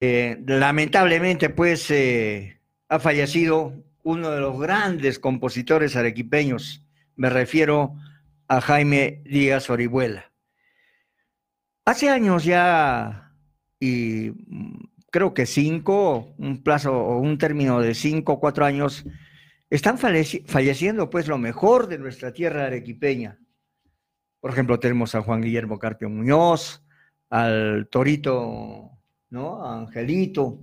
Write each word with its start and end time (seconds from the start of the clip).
Eh, 0.00 0.42
lamentablemente, 0.46 1.50
pues, 1.50 1.90
eh, 1.90 2.58
ha 2.88 2.98
fallecido 2.98 3.74
uno 4.02 4.30
de 4.30 4.40
los 4.40 4.58
grandes 4.58 5.18
compositores 5.18 5.94
arequipeños. 5.94 6.86
Me 7.16 7.28
refiero 7.28 7.94
a 8.48 8.60
Jaime 8.60 9.22
Díaz 9.24 9.68
Orihuela. 9.68 10.32
Hace 11.84 12.08
años 12.08 12.44
ya, 12.44 13.34
y 13.78 14.32
creo 15.10 15.34
que 15.34 15.44
cinco, 15.44 16.34
un 16.38 16.62
plazo 16.62 16.92
o 16.92 17.18
un 17.18 17.36
término 17.36 17.80
de 17.80 17.94
cinco 17.94 18.34
o 18.34 18.40
cuatro 18.40 18.64
años, 18.64 19.04
están 19.68 19.98
falleciendo 19.98 21.10
pues 21.10 21.28
lo 21.28 21.38
mejor 21.38 21.88
de 21.88 21.98
nuestra 21.98 22.32
tierra 22.32 22.66
arequipeña. 22.66 23.38
Por 24.40 24.50
ejemplo, 24.50 24.80
tenemos 24.80 25.14
a 25.14 25.22
Juan 25.22 25.42
Guillermo 25.42 25.78
Carpio 25.78 26.08
Muñoz, 26.08 26.82
al 27.28 27.88
Torito 27.90 28.99
¿no? 29.30 29.64
Angelito. 29.64 30.60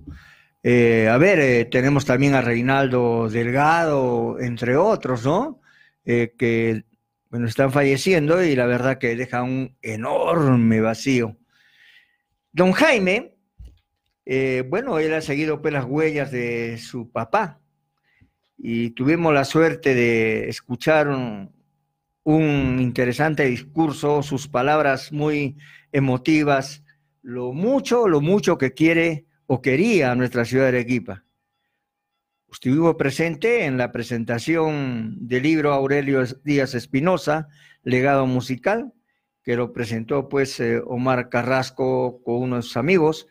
Eh, 0.62 1.08
a 1.08 1.16
ver, 1.18 1.38
eh, 1.40 1.64
tenemos 1.66 2.04
también 2.04 2.34
a 2.34 2.42
Reinaldo 2.42 3.28
Delgado, 3.28 4.38
entre 4.40 4.76
otros, 4.76 5.24
¿no? 5.24 5.60
Eh, 6.04 6.34
que, 6.38 6.84
bueno, 7.30 7.46
están 7.46 7.72
falleciendo 7.72 8.42
y 8.42 8.54
la 8.54 8.66
verdad 8.66 8.98
que 8.98 9.16
deja 9.16 9.42
un 9.42 9.76
enorme 9.82 10.80
vacío. 10.80 11.36
Don 12.52 12.72
Jaime, 12.72 13.34
bueno, 14.68 14.98
él 14.98 15.14
ha 15.14 15.20
seguido 15.20 15.62
pues, 15.62 15.72
las 15.72 15.84
huellas 15.84 16.30
de 16.30 16.78
su 16.78 17.10
papá 17.10 17.60
y 18.58 18.90
tuvimos 18.90 19.32
la 19.32 19.44
suerte 19.44 19.94
de 19.94 20.48
escuchar 20.48 21.08
un 22.24 22.78
interesante 22.80 23.44
discurso, 23.44 24.22
sus 24.22 24.48
palabras 24.48 25.12
muy 25.12 25.56
emotivas, 25.92 26.82
lo 27.28 27.52
mucho, 27.52 28.08
lo 28.08 28.22
mucho 28.22 28.56
que 28.56 28.72
quiere 28.72 29.26
o 29.46 29.60
quería 29.60 30.14
nuestra 30.14 30.46
ciudad 30.46 30.64
de 30.64 30.78
Arequipa. 30.78 31.24
Estuvo 32.50 32.96
presente 32.96 33.66
en 33.66 33.76
la 33.76 33.92
presentación 33.92 35.28
del 35.28 35.42
libro 35.42 35.74
Aurelio 35.74 36.24
Díaz 36.42 36.74
Espinosa, 36.74 37.48
Legado 37.82 38.24
Musical, 38.24 38.94
que 39.42 39.56
lo 39.56 39.74
presentó 39.74 40.30
pues 40.30 40.58
eh, 40.60 40.80
Omar 40.86 41.28
Carrasco 41.28 42.22
con 42.24 42.36
unos 42.36 42.78
amigos, 42.78 43.26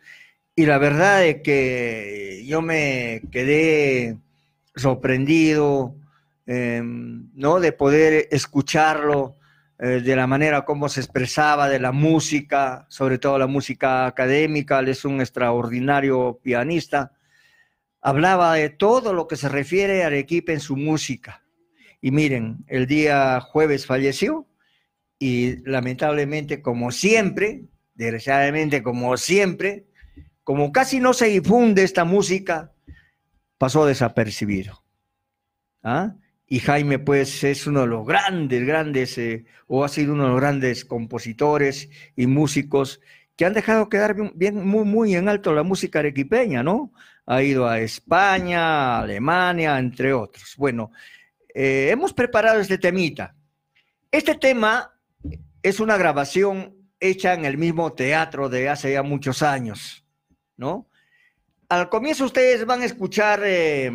y 0.54 0.66
la 0.66 0.78
verdad 0.78 1.26
es 1.26 1.42
que 1.42 2.44
yo 2.46 2.62
me 2.62 3.22
quedé 3.32 4.16
sorprendido, 4.76 5.96
em, 6.46 7.30
¿no? 7.34 7.58
De 7.58 7.72
poder 7.72 8.28
escucharlo, 8.30 9.37
eh, 9.80 10.00
de 10.00 10.16
la 10.16 10.26
manera 10.26 10.64
como 10.64 10.88
se 10.88 11.00
expresaba 11.00 11.68
de 11.68 11.78
la 11.78 11.92
música, 11.92 12.86
sobre 12.88 13.18
todo 13.18 13.38
la 13.38 13.46
música 13.46 14.06
académica, 14.06 14.80
él 14.80 14.88
es 14.88 15.04
un 15.04 15.20
extraordinario 15.20 16.40
pianista, 16.42 17.12
hablaba 18.00 18.54
de 18.54 18.70
todo 18.70 19.12
lo 19.12 19.28
que 19.28 19.36
se 19.36 19.48
refiere 19.48 20.02
a 20.02 20.06
Arequipa 20.06 20.52
en 20.52 20.60
su 20.60 20.76
música. 20.76 21.44
Y 22.00 22.10
miren, 22.10 22.64
el 22.66 22.86
día 22.86 23.40
jueves 23.40 23.86
falleció 23.86 24.48
y 25.18 25.62
lamentablemente, 25.68 26.60
como 26.62 26.90
siempre, 26.90 27.64
desgraciadamente 27.94 28.82
como 28.82 29.16
siempre, 29.16 29.86
como 30.42 30.72
casi 30.72 30.98
no 30.98 31.12
se 31.12 31.26
difunde 31.26 31.82
esta 31.82 32.04
música, 32.04 32.72
pasó 33.58 33.86
desapercibido. 33.86 34.82
¿Ah? 35.82 36.14
Y 36.48 36.60
Jaime 36.60 36.98
pues 36.98 37.44
es 37.44 37.66
uno 37.66 37.82
de 37.82 37.88
los 37.88 38.06
grandes, 38.06 38.66
grandes, 38.66 39.18
eh, 39.18 39.44
o 39.66 39.84
ha 39.84 39.88
sido 39.88 40.14
uno 40.14 40.24
de 40.24 40.30
los 40.30 40.40
grandes 40.40 40.84
compositores 40.84 41.90
y 42.16 42.26
músicos 42.26 43.00
que 43.36 43.44
han 43.44 43.52
dejado 43.52 43.88
quedar 43.88 44.16
bien, 44.34 44.66
muy, 44.66 44.84
muy 44.84 45.14
en 45.14 45.28
alto 45.28 45.52
la 45.52 45.62
música 45.62 45.98
arequipeña, 45.98 46.62
¿no? 46.62 46.92
Ha 47.26 47.42
ido 47.42 47.68
a 47.68 47.78
España, 47.80 48.96
a 48.96 49.00
Alemania, 49.02 49.78
entre 49.78 50.14
otros. 50.14 50.54
Bueno, 50.56 50.90
eh, 51.54 51.90
hemos 51.92 52.14
preparado 52.14 52.60
este 52.60 52.78
temita. 52.78 53.36
Este 54.10 54.34
tema 54.34 54.98
es 55.62 55.80
una 55.80 55.98
grabación 55.98 56.74
hecha 56.98 57.34
en 57.34 57.44
el 57.44 57.58
mismo 57.58 57.92
teatro 57.92 58.48
de 58.48 58.70
hace 58.70 58.92
ya 58.92 59.02
muchos 59.02 59.42
años, 59.42 60.04
¿no? 60.56 60.88
Al 61.68 61.90
comienzo 61.90 62.24
ustedes 62.24 62.64
van 62.64 62.80
a 62.80 62.86
escuchar... 62.86 63.42
Eh, 63.44 63.92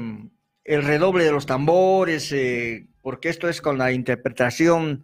el 0.64 0.84
redoble 0.84 1.24
de 1.24 1.32
los 1.32 1.46
tambores, 1.46 2.32
eh, 2.32 2.88
porque 3.02 3.30
esto 3.30 3.50
es 3.50 3.62
con 3.62 3.78
la 3.78 3.92
interpretación 3.92 5.04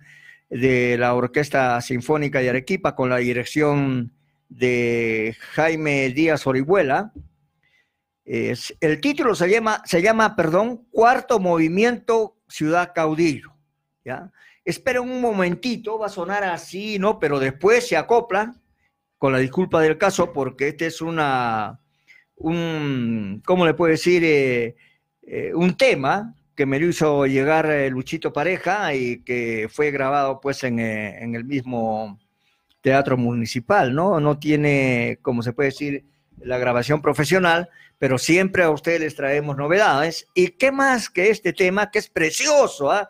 de 0.50 0.98
la 0.98 1.14
Orquesta 1.14 1.80
Sinfónica 1.82 2.40
de 2.40 2.50
Arequipa, 2.50 2.96
con 2.96 3.10
la 3.10 3.18
dirección 3.18 4.14
de 4.48 5.36
Jaime 5.54 6.10
Díaz 6.10 6.48
Orihuela. 6.48 7.14
el 8.26 9.02
título 9.02 9.36
se 9.36 9.50
llama, 9.50 9.82
se 9.86 10.02
llama, 10.02 10.36
perdón, 10.36 10.88
Cuarto 10.92 11.40
Movimiento 11.40 12.38
Ciudad 12.48 12.94
Caudillo. 12.94 13.54
¿ya? 14.06 14.32
Espera 14.66 15.02
un 15.02 15.22
momentito, 15.22 16.00
va 16.00 16.08
a 16.08 16.10
sonar 16.10 16.44
así, 16.44 17.00
¿no? 17.00 17.20
Pero 17.20 17.40
después 17.40 17.88
se 17.88 17.98
acopla, 17.98 18.56
con 19.18 19.34
la 19.34 19.40
disculpa 19.40 19.82
del 19.82 19.98
caso, 19.98 20.32
porque 20.32 20.70
este 20.70 20.88
es 20.88 21.02
una, 21.02 21.82
un, 22.36 23.42
¿cómo 23.46 23.66
le 23.66 23.74
puedo 23.74 23.92
decir? 23.92 24.24
Eh, 24.24 24.76
eh, 25.32 25.54
un 25.54 25.78
tema 25.78 26.34
que 26.56 26.66
me 26.66 26.80
lo 26.80 26.88
hizo 26.88 27.28
llegar 27.28 27.70
eh, 27.70 27.88
Luchito 27.92 28.34
Pareja 28.34 28.96
y 28.96 29.22
que 29.22 29.70
fue 29.72 29.92
grabado 29.92 30.42
pues 30.42 30.64
en, 30.64 30.80
eh, 30.80 31.24
en, 31.24 31.36
el 31.36 31.46
mismo 31.46 32.18
teatro 32.82 33.16
municipal, 33.16 33.94
¿no? 33.94 34.20
No 34.20 34.40
tiene, 34.40 35.20
como 35.22 35.44
se 35.44 35.54
puede 35.54 35.70
decir, 35.70 36.04
la 36.40 36.58
grabación 36.58 37.00
profesional, 37.00 37.70
pero 38.00 38.18
siempre 38.18 38.64
a 38.64 38.72
ustedes 38.72 39.02
les 39.02 39.16
traemos 39.16 39.56
novedades. 39.56 40.26
¿Y 40.34 40.48
qué 40.48 40.72
más 40.72 41.12
que 41.12 41.30
este 41.30 41.54
tema 41.54 41.92
que 41.92 42.00
es 42.00 42.10
precioso? 42.10 42.92
¿ah? 42.92 43.08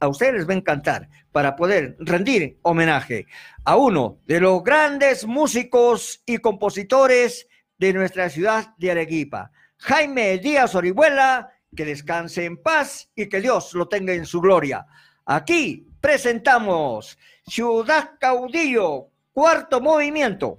A 0.00 0.08
ustedes 0.08 0.34
les 0.34 0.46
va 0.46 0.52
a 0.52 0.58
encantar 0.58 1.08
para 1.32 1.56
poder 1.56 1.96
rendir 1.98 2.58
homenaje 2.60 3.26
a 3.64 3.76
uno 3.76 4.18
de 4.26 4.38
los 4.38 4.62
grandes 4.62 5.26
músicos 5.26 6.22
y 6.26 6.36
compositores 6.38 7.48
de 7.78 7.94
nuestra 7.94 8.28
ciudad 8.28 8.74
de 8.76 8.90
Arequipa, 8.90 9.50
Jaime 9.78 10.38
Díaz 10.38 10.74
Orihuela, 10.74 11.53
que 11.74 11.84
descanse 11.84 12.44
en 12.44 12.56
paz 12.56 13.10
y 13.14 13.28
que 13.28 13.40
Dios 13.40 13.74
lo 13.74 13.88
tenga 13.88 14.12
en 14.12 14.26
su 14.26 14.40
gloria. 14.40 14.86
Aquí 15.26 15.86
presentamos 16.00 17.18
Ciudad 17.46 18.12
Caudillo, 18.18 19.08
cuarto 19.32 19.80
movimiento. 19.80 20.58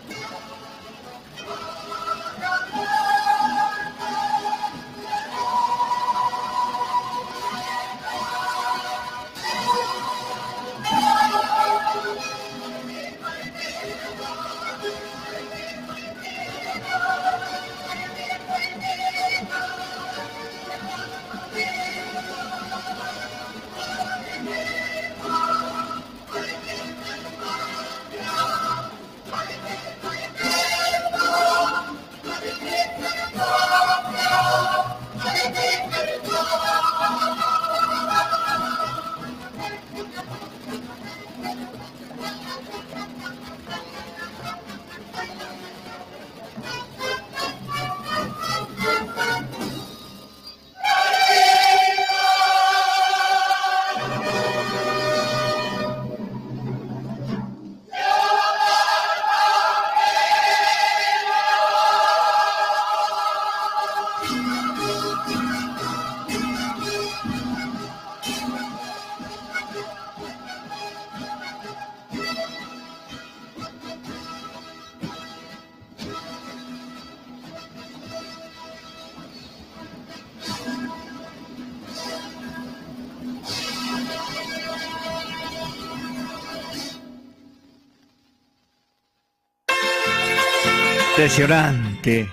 Impresionante. 91.21 92.27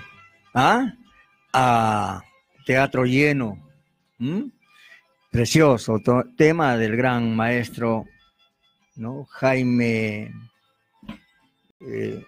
¿Ah? 0.51 0.91
A 1.53 2.23
teatro 2.65 3.05
lleno. 3.05 3.59
Precioso. 5.29 6.01
tema 6.35 6.75
del 6.75 6.97
gran 6.97 7.35
maestro, 7.35 8.07
¿no? 8.95 9.25
Jaime. 9.25 10.33
Eh, 11.81 12.25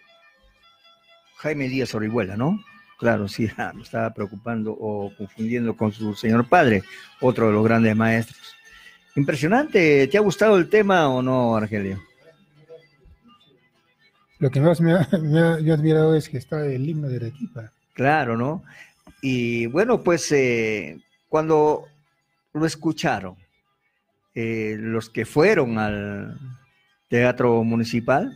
Jaime 1.38 1.68
Díaz 1.68 1.96
Orihuela, 1.96 2.38
¿no? 2.38 2.64
Claro, 3.00 3.28
sí, 3.28 3.50
me 3.74 3.82
estaba 3.82 4.14
preocupando 4.14 4.72
o 4.80 5.12
confundiendo 5.18 5.76
con 5.76 5.92
su 5.92 6.14
señor 6.14 6.48
padre, 6.48 6.84
otro 7.22 7.48
de 7.48 7.54
los 7.54 7.64
grandes 7.64 7.96
maestros. 7.96 8.56
Impresionante. 9.16 10.08
¿Te 10.08 10.16
ha 10.16 10.22
gustado 10.22 10.60
el 10.60 10.70
tema 10.70 11.10
o 11.10 11.24
no, 11.24 11.56
Argelio? 11.56 12.11
Lo 14.42 14.50
que 14.50 14.60
más 14.60 14.82
me 14.82 14.94
ha, 14.94 15.02
admirado 15.74 16.16
es 16.16 16.28
que 16.28 16.40
está 16.40 16.66
el 16.66 16.90
himno 16.90 17.08
de 17.08 17.18
Arequipa. 17.18 17.72
Claro, 17.94 18.36
¿no? 18.36 18.64
Y 19.22 19.68
bueno, 19.68 20.02
pues 20.02 20.32
eh, 20.32 21.00
cuando 21.30 21.86
lo 22.52 22.66
escucharon, 22.66 23.36
eh, 24.34 24.76
los 24.80 25.12
que 25.12 25.26
fueron 25.26 25.78
al 25.78 26.40
teatro 27.08 27.64
municipal 27.64 28.36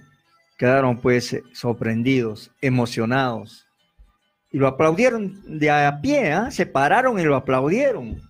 quedaron 0.57 1.01
pues 1.01 1.41
sorprendidos, 1.53 2.51
emocionados. 2.61 3.65
Y 4.51 4.59
lo 4.59 4.67
aplaudieron 4.67 5.59
de 5.59 5.71
a 5.71 6.01
pie, 6.01 6.33
¿ah? 6.33 6.51
se 6.51 6.67
pararon 6.67 7.19
y 7.19 7.23
lo 7.23 7.35
aplaudieron 7.35 8.21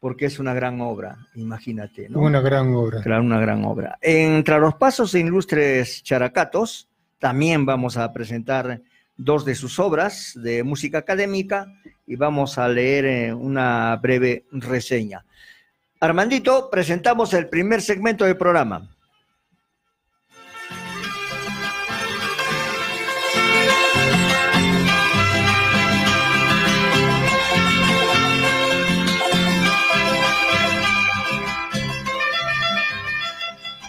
porque 0.00 0.24
es 0.24 0.38
una 0.38 0.54
gran 0.54 0.80
obra, 0.80 1.18
imagínate. 1.34 2.08
¿no? 2.08 2.20
Una 2.20 2.40
gran 2.40 2.72
obra. 2.74 3.02
Claro, 3.02 3.22
una 3.22 3.38
gran 3.38 3.62
obra. 3.66 3.98
Entre 4.00 4.58
los 4.58 4.74
pasos 4.76 5.12
de 5.12 5.20
ilustres 5.20 6.02
characatos, 6.02 6.89
también 7.20 7.66
vamos 7.66 7.96
a 7.96 8.12
presentar 8.12 8.80
dos 9.16 9.44
de 9.44 9.54
sus 9.54 9.78
obras 9.78 10.32
de 10.34 10.64
música 10.64 10.98
académica 10.98 11.66
y 12.06 12.16
vamos 12.16 12.58
a 12.58 12.66
leer 12.66 13.04
eh, 13.04 13.34
una 13.34 13.94
breve 13.96 14.46
reseña. 14.50 15.24
Armandito, 16.00 16.70
presentamos 16.70 17.34
el 17.34 17.48
primer 17.48 17.82
segmento 17.82 18.24
del 18.24 18.36
programa. 18.36 18.88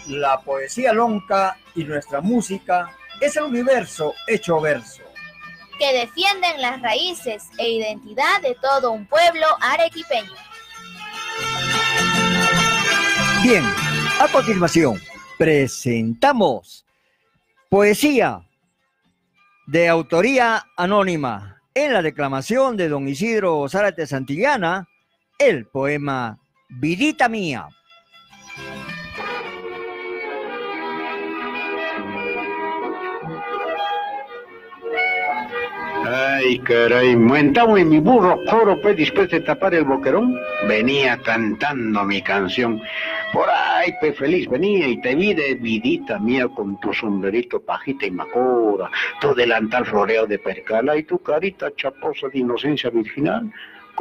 la 0.07 0.41
poesía 0.41 0.91
lonca 0.91 1.57
y 1.73 1.85
nuestra 1.85 2.19
música 2.19 2.89
es 3.21 3.37
el 3.37 3.43
universo 3.43 4.13
hecho 4.27 4.59
verso. 4.59 5.03
Que 5.79 5.93
defienden 5.93 6.61
las 6.61 6.81
raíces 6.81 7.43
e 7.57 7.69
identidad 7.69 8.41
de 8.41 8.55
todo 8.55 8.91
un 8.91 9.05
pueblo 9.05 9.45
arequipeño. 9.61 10.33
Bien, 13.43 13.63
a 14.19 14.27
continuación 14.31 14.99
presentamos 15.37 16.85
poesía 17.69 18.45
de 19.67 19.87
autoría 19.87 20.65
anónima 20.75 21.61
en 21.73 21.93
la 21.93 22.01
declamación 22.01 22.75
de 22.77 22.89
don 22.89 23.07
Isidro 23.07 23.67
Zárate 23.69 24.05
Santillana, 24.05 24.87
el 25.39 25.65
poema 25.65 26.37
Vidita 26.69 27.29
Mía. 27.29 27.67
Ay, 36.13 36.59
caray, 36.59 37.15
montado 37.15 37.77
en 37.77 37.87
mi 37.87 37.99
burro 37.99 38.37
coro, 38.49 38.81
pues 38.81 38.97
después 38.97 39.29
de 39.29 39.39
tapar 39.39 39.73
el 39.75 39.85
boquerón, 39.85 40.37
venía 40.67 41.17
cantando 41.17 42.03
mi 42.03 42.21
canción. 42.21 42.81
Por 43.31 43.47
ahí, 43.49 43.93
pues 44.01 44.17
feliz 44.17 44.49
venía 44.49 44.89
y 44.89 44.99
te 44.99 45.15
vi 45.15 45.33
de 45.33 45.55
vidita 45.55 46.19
mía 46.19 46.49
con 46.49 46.77
tu 46.81 46.91
sombrerito 46.91 47.61
pajita 47.61 48.05
y 48.07 48.11
macora, 48.11 48.91
tu 49.21 49.33
delantal 49.33 49.85
floreo 49.85 50.27
de 50.27 50.37
percala 50.37 50.97
y 50.97 51.03
tu 51.03 51.17
carita 51.19 51.73
chaposa 51.77 52.27
de 52.27 52.39
inocencia 52.39 52.89
virginal 52.89 53.49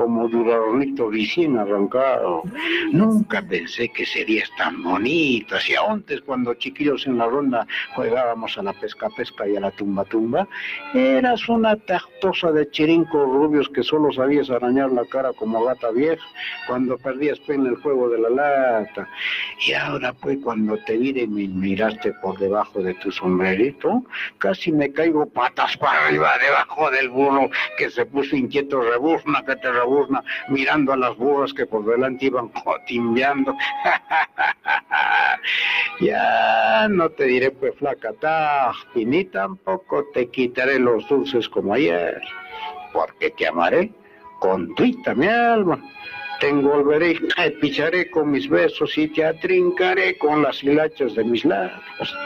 como 0.01 0.29
duraznitos 0.29 1.13
recién 1.13 1.59
arrancado. 1.59 2.43
Nunca 2.91 3.43
pensé 3.43 3.91
que 3.91 4.07
serías 4.07 4.51
tan 4.57 4.83
bonita. 4.83 5.61
Si 5.61 5.75
antes 5.77 6.23
cuando 6.23 6.55
chiquillos 6.55 7.07
en 7.07 7.19
la 7.19 7.27
ronda 7.27 7.67
jugábamos 7.95 8.57
a 8.57 8.63
la 8.63 8.73
pesca 8.73 9.11
pesca 9.11 9.47
y 9.47 9.57
a 9.57 9.61
la 9.61 9.71
tumba 9.73 10.07
tumba, 10.07 10.49
eras 10.95 11.47
una 11.51 11.77
tactosa 11.77 12.51
de 12.51 12.71
chirincos 12.71 13.29
rubios 13.29 13.69
que 13.69 13.83
solo 13.83 14.11
sabías 14.11 14.49
arañar 14.49 14.91
la 14.91 15.05
cara 15.05 15.35
como 15.35 15.63
gata 15.65 15.91
vieja 15.91 16.25
cuando 16.67 16.97
perdías 16.97 17.39
en 17.49 17.67
el 17.67 17.77
juego 17.77 18.09
de 18.09 18.21
la 18.21 18.31
lata. 18.31 19.07
Y 19.67 19.75
ahora 19.75 20.15
pues 20.15 20.39
cuando 20.43 20.79
te 20.87 20.97
vi 20.97 21.11
y 21.11 21.27
me 21.27 21.47
miraste 21.47 22.15
por 22.23 22.39
debajo 22.39 22.81
de 22.83 22.95
tu 22.95 23.13
sombrerito, 23.13 24.03
casi 24.39 24.73
me 24.73 24.91
caigo 24.93 25.27
patas 25.27 25.77
para 25.77 26.07
arriba 26.07 26.39
debajo 26.39 26.91
del 26.91 27.11
burro 27.11 27.51
que 27.77 27.91
se 27.91 28.07
puso 28.07 28.37
inquieto 28.37 28.81
rebuzna 28.81 29.43
que 29.45 29.57
te 29.57 29.71
mirando 30.49 30.93
a 30.93 30.97
las 30.97 31.17
burras 31.17 31.53
que 31.53 31.67
por 31.67 31.85
delante 31.85 32.27
iban 32.27 32.49
cotimbeando. 32.65 33.55
ya 36.01 36.89
no 36.89 37.09
te 37.11 37.25
diré 37.25 37.51
pues 37.51 37.75
flaca 37.77 38.13
y 38.95 39.05
ni 39.05 39.25
tampoco 39.25 40.07
te 40.13 40.29
quitaré 40.29 40.79
los 40.79 41.09
dulces 41.09 41.49
como 41.49 41.75
ayer, 41.75 42.21
porque 42.93 43.31
te 43.31 43.47
amaré 43.47 43.93
con 44.39 44.75
tuita 44.75 45.15
mi 45.15 45.27
alma. 45.27 45.79
Te 46.41 46.49
envolveré, 46.49 47.21
te 47.37 47.51
picharé 47.51 48.11
con 48.11 48.31
mis 48.31 48.49
besos 48.49 48.97
y 48.97 49.09
te 49.09 49.27
atrincaré 49.27 50.17
con 50.17 50.43
las 50.43 50.65
hilachas 50.65 51.15
de 51.15 51.23
mis 51.23 51.45
labios. 51.45 52.17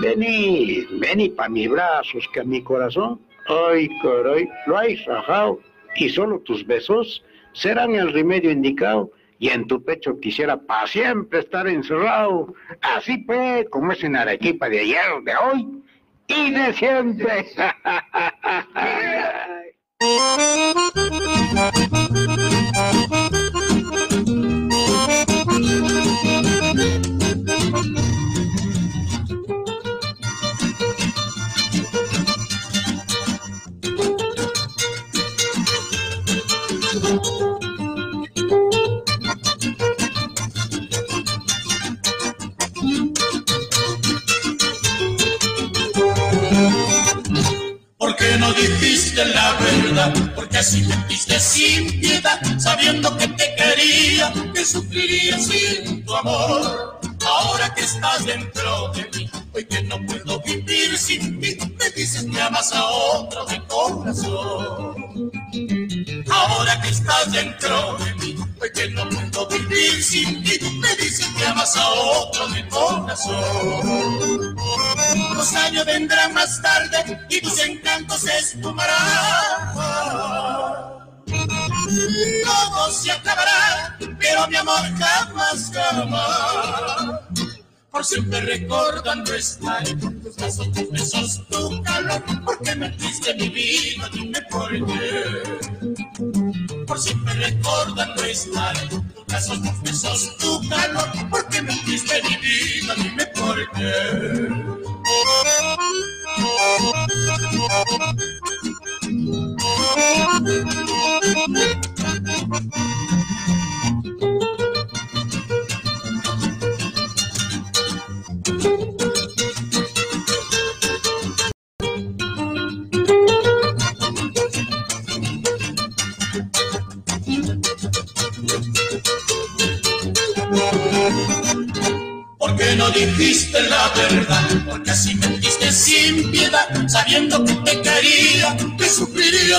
Vení, 0.00 0.86
vení 0.92 1.28
pa' 1.28 1.48
mis 1.48 1.68
brazos, 1.68 2.28
que 2.32 2.40
a 2.40 2.44
mi 2.44 2.62
corazón, 2.62 3.20
ay 3.48 3.88
caray, 4.00 4.48
lo 4.66 4.78
hay 4.78 4.96
rajado 5.04 5.58
y 5.96 6.08
solo 6.08 6.40
tus 6.40 6.66
besos 6.66 7.24
serán 7.52 7.94
el 7.94 8.12
remedio 8.12 8.50
indicado 8.50 9.10
y 9.38 9.48
en 9.48 9.66
tu 9.66 9.82
pecho 9.84 10.20
quisiera 10.20 10.56
para 10.56 10.86
siempre 10.86 11.40
estar 11.40 11.66
encerrado. 11.66 12.54
Así 12.80 13.18
pues, 13.18 13.68
como 13.70 13.92
es 13.92 14.02
en 14.04 14.16
Arequipa 14.16 14.68
de 14.68 14.80
ayer, 14.80 15.22
de 15.24 15.32
hoy 15.36 15.82
y 16.28 16.50
de 16.52 16.72
siempre. 16.74 17.46
porque 50.42 50.58
así 50.58 50.82
mentiste 50.82 51.38
sin 51.38 52.00
piedad, 52.00 52.40
sabiendo 52.58 53.16
que 53.16 53.28
te 53.28 53.54
quería, 53.54 54.32
que 54.52 54.64
sufriría 54.64 55.38
sin 55.38 56.04
tu 56.04 56.16
amor. 56.16 57.00
Ahora 57.24 57.72
que 57.72 57.82
estás 57.82 58.26
dentro 58.26 58.88
de 58.88 59.08
mí, 59.14 59.30
hoy 59.52 59.64
que 59.66 59.82
no 59.82 60.04
puedo 60.04 60.40
vivir 60.40 60.98
sin 60.98 61.40
ti, 61.40 61.56
me 61.78 61.90
dices 61.90 62.26
que 62.26 62.40
amas 62.40 62.72
a 62.72 62.84
otro 62.84 63.44
de 63.44 63.62
corazón. 63.68 65.30
Ahora 66.28 66.80
que 66.82 66.88
estás 66.88 67.30
dentro 67.30 67.96
de 67.98 68.14
mí, 68.16 68.36
hoy 68.62 68.70
que 68.72 68.88
no 68.90 69.08
puedo 69.08 69.48
vivir 69.48 70.02
sin 70.02 70.42
ti, 70.44 70.58
me 70.80 70.96
dices 70.96 71.26
que 71.36 71.44
amas 71.44 71.76
a 71.76 71.88
otro 71.90 72.48
de 72.48 72.68
corazón. 72.68 74.56
Los 75.34 75.52
años 75.54 75.84
vendrán 75.84 76.32
más 76.32 76.62
tarde 76.62 77.26
y 77.28 77.40
tus 77.40 77.58
encantos 77.58 78.20
se 78.20 78.38
esfumarán. 78.38 79.74
Todo 82.44 82.90
se 82.90 83.12
acabará, 83.12 83.98
pero 84.18 84.46
mi 84.48 84.56
amor 84.56 84.80
jamás, 84.98 85.70
jamás 85.74 87.20
por 87.92 88.04
siempre 88.06 88.40
recordando 88.40 89.34
estar 89.34 89.86
en 89.86 90.00
tus 90.00 90.34
brazos, 90.36 90.72
tus 90.72 90.90
besos, 90.90 91.46
tu 91.50 91.82
calor, 91.82 92.22
porque 92.42 92.74
me 92.74 92.88
diste 92.90 93.34
mi 93.34 93.50
vida, 93.50 94.08
dime 94.14 94.40
por 94.50 94.70
qué. 94.70 95.42
Por 96.92 97.00
siempre 97.00 97.32
recordando 97.32 98.22
estar 98.22 98.76
tus 98.90 99.00
brazos, 99.26 99.62
tus 99.62 99.80
besos, 99.80 100.36
tu 100.36 100.68
calor, 100.68 101.08
porque 101.30 101.62
me 101.62 101.74
diste 101.86 102.22
mi 102.22 102.36
vida, 102.36 102.94
dime 102.96 103.26
por 103.28 103.70
qué. 103.70 104.50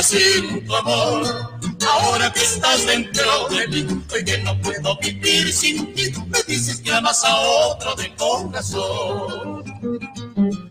Sufriría 0.01 0.03
sin 0.03 0.65
tu 0.65 0.75
amor. 0.75 1.49
Ahora 1.85 2.31
que 2.31 2.41
estás 2.41 2.85
dentro 2.85 3.47
de 3.49 3.67
mí, 3.67 3.85
hoy 4.11 4.23
que 4.23 4.37
no 4.39 4.59
puedo 4.61 4.97
vivir 4.99 5.51
sin 5.53 5.93
ti, 5.93 6.13
me 6.27 6.41
dices 6.43 6.79
que 6.79 6.93
amas 6.93 7.23
a 7.25 7.35
otro 7.35 7.93
de 7.95 8.15
corazón. 8.15 9.63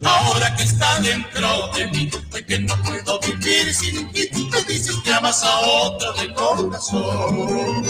Ahora 0.02 0.56
que 0.56 0.62
estás 0.62 1.02
dentro 1.02 1.68
de 1.76 1.86
mí, 1.88 2.10
hoy 2.32 2.44
que 2.44 2.58
no 2.60 2.74
puedo 2.82 3.20
vivir 3.20 3.74
sin 3.74 4.10
ti, 4.12 4.28
me 4.50 4.62
dices 4.62 4.96
que 5.04 5.12
amas 5.12 5.42
a 5.44 5.60
otro 5.60 6.12
de 6.14 6.32
corazón. 6.32 7.82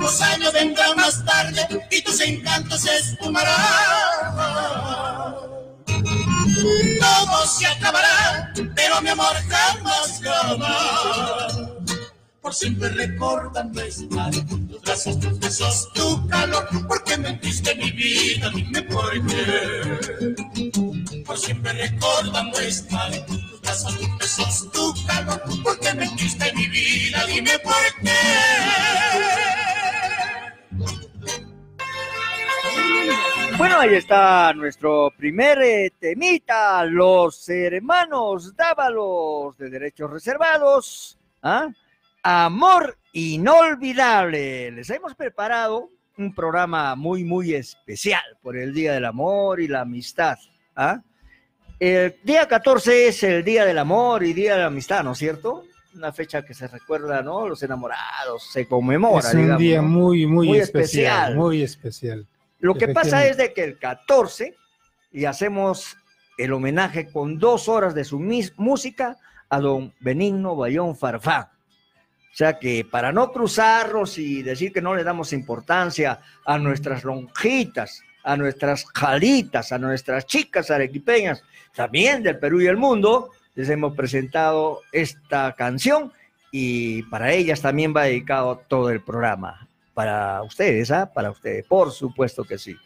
Los 0.00 0.20
años 0.20 0.52
vendrán 0.52 0.96
más 0.96 1.24
tarde 1.24 1.86
y 1.90 2.02
tus 2.02 2.20
encantos 2.20 2.80
se 2.80 2.96
esfumarán. 2.96 3.48
Todo 6.58 7.46
se 7.46 7.66
acabará, 7.66 8.52
pero 8.74 9.00
mi 9.00 9.10
amor 9.10 9.36
jamás, 9.48 10.20
jamás. 10.22 11.56
Por 12.40 12.54
siempre 12.54 12.88
recordando 12.88 13.80
estar 13.82 14.30
tus 14.30 14.80
brazos, 14.82 15.20
tus 15.20 15.38
besos, 15.38 15.88
tu 15.92 16.26
calor. 16.28 16.66
Porque 16.88 17.16
mentiste 17.16 17.74
mi 17.74 17.90
vida, 17.90 18.50
dime 18.54 18.82
por 18.82 19.26
qué. 19.26 21.22
Por 21.24 21.38
siempre 21.38 21.72
recordando 21.74 22.58
estar 22.60 23.12
tus 23.26 23.60
brazos, 23.60 23.98
tus 23.98 24.18
besos, 24.18 24.72
tu 24.72 24.94
calor. 25.06 25.42
Porque 25.62 25.94
mentiste 25.94 26.52
mi 26.54 26.66
vida, 26.68 27.24
dime 27.26 27.58
por 27.58 27.94
qué. 28.02 28.16
Bueno, 33.58 33.80
ahí 33.80 33.94
está 33.96 34.52
nuestro 34.54 35.12
primer 35.16 35.60
eh, 35.60 35.92
temita, 35.98 36.84
los 36.84 37.48
hermanos 37.48 38.54
Dávalos 38.54 39.58
de 39.58 39.68
Derechos 39.68 40.10
Reservados. 40.10 41.18
¿ah? 41.42 41.68
Amor 42.22 42.96
inolvidable. 43.12 44.70
Les 44.70 44.88
hemos 44.90 45.14
preparado 45.16 45.90
un 46.18 46.34
programa 46.34 46.94
muy, 46.94 47.24
muy 47.24 47.54
especial 47.54 48.22
por 48.42 48.56
el 48.56 48.72
Día 48.72 48.92
del 48.92 49.04
Amor 49.04 49.60
y 49.60 49.66
la 49.66 49.80
Amistad. 49.80 50.38
¿ah? 50.76 51.02
El 51.80 52.16
día 52.22 52.46
14 52.46 53.08
es 53.08 53.22
el 53.24 53.42
Día 53.42 53.64
del 53.64 53.78
Amor 53.78 54.22
y 54.24 54.34
Día 54.34 54.54
de 54.54 54.60
la 54.60 54.66
Amistad, 54.66 55.02
¿no 55.02 55.12
es 55.12 55.18
cierto? 55.18 55.64
Una 55.94 56.12
fecha 56.12 56.44
que 56.44 56.54
se 56.54 56.68
recuerda, 56.68 57.22
¿no? 57.22 57.48
Los 57.48 57.60
enamorados, 57.62 58.50
se 58.52 58.66
conmemora. 58.66 59.26
es 59.26 59.34
un 59.34 59.40
digamos, 59.40 59.60
día 59.60 59.82
¿no? 59.82 59.88
muy, 59.88 60.26
muy, 60.26 60.48
Muy 60.48 60.58
especial, 60.58 61.32
especial. 61.32 61.36
Muy 61.36 61.62
especial. 61.62 62.26
Lo 62.60 62.74
que 62.74 62.86
pasa 62.94 63.26
es 63.26 63.36
de 63.36 63.52
que 63.52 63.64
el 63.64 63.78
14 63.78 64.54
y 65.12 65.24
hacemos 65.24 65.96
el 66.36 66.52
homenaje 66.52 67.10
con 67.10 67.38
dos 67.38 67.68
horas 67.68 67.94
de 67.94 68.04
su 68.04 68.18
mis- 68.18 68.52
música 68.58 69.16
a 69.48 69.60
don 69.60 69.94
Benigno 70.00 70.56
Bayón 70.56 70.96
Farfán. 70.96 71.44
O 71.44 72.36
sea 72.38 72.58
que 72.58 72.84
para 72.84 73.10
no 73.12 73.32
cruzarlos 73.32 74.18
y 74.18 74.42
decir 74.42 74.72
que 74.72 74.82
no 74.82 74.94
le 74.94 75.02
damos 75.04 75.32
importancia 75.32 76.20
a 76.44 76.58
nuestras 76.58 77.02
lonjitas, 77.04 78.02
a 78.22 78.36
nuestras 78.36 78.84
jalitas, 78.94 79.72
a 79.72 79.78
nuestras 79.78 80.26
chicas 80.26 80.70
arequipeñas, 80.70 81.42
también 81.74 82.22
del 82.22 82.38
Perú 82.38 82.60
y 82.60 82.66
el 82.66 82.76
mundo, 82.76 83.30
les 83.54 83.68
hemos 83.70 83.96
presentado 83.96 84.82
esta 84.92 85.54
canción 85.54 86.12
y 86.52 87.02
para 87.04 87.32
ellas 87.32 87.60
también 87.62 87.94
va 87.96 88.04
dedicado 88.04 88.62
todo 88.68 88.90
el 88.90 89.02
programa. 89.02 89.67
Para 89.98 90.44
ustedes, 90.44 90.92
¿ah? 90.92 91.12
Para 91.12 91.32
ustedes, 91.32 91.66
por 91.66 91.90
supuesto 91.90 92.44
que 92.44 92.56
sí. 92.56 92.76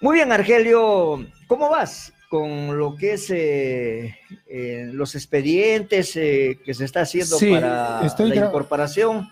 Muy 0.00 0.18
bien, 0.18 0.30
Argelio, 0.30 1.26
¿cómo 1.48 1.68
vas 1.68 2.12
con 2.30 2.78
lo 2.78 2.94
que 2.94 3.14
es 3.14 3.28
eh, 3.30 4.16
eh, 4.46 4.88
los 4.92 5.16
expedientes 5.16 6.14
eh, 6.14 6.60
que 6.64 6.74
se 6.74 6.84
está 6.84 7.00
haciendo 7.00 7.36
Sí, 7.36 7.50
para 7.50 8.02
la 8.02 8.36
incorporación 8.36 9.28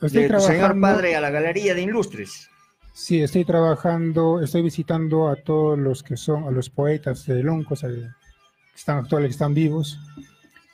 Estoy 0.00 0.28
de 0.28 0.40
señor 0.40 0.80
padre 0.80 1.16
a 1.16 1.20
la 1.20 1.30
Galería 1.30 1.74
de 1.74 1.82
Ilustres? 1.82 2.48
Sí, 2.92 3.20
estoy 3.20 3.44
trabajando, 3.44 4.40
estoy 4.40 4.62
visitando 4.62 5.26
a 5.26 5.34
todos 5.34 5.76
los 5.76 6.04
que 6.04 6.16
son, 6.16 6.44
a 6.44 6.52
los 6.52 6.70
poetas 6.70 7.26
de 7.26 7.42
Loncos, 7.42 7.80
que 7.80 8.06
están 8.76 8.98
actuales, 8.98 9.30
que 9.30 9.32
están 9.32 9.52
vivos. 9.52 9.98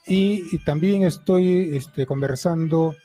Y, 0.05 0.43
y 0.51 0.63
también 0.63 1.01
estoy 1.01 1.75
este, 1.75 2.05
conversando 2.05 2.95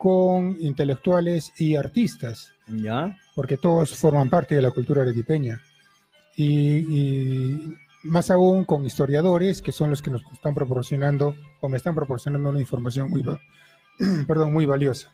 con 0.00 0.56
intelectuales 0.60 1.52
y 1.58 1.76
artistas, 1.76 2.54
¿Ya? 2.66 3.18
porque 3.34 3.58
todos 3.58 3.94
forman 3.94 4.30
parte 4.30 4.54
de 4.54 4.62
la 4.62 4.70
cultura 4.70 5.02
arequipeña. 5.02 5.60
Y, 6.34 6.78
y 6.88 7.76
más 8.04 8.30
aún 8.30 8.64
con 8.64 8.86
historiadores, 8.86 9.60
que 9.60 9.72
son 9.72 9.90
los 9.90 10.00
que 10.00 10.10
nos 10.10 10.22
están 10.32 10.54
proporcionando, 10.54 11.36
o 11.60 11.68
me 11.68 11.76
están 11.76 11.94
proporcionando 11.94 12.48
una 12.48 12.60
información 12.60 13.10
muy, 13.10 13.22
perdón, 14.26 14.54
muy 14.54 14.64
valiosa. 14.64 15.12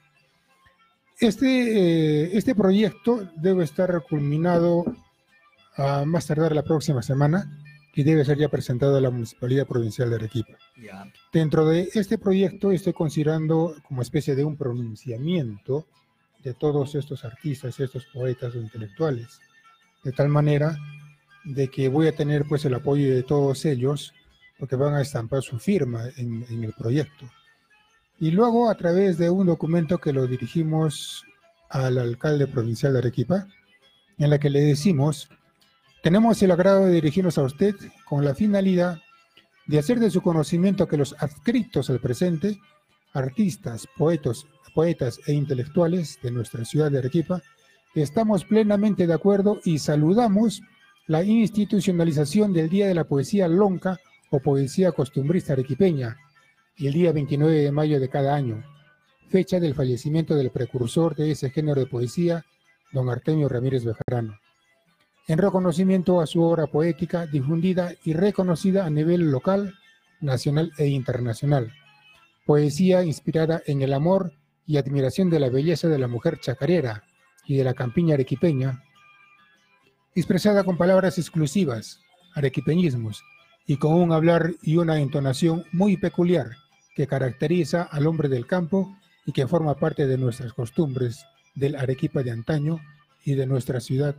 Este, 1.19 1.47
eh, 1.49 2.31
este 2.35 2.55
proyecto 2.55 3.29
debe 3.35 3.65
estar 3.65 3.91
culminado 4.09 4.85
a 5.77 6.05
más 6.05 6.29
tardar 6.29 6.55
la 6.55 6.63
próxima 6.63 7.03
semana 7.03 7.59
y 7.97 8.03
debe 8.03 8.27
ser 8.27 8.37
ya 8.37 8.51
presentado 8.51 8.99
a 8.99 9.01
la 9.01 9.11
Municipalidad 9.11 9.67
Provincial 9.67 10.11
de 10.11 10.17
Arequipa. 10.17 10.53
Dentro 11.33 11.67
de 11.67 11.89
este 11.95 12.19
proyecto 12.19 12.71
estoy 12.71 12.93
considerando 12.93 13.75
como 13.89 14.03
especie 14.03 14.35
de 14.35 14.45
un 14.45 14.55
pronunciamiento 14.55 15.87
de 16.45 16.53
todos 16.53 16.95
estos 16.95 17.25
artistas, 17.25 17.81
estos 17.81 18.05
poetas 18.13 18.55
o 18.55 18.59
intelectuales, 18.59 19.41
de 20.05 20.13
tal 20.13 20.29
manera 20.29 20.77
de 21.45 21.69
que 21.69 21.89
voy 21.89 22.07
a 22.07 22.15
tener 22.15 22.45
pues 22.45 22.67
el 22.67 22.75
apoyo 22.75 23.15
de 23.15 23.23
todos 23.23 23.65
ellos, 23.65 24.13
porque 24.59 24.77
van 24.77 24.95
a 24.95 25.01
estampar 25.01 25.41
su 25.43 25.59
firma 25.59 26.05
en, 26.19 26.45
en 26.51 26.65
el 26.65 26.75
proyecto. 26.75 27.25
Y 28.21 28.31
luego 28.31 28.69
a 28.69 28.77
través 28.77 29.17
de 29.17 29.31
un 29.31 29.47
documento 29.47 29.97
que 29.99 30.13
lo 30.13 30.27
dirigimos 30.27 31.25
al 31.71 31.97
alcalde 31.97 32.47
provincial 32.47 32.93
de 32.93 32.99
Arequipa, 32.99 33.47
en 34.19 34.29
la 34.29 34.39
que 34.39 34.51
le 34.51 34.61
decimos, 34.61 35.31
tenemos 36.07 36.41
el 36.41 36.53
agrado 36.53 36.87
de 36.87 36.93
dirigirnos 36.93 37.37
a 37.37 37.43
usted 37.43 37.75
con 38.05 38.25
la 38.25 38.33
finalidad 38.33 39.01
de 39.67 39.81
hacer 39.81 39.99
de 39.99 40.13
su 40.13 40.23
conocimiento 40.23 40.87
que 40.87 40.97
los 40.97 41.17
adscritos 41.19 41.91
al 41.91 41.99
presente, 41.99 42.61
artistas, 43.13 43.89
poetos, 43.97 44.47
poetas 44.73 45.19
e 45.27 45.33
intelectuales 45.33 46.21
de 46.23 46.31
nuestra 46.31 46.65
ciudad 46.65 46.93
de 46.93 46.99
Arequipa, 46.99 47.43
estamos 47.97 48.45
plenamente 48.45 49.09
de 49.09 49.15
acuerdo 49.15 49.59
y 49.65 49.81
saludamos 49.81 50.63
la 51.09 51.25
institucionalización 51.25 52.53
del 52.53 52.69
Día 52.69 52.87
de 52.87 52.95
la 52.95 53.09
Poesía 53.09 53.49
Lonca 53.49 53.99
o 54.31 54.39
Poesía 54.39 54.93
Costumbrista 54.93 55.55
Arequipeña, 55.55 56.19
el 56.79 56.93
día 56.93 57.11
29 57.11 57.63
de 57.63 57.73
mayo 57.73 57.99
de 57.99 58.09
cada 58.09 58.33
año, 58.33 58.63
fecha 59.29 59.59
del 59.59 59.75
fallecimiento 59.75 60.37
del 60.37 60.53
precursor 60.53 61.17
de 61.17 61.33
ese 61.33 61.51
género 61.51 61.81
de 61.81 61.89
poesía, 61.89 62.45
don 62.93 63.09
Artemio 63.11 63.49
Ramírez 63.49 63.85
Bejarano 63.85 64.39
en 65.27 65.39
reconocimiento 65.39 66.21
a 66.21 66.27
su 66.27 66.43
obra 66.43 66.67
poética 66.67 67.27
difundida 67.27 67.93
y 68.05 68.13
reconocida 68.13 68.87
a 68.87 68.91
nivel 68.91 69.31
local, 69.31 69.75
nacional 70.21 70.73
e 70.79 70.87
internacional. 70.87 71.73
Poesía 72.45 73.03
inspirada 73.03 73.61
en 73.67 73.83
el 73.83 73.93
amor 73.93 74.33
y 74.67 74.77
admiración 74.77 75.31
de 75.31 75.41
la 75.41 75.49
belleza 75.49 75.89
de 75.89 75.99
la 75.99 76.09
mujer 76.09 76.39
chacarera 76.41 77.05
y 77.45 77.57
de 77.57 77.65
la 77.65 77.75
campiña 77.75 78.15
arequipeña, 78.15 78.83
expresada 80.15 80.65
con 80.65 80.77
palabras 80.77 81.19
exclusivas, 81.19 82.01
arequipeñismos, 82.35 83.23
y 83.67 83.79
con 83.79 83.95
un 83.95 84.13
hablar 84.13 84.55
y 84.63 84.77
una 84.77 85.01
entonación 85.01 85.65
muy 85.73 85.97
peculiar 85.97 86.51
que 86.95 87.07
caracteriza 87.07 87.83
al 87.83 88.07
hombre 88.07 88.29
del 88.29 88.47
campo 88.47 88.97
y 89.27 89.33
que 89.33 89.49
forma 89.49 89.75
parte 89.75 90.07
de 90.07 90.17
nuestras 90.17 90.53
costumbres 90.53 91.25
del 91.57 91.75
Arequipa 91.75 92.23
de 92.23 92.31
antaño 92.31 92.79
y 93.25 93.35
de 93.35 93.47
nuestra 93.47 93.81
ciudad 93.81 94.15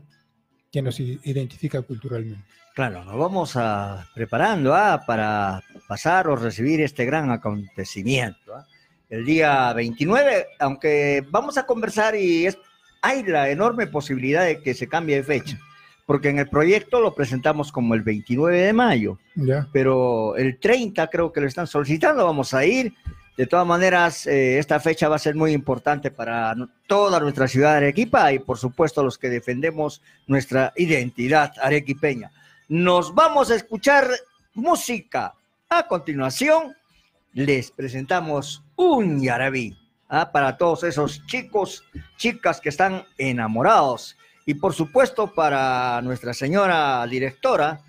que 0.71 0.81
nos 0.81 0.99
identifica 0.99 1.81
culturalmente. 1.81 2.43
Claro, 2.75 3.03
nos 3.03 3.17
vamos 3.17 3.55
a, 3.55 4.07
preparando 4.13 4.75
ah, 4.75 5.01
para 5.07 5.63
pasar 5.87 6.27
o 6.27 6.35
recibir 6.35 6.81
este 6.81 7.05
gran 7.05 7.31
acontecimiento. 7.31 8.55
ah. 8.55 8.65
El 9.09 9.25
día 9.25 9.71
29, 9.73 10.47
aunque 10.59 11.25
vamos 11.31 11.57
a 11.57 11.65
conversar 11.65 12.15
y 12.15 12.45
es, 12.45 12.57
hay 13.01 13.23
la 13.23 13.49
enorme 13.49 13.87
posibilidad 13.87 14.45
de 14.45 14.61
que 14.61 14.73
se 14.73 14.87
cambie 14.87 15.15
de 15.15 15.23
fecha, 15.23 15.57
porque 16.05 16.27
en 16.29 16.39
el 16.39 16.49
proyecto 16.49 16.99
lo 16.99 17.15
presentamos 17.15 17.71
como 17.71 17.93
el 17.95 18.01
29 18.01 18.59
de 18.61 18.73
mayo, 18.73 19.17
Ya. 19.35 19.67
pero 19.71 20.35
el 20.35 20.59
30 20.59 21.07
creo 21.07 21.31
que 21.31 21.39
lo 21.41 21.47
están 21.47 21.67
solicitando, 21.67 22.25
vamos 22.25 22.53
a 22.53 22.65
ir. 22.65 22.93
De 23.37 23.45
todas 23.45 23.67
maneras, 23.67 24.25
eh, 24.25 24.57
esta 24.57 24.79
fecha 24.79 25.07
va 25.07 25.17
a 25.17 25.19
ser 25.19 25.35
muy 25.35 25.51
importante 25.51 26.09
para 26.09 26.55
toda 26.87 27.19
nuestra 27.19 27.47
ciudad 27.47 27.73
de 27.73 27.77
Arequipa 27.77 28.33
y 28.33 28.39
por 28.39 28.57
supuesto 28.57 29.03
los 29.03 29.19
que 29.19 29.29
defendemos 29.29 30.01
nuestra 30.25 30.73
identidad 30.75 31.53
arequipeña. 31.61 32.31
Nos 32.67 33.13
vamos 33.13 33.51
a 33.51 33.55
escuchar 33.55 34.09
música. 34.55 35.35
A 35.69 35.87
continuación, 35.87 36.75
les 37.33 37.69
presentamos 37.69 38.63
un 38.75 39.21
yarabí 39.21 39.77
¿ah? 40.09 40.31
para 40.31 40.57
todos 40.57 40.83
esos 40.83 41.23
chicos, 41.27 41.83
chicas 42.17 42.59
que 42.59 42.69
están 42.69 43.05
enamorados. 43.19 44.17
Y 44.47 44.55
por 44.55 44.73
supuesto 44.73 45.31
para 45.31 46.01
nuestra 46.01 46.33
señora 46.33 47.05
directora, 47.05 47.81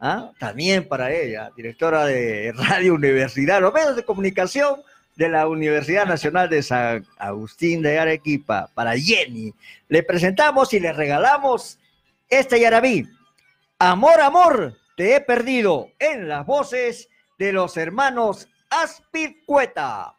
¿ah? 0.00 0.32
también 0.40 0.88
para 0.88 1.12
ella, 1.12 1.52
directora 1.56 2.06
de 2.06 2.52
Radio 2.56 2.94
Universidad, 2.94 3.60
los 3.60 3.72
medios 3.72 3.94
de 3.94 4.04
comunicación 4.04 4.80
de 5.16 5.28
la 5.30 5.48
Universidad 5.48 6.06
Nacional 6.06 6.48
de 6.48 6.62
San 6.62 7.06
Agustín 7.18 7.82
de 7.82 7.98
Arequipa, 7.98 8.70
para 8.74 8.96
Jenny. 8.96 9.52
Le 9.88 10.02
presentamos 10.02 10.72
y 10.74 10.80
le 10.80 10.92
regalamos 10.92 11.78
este 12.28 12.60
yarabí. 12.60 13.08
Amor, 13.78 14.20
amor, 14.20 14.76
te 14.96 15.16
he 15.16 15.20
perdido 15.20 15.88
en 15.98 16.28
las 16.28 16.46
voces 16.46 17.08
de 17.38 17.52
los 17.52 17.76
hermanos 17.76 18.48
Aspircueta. 18.70 20.14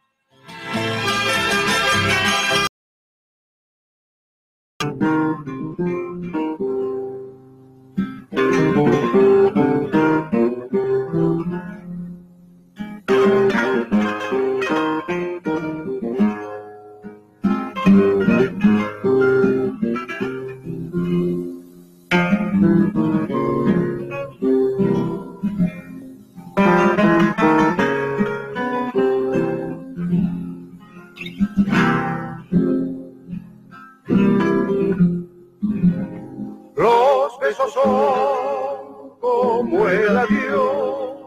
Son 37.83 39.11
como 39.19 39.87
el 39.87 40.17
adiós. 40.17 41.17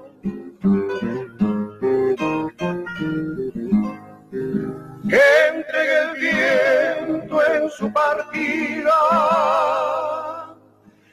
Que 5.08 5.22
entrega 5.54 5.96
el 6.02 6.12
viento 6.20 7.34
en 7.52 7.70
su 7.70 7.92
partida. 7.92 8.98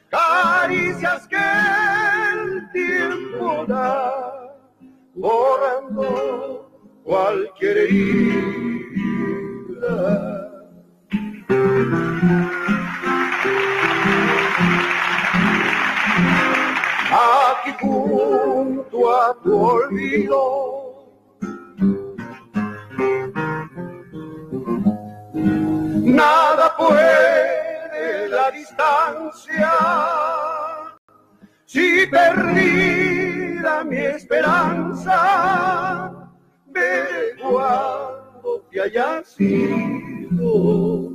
Caricias 0.10 1.28
que 1.28 1.38
el 2.34 2.72
tiempo 2.72 3.66
da, 3.68 4.56
borrando 5.14 6.70
cualquier 7.04 7.78
herida. 7.78 8.78
Tu 19.48 19.56
olvido. 19.56 20.44
Nada 26.04 26.76
puede 26.78 28.28
la 28.28 28.52
distancia, 28.52 29.72
si 31.66 32.06
perdida 32.08 33.84
mi 33.86 33.98
esperanza, 33.98 35.18
veré 36.66 37.38
cuando 37.42 38.68
te 38.70 38.82
haya 38.82 39.24
sido. 39.24 41.07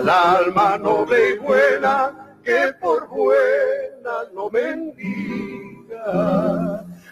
Al 0.00 0.08
alma 0.08 0.78
noble 0.78 1.34
y 1.34 1.36
buena 1.36 2.10
que 2.42 2.72
por 2.80 3.06
buena 3.08 4.24
no 4.32 4.48
mendiga. 4.48 6.06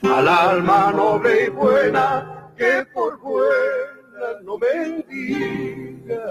Al 0.05 0.27
alma 0.27 0.91
noble 0.93 1.45
y 1.45 1.49
buena 1.51 2.49
que 2.57 2.87
por 2.95 3.19
buena 3.21 4.41
no 4.43 4.57
mendiga. 4.57 6.25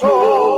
Los 0.00 0.57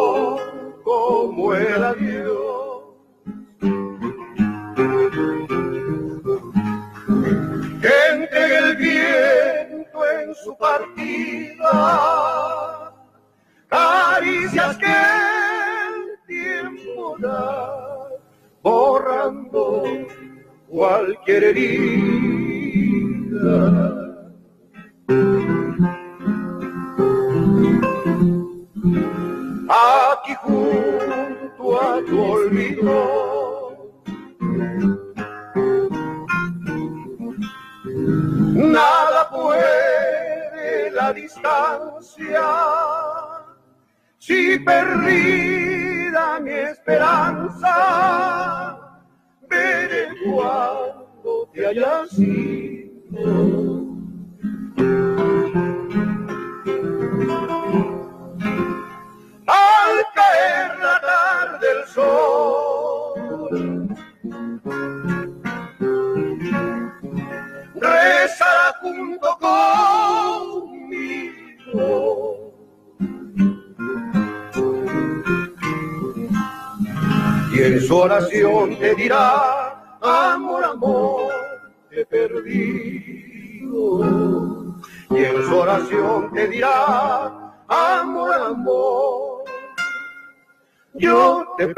En 77.63 77.79
su 77.79 77.95
oración 77.95 78.79
te 78.79 78.95
dirá, 78.95 79.99
amor, 80.01 80.65
amor, 80.65 81.31
te 81.91 82.01
he 82.01 82.07
perdido. 82.07 84.01
Y 85.11 85.17
en 85.17 85.43
su 85.45 85.57
oración 85.59 86.33
te 86.33 86.49
dirá, 86.49 87.27
amor, 87.69 88.33
amor, 88.33 89.45
yo 90.95 91.47
te 91.59 91.65
he 91.65 91.69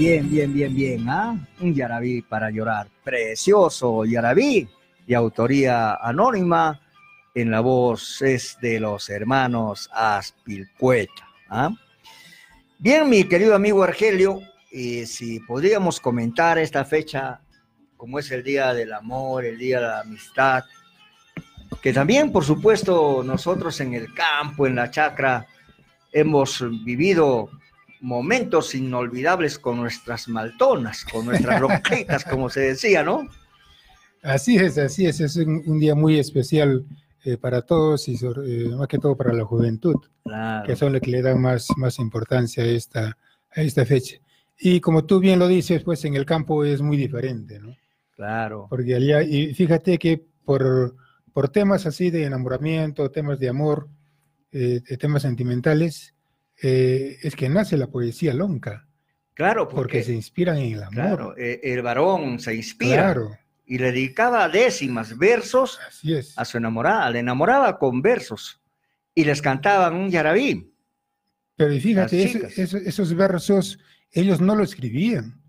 Bien, 0.00 0.30
bien, 0.30 0.54
bien, 0.54 0.74
bien. 0.74 1.08
¿ah? 1.10 1.36
Un 1.60 1.74
yarabí 1.74 2.22
para 2.22 2.48
llorar. 2.50 2.88
Precioso 3.04 4.06
yarabí 4.06 4.66
de 5.06 5.14
autoría 5.14 5.96
anónima 5.96 6.80
en 7.34 7.50
la 7.50 7.60
voz 7.60 8.22
es 8.22 8.56
de 8.62 8.80
los 8.80 9.10
hermanos 9.10 9.90
Aspilcueta. 9.92 11.28
¿ah? 11.50 11.68
Bien, 12.78 13.10
mi 13.10 13.24
querido 13.24 13.54
amigo 13.54 13.82
Argelio, 13.82 14.40
y 14.72 15.04
si 15.04 15.38
podríamos 15.40 16.00
comentar 16.00 16.58
esta 16.58 16.86
fecha 16.86 17.42
como 17.98 18.20
es 18.20 18.30
el 18.30 18.42
Día 18.42 18.72
del 18.72 18.94
Amor, 18.94 19.44
el 19.44 19.58
Día 19.58 19.80
de 19.80 19.86
la 19.86 20.00
Amistad, 20.00 20.64
que 21.82 21.92
también, 21.92 22.32
por 22.32 22.46
supuesto, 22.46 23.22
nosotros 23.22 23.78
en 23.82 23.92
el 23.92 24.14
campo, 24.14 24.66
en 24.66 24.76
la 24.76 24.90
chacra, 24.90 25.46
hemos 26.10 26.64
vivido 26.86 27.50
momentos 28.00 28.74
inolvidables 28.74 29.58
con 29.58 29.76
nuestras 29.76 30.28
maltonas, 30.28 31.04
con 31.04 31.26
nuestras 31.26 31.60
roquitas, 31.60 32.24
como 32.24 32.48
se 32.48 32.60
decía, 32.60 33.02
¿no? 33.02 33.28
Así 34.22 34.56
es, 34.56 34.76
así 34.78 35.06
es, 35.06 35.20
es 35.20 35.36
un, 35.36 35.78
día 35.78 35.94
muy 35.94 36.18
especial 36.18 36.84
eh, 37.24 37.36
para 37.36 37.62
todos 37.62 38.06
y 38.08 38.16
eh, 38.16 38.68
más 38.76 38.88
que 38.88 38.98
todo 38.98 39.16
para 39.16 39.32
la 39.32 39.44
juventud, 39.44 39.96
que 40.66 40.76
son 40.76 40.92
los 40.92 41.00
que 41.00 41.10
le 41.10 41.22
dan 41.22 41.40
más, 41.40 41.68
más 41.76 41.98
importancia 41.98 42.62
a 42.62 42.66
esta, 42.66 43.16
a 43.50 43.62
esta 43.62 43.86
fecha. 43.86 44.16
Y 44.58 44.80
como 44.80 45.04
tú 45.04 45.20
bien 45.20 45.38
lo 45.38 45.48
dices, 45.48 45.82
pues 45.82 46.04
en 46.04 46.16
el 46.16 46.26
campo 46.26 46.64
es 46.64 46.82
muy 46.82 46.98
diferente, 46.98 47.58
¿no? 47.58 47.74
Claro. 48.14 48.66
Porque 48.68 48.94
allá, 48.94 49.22
y 49.22 49.54
fíjate 49.54 49.98
que 49.98 50.22
por, 50.44 50.94
por 51.32 51.48
temas 51.48 51.86
así 51.86 52.10
de 52.10 52.24
enamoramiento, 52.24 53.10
temas 53.10 53.38
de 53.38 53.48
amor, 53.48 53.88
eh, 54.52 54.82
temas 54.98 55.22
sentimentales, 55.22 56.14
eh, 56.62 57.18
es 57.22 57.36
que 57.36 57.48
nace 57.48 57.76
la 57.76 57.88
poesía 57.88 58.34
lonca. 58.34 58.86
Claro, 59.34 59.68
porque, 59.68 60.02
se 60.02 60.12
inspiran 60.12 60.58
en 60.58 60.74
el 60.74 60.82
amor. 60.82 60.94
Claro, 60.94 61.34
eh, 61.36 61.60
el 61.62 61.82
varón 61.82 62.40
se 62.40 62.54
inspira. 62.54 63.16
Y 63.64 63.78
le 63.78 63.92
dedicaba 63.92 64.48
décimas, 64.48 65.16
versos 65.16 65.78
a 66.36 66.44
su 66.44 66.58
enamorada. 66.58 67.08
Le 67.10 67.20
enamoraba 67.20 67.78
con 67.78 68.02
versos 68.02 68.60
y 69.14 69.24
les 69.24 69.40
cantaban 69.40 69.94
un 69.94 70.10
yarabí. 70.10 70.74
Pero 71.56 71.78
fíjate, 71.78 72.48
esos 72.56 73.14
versos 73.14 73.78
ellos 74.12 74.40
no 74.40 74.56
lo 74.56 74.64
escribían 74.64 75.39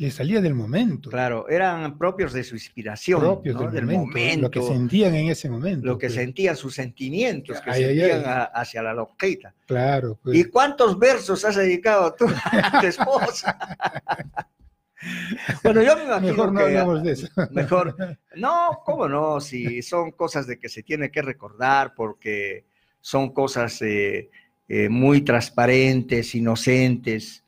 le 0.00 0.10
salía 0.10 0.40
del 0.40 0.54
momento. 0.54 1.10
Claro, 1.10 1.46
eran 1.46 1.98
propios 1.98 2.32
de 2.32 2.42
su 2.42 2.54
inspiración, 2.54 3.20
propios 3.20 3.70
del, 3.70 3.84
momento, 3.84 4.44
Lo 4.44 4.50
que 4.50 4.62
sentían 4.62 5.14
en 5.14 5.28
ese 5.28 5.50
momento. 5.50 5.86
Lo 5.86 5.98
que 5.98 6.06
pues. 6.06 6.14
sentían, 6.14 6.56
sus 6.56 6.74
sentimientos 6.74 7.60
que 7.60 7.74
sentían 7.74 8.22
hacia 8.24 8.82
la 8.82 8.94
loquita. 8.94 9.54
Claro. 9.66 10.18
Pues. 10.22 10.38
¿Y 10.38 10.44
cuántos 10.44 10.98
versos 10.98 11.44
has 11.44 11.56
dedicado 11.56 12.14
tú 12.14 12.24
a 12.50 12.80
tu 12.80 12.86
esposa? 12.86 13.58
bueno, 15.62 15.82
yo 15.82 15.94
me 15.98 16.04
imagino 16.04 16.32
Mejor 16.32 16.52
no 16.54 16.60
hablamos 16.60 17.02
de 17.02 17.12
eso. 17.12 17.28
Mejor, 17.50 17.94
no, 18.36 18.80
cómo 18.86 19.06
no, 19.06 19.38
si 19.38 19.82
son 19.82 20.12
cosas 20.12 20.46
de 20.46 20.58
que 20.58 20.70
se 20.70 20.82
tiene 20.82 21.10
que 21.10 21.20
recordar 21.20 21.92
porque 21.94 22.64
son 23.02 23.34
cosas 23.34 23.82
eh, 23.82 24.30
eh, 24.66 24.88
muy 24.88 25.20
transparentes, 25.20 26.34
inocentes, 26.34 27.44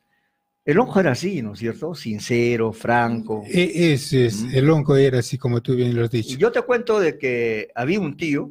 el 0.65 0.79
onco 0.79 0.99
era 0.99 1.11
así, 1.11 1.41
¿no 1.41 1.53
es 1.53 1.59
cierto? 1.59 1.93
Sincero, 1.93 2.71
franco. 2.71 3.43
E, 3.47 3.93
ese 3.93 4.27
es, 4.27 4.43
el 4.53 4.69
onco 4.69 4.95
era 4.95 5.19
así 5.19 5.37
como 5.37 5.61
tú 5.61 5.75
bien 5.75 5.95
lo 5.95 6.05
has 6.05 6.11
dicho. 6.11 6.37
yo 6.37 6.51
te 6.51 6.61
cuento 6.61 6.99
de 6.99 7.17
que 7.17 7.69
había 7.75 7.99
un 7.99 8.15
tío 8.15 8.49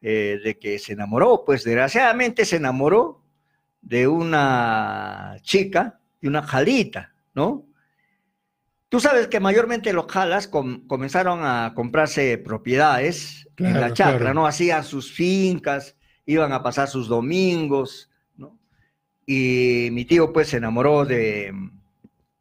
eh, 0.00 0.40
de 0.42 0.58
que 0.58 0.78
se 0.78 0.94
enamoró, 0.94 1.42
pues 1.44 1.64
desgraciadamente 1.64 2.44
se 2.44 2.56
enamoró 2.56 3.22
de 3.82 4.08
una 4.08 5.36
chica, 5.42 6.00
de 6.20 6.28
una 6.28 6.42
jalita, 6.42 7.14
¿no? 7.34 7.66
Tú 8.88 9.00
sabes 9.00 9.28
que 9.28 9.40
mayormente 9.40 9.92
los 9.92 10.06
jalas 10.06 10.48
comenzaron 10.48 11.40
a 11.42 11.72
comprarse 11.74 12.38
propiedades 12.38 13.46
en 13.58 13.78
la 13.78 13.92
chacra, 13.92 14.32
¿no? 14.32 14.46
Hacían 14.46 14.82
sus 14.82 15.12
fincas, 15.12 15.96
iban 16.24 16.52
a 16.52 16.62
pasar 16.62 16.88
sus 16.88 17.06
domingos, 17.06 18.07
y 19.30 19.90
mi 19.92 20.06
tío 20.06 20.32
pues 20.32 20.48
se 20.48 20.56
enamoró 20.56 21.04
de, 21.04 21.52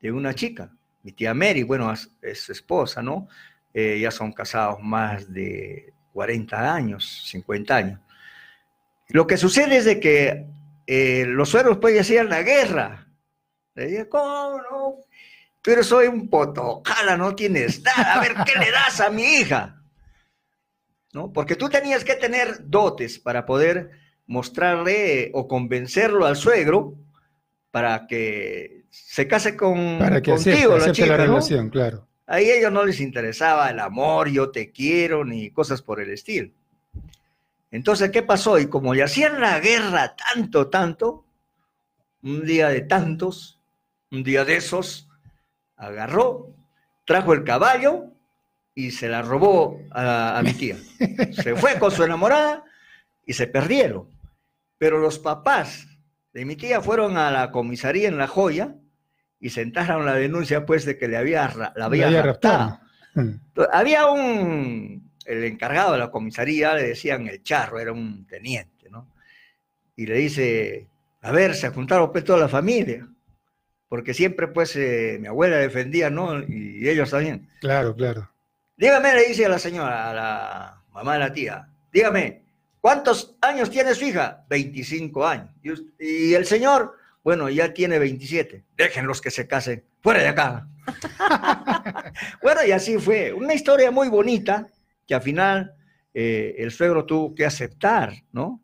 una 0.04 0.34
chica, 0.34 0.71
mi 1.04 1.12
tía 1.12 1.34
Mary, 1.34 1.63
bueno, 1.63 1.91
es, 1.91 2.39
su 2.39 2.54
esposa, 2.54 3.02
¿no? 3.02 3.28
Eh, 3.73 4.00
ya 4.00 4.10
son 4.10 4.32
casados 4.32 4.80
más 4.82 5.34
de 5.34 5.91
40 6.13 6.73
años, 6.73 7.23
50 7.30 7.76
años. 7.76 8.00
Lo 9.10 9.28
que 9.28 9.36
sucede 9.36 9.76
es 9.76 9.84
de 9.84 10.00
que 10.00 10.47
eh, 10.88 11.26
los 11.28 11.50
sueros 11.50 11.78
pues 11.80 12.00
hacían 12.00 12.30
la 12.30 12.41
guerra. 12.41 13.06
Le 13.76 13.88
dije, 13.88 14.08
¿cómo 14.08 14.58
no? 14.71 14.95
Pero 15.62 15.84
soy 15.84 16.08
un 16.08 16.30
potocala, 16.30 17.17
no 17.17 17.36
tienes 17.36 17.84
nada. 17.84 18.13
A 18.13 18.21
ver, 18.21 18.34
¿qué 18.45 18.58
le 18.58 18.71
das 18.71 19.02
a 19.02 19.10
mi 19.10 19.23
hija? 19.23 19.84
¿No? 21.12 21.34
Porque 21.34 21.58
tú 21.58 21.67
tenías 21.67 22.06
que 22.06 22.15
tener 22.15 22.69
dotes 22.69 23.19
para 23.19 23.45
poder 23.45 24.07
mostrarle 24.27 25.31
o 25.33 25.47
convencerlo 25.47 26.25
al 26.25 26.35
suegro 26.35 26.93
para 27.71 28.07
que 28.07 28.83
se 28.89 29.27
case 29.27 29.55
con 29.55 29.97
para 29.99 30.21
que 30.21 30.31
contigo, 30.31 30.77
la, 30.77 30.91
chica, 30.91 31.07
la 31.07 31.17
relación, 31.17 31.69
claro. 31.69 32.07
Ahí 32.25 32.49
a 32.49 32.57
ellos 32.57 32.71
no 32.71 32.85
les 32.85 32.99
interesaba 32.99 33.69
el 33.69 33.79
amor, 33.79 34.29
yo 34.29 34.51
te 34.51 34.71
quiero, 34.71 35.23
ni 35.23 35.49
cosas 35.49 35.81
por 35.81 36.01
el 36.01 36.11
estilo. 36.11 36.51
Entonces, 37.71 38.11
¿qué 38.11 38.21
pasó? 38.21 38.59
Y 38.59 38.67
como 38.67 38.93
le 38.93 39.03
hacían 39.03 39.39
la 39.39 39.59
guerra 39.59 40.15
tanto, 40.15 40.67
tanto, 40.67 41.25
un 42.21 42.45
día 42.45 42.67
de 42.67 42.81
tantos, 42.81 43.59
un 44.11 44.23
día 44.23 44.43
de 44.43 44.57
esos, 44.57 45.09
agarró, 45.77 46.49
trajo 47.05 47.33
el 47.33 47.45
caballo 47.45 48.07
y 48.75 48.91
se 48.91 49.07
la 49.07 49.21
robó 49.21 49.79
a 49.91 50.41
mi 50.43 50.53
tía. 50.53 50.77
Se 51.31 51.55
fue 51.55 51.79
con 51.79 51.91
su 51.91 52.03
enamorada 52.03 52.63
y 53.25 53.33
se 53.33 53.47
perdieron. 53.47 54.16
Pero 54.77 54.99
los 54.99 55.19
papás 55.19 55.87
de 56.33 56.45
mi 56.45 56.55
tía 56.55 56.81
fueron 56.81 57.17
a 57.17 57.31
la 57.31 57.51
comisaría 57.51 58.07
en 58.07 58.17
La 58.17 58.27
Joya 58.27 58.75
y 59.39 59.49
sentaron 59.49 60.05
la 60.05 60.15
denuncia 60.15 60.65
pues 60.65 60.85
de 60.85 60.97
que 60.97 61.07
le 61.07 61.17
había, 61.17 61.51
la 61.75 61.85
había, 61.85 62.21
raptado. 62.21 62.79
Mm. 63.13 63.31
había 63.71 64.07
un, 64.07 65.11
el 65.25 65.43
encargado 65.43 65.93
de 65.93 65.99
la 65.99 66.11
comisaría, 66.11 66.73
le 66.73 66.83
decían 66.83 67.27
el 67.27 67.43
charro, 67.43 67.79
era 67.79 67.91
un 67.91 68.25
teniente, 68.25 68.89
¿no? 68.89 69.11
Y 69.95 70.05
le 70.05 70.15
dice, 70.15 70.87
a 71.21 71.31
ver, 71.31 71.55
se 71.55 71.69
juntaron 71.69 72.11
pues 72.11 72.23
toda 72.23 72.39
la 72.39 72.47
familia, 72.47 73.07
porque 73.89 74.13
siempre 74.13 74.47
pues 74.47 74.75
eh, 74.75 75.17
mi 75.19 75.27
abuela 75.27 75.57
defendía, 75.57 76.09
¿no? 76.09 76.41
Y 76.41 76.87
ellos 76.87 77.09
también. 77.09 77.49
Claro, 77.59 77.95
claro. 77.95 78.29
Dígame, 78.77 79.13
le 79.15 79.27
dice 79.27 79.45
a 79.45 79.49
la 79.49 79.59
señora, 79.59 80.11
a 80.11 80.13
la 80.13 80.83
mamá 80.93 81.13
de 81.13 81.19
la 81.19 81.33
tía, 81.33 81.67
dígame, 81.91 82.43
¿Cuántos 82.81 83.35
años 83.41 83.69
tiene 83.69 83.93
su 83.95 84.05
hija? 84.05 84.45
25 84.49 85.25
años. 85.25 85.83
Y, 85.99 86.33
el 86.33 86.45
señor, 86.45 86.95
bueno, 87.23 87.49
ya 87.49 87.73
tiene 87.73 87.99
27. 87.99 88.63
Déjenlos 88.77 89.21
que 89.21 89.31
se 89.31 89.47
casen. 89.47 89.83
Fuera 90.01 90.21
de 90.21 90.27
acá. 90.27 90.67
bueno, 92.41 92.61
y 92.65 92.71
así 92.71 92.97
fue. 92.97 93.33
Una 93.33 93.53
historia 93.53 93.91
muy 93.91 94.09
bonita 94.09 94.67
que 95.05 95.15
al 95.15 95.21
final 95.21 95.73
eh, 96.13 96.55
el 96.59 96.71
suegro 96.71 97.05
tuvo 97.05 97.33
que 97.33 97.45
aceptar, 97.45 98.13
¿no? 98.31 98.61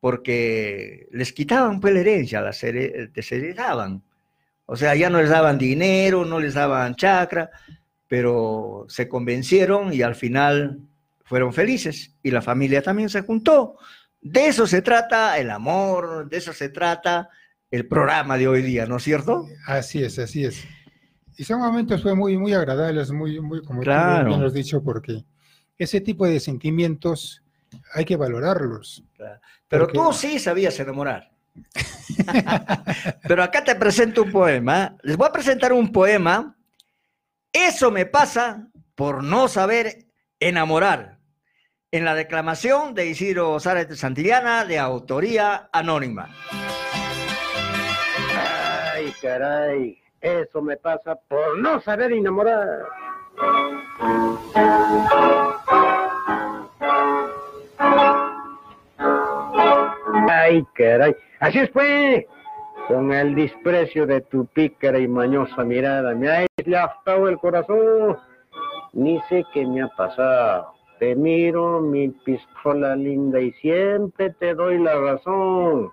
Porque 0.00 1.08
les 1.12 1.32
quitaban 1.32 1.80
pues 1.80 1.94
la 1.94 2.00
herencia, 2.00 2.40
las 2.40 2.60
desheredaban. 2.60 4.02
O 4.66 4.76
sea, 4.76 4.94
ya 4.94 5.10
no 5.10 5.20
les 5.20 5.30
daban 5.30 5.58
dinero, 5.58 6.24
no 6.24 6.40
les 6.40 6.54
daban 6.54 6.94
chacra, 6.94 7.50
pero 8.08 8.86
se 8.88 9.08
convencieron 9.08 9.92
y 9.92 10.02
al 10.02 10.14
final 10.14 10.80
fueron 11.24 11.52
felices 11.52 12.14
y 12.22 12.30
la 12.30 12.42
familia 12.42 12.82
también 12.82 13.08
se 13.08 13.22
juntó. 13.22 13.76
De 14.20 14.46
eso 14.46 14.66
se 14.66 14.82
trata 14.82 15.38
el 15.38 15.50
amor, 15.50 16.28
de 16.28 16.36
eso 16.36 16.52
se 16.52 16.68
trata 16.68 17.28
el 17.70 17.88
programa 17.88 18.38
de 18.38 18.46
hoy 18.46 18.62
día, 18.62 18.86
¿no 18.86 18.98
es 18.98 19.02
cierto? 19.02 19.46
Así 19.66 20.02
es, 20.02 20.18
así 20.18 20.44
es. 20.44 20.64
Y 21.36 21.44
son 21.44 21.60
momentos 21.60 22.02
fue 22.02 22.14
muy, 22.14 22.36
muy 22.36 22.52
agradables, 22.52 23.10
muy, 23.10 23.40
muy, 23.40 23.62
como 23.62 23.80
claro. 23.80 24.36
tú 24.36 24.44
has 24.44 24.54
dicho, 24.54 24.82
porque 24.82 25.24
ese 25.76 26.00
tipo 26.00 26.26
de 26.26 26.38
sentimientos 26.38 27.42
hay 27.92 28.04
que 28.04 28.16
valorarlos. 28.16 29.02
Pero 29.66 29.88
tú 29.88 30.12
sí 30.12 30.38
sabías 30.38 30.78
enamorar. 30.78 31.32
Pero 33.28 33.42
acá 33.42 33.64
te 33.64 33.74
presento 33.74 34.22
un 34.22 34.30
poema. 34.30 34.96
Les 35.02 35.16
voy 35.16 35.26
a 35.26 35.32
presentar 35.32 35.72
un 35.72 35.90
poema. 35.90 36.56
Eso 37.52 37.90
me 37.90 38.06
pasa 38.06 38.68
por 38.94 39.24
no 39.24 39.48
saber 39.48 40.04
Enamorar, 40.40 41.13
en 41.94 42.04
la 42.04 42.16
declamación 42.16 42.92
de 42.92 43.06
Isidro 43.06 43.60
Zárate 43.60 43.94
Santillana 43.94 44.64
de 44.64 44.80
autoría 44.80 45.68
anónima. 45.72 46.28
Ay, 48.92 49.12
caray, 49.22 49.96
eso 50.20 50.60
me 50.60 50.76
pasa 50.76 51.14
por 51.28 51.56
no 51.58 51.80
saber 51.82 52.10
enamorar. 52.10 52.80
Ay, 60.28 60.64
caray, 60.74 61.14
así 61.38 61.60
es 61.60 61.70
pues, 61.70 62.24
con 62.88 63.12
el 63.12 63.36
desprecio 63.36 64.04
de 64.04 64.20
tu 64.22 64.46
pícara 64.46 64.98
y 64.98 65.06
mañosa 65.06 65.62
mirada, 65.62 66.12
me 66.16 66.28
ha 66.28 66.44
aplastado 66.58 67.28
el 67.28 67.38
corazón. 67.38 68.18
Ni 68.92 69.20
sé 69.28 69.44
qué 69.52 69.64
me 69.64 69.82
ha 69.82 69.88
pasado. 69.88 70.73
Te 70.98 71.14
miro, 71.16 71.80
mi 71.80 72.08
pistola 72.08 72.94
linda, 72.94 73.40
y 73.40 73.50
siempre 73.52 74.30
te 74.30 74.54
doy 74.54 74.78
la 74.78 74.94
razón. 74.94 75.92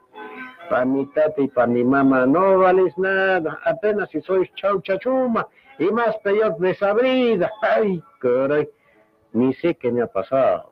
Para 0.69 0.85
mi 0.85 1.05
tata 1.07 1.41
y 1.41 1.47
para 1.47 1.67
mi 1.67 1.83
mamá 1.83 2.25
no 2.25 2.59
vales 2.59 2.97
nada, 2.97 3.59
apenas 3.65 4.09
si 4.09 4.21
sois 4.21 4.49
chaucha 4.55 4.97
chuma 4.99 5.47
y 5.79 5.85
más 5.91 6.15
peor 6.19 6.57
desabrida. 6.59 7.51
Ay, 7.61 8.01
caray, 8.19 8.69
ni 9.33 9.53
sé 9.55 9.75
qué 9.75 9.91
me 9.91 10.03
ha 10.03 10.07
pasado. 10.07 10.71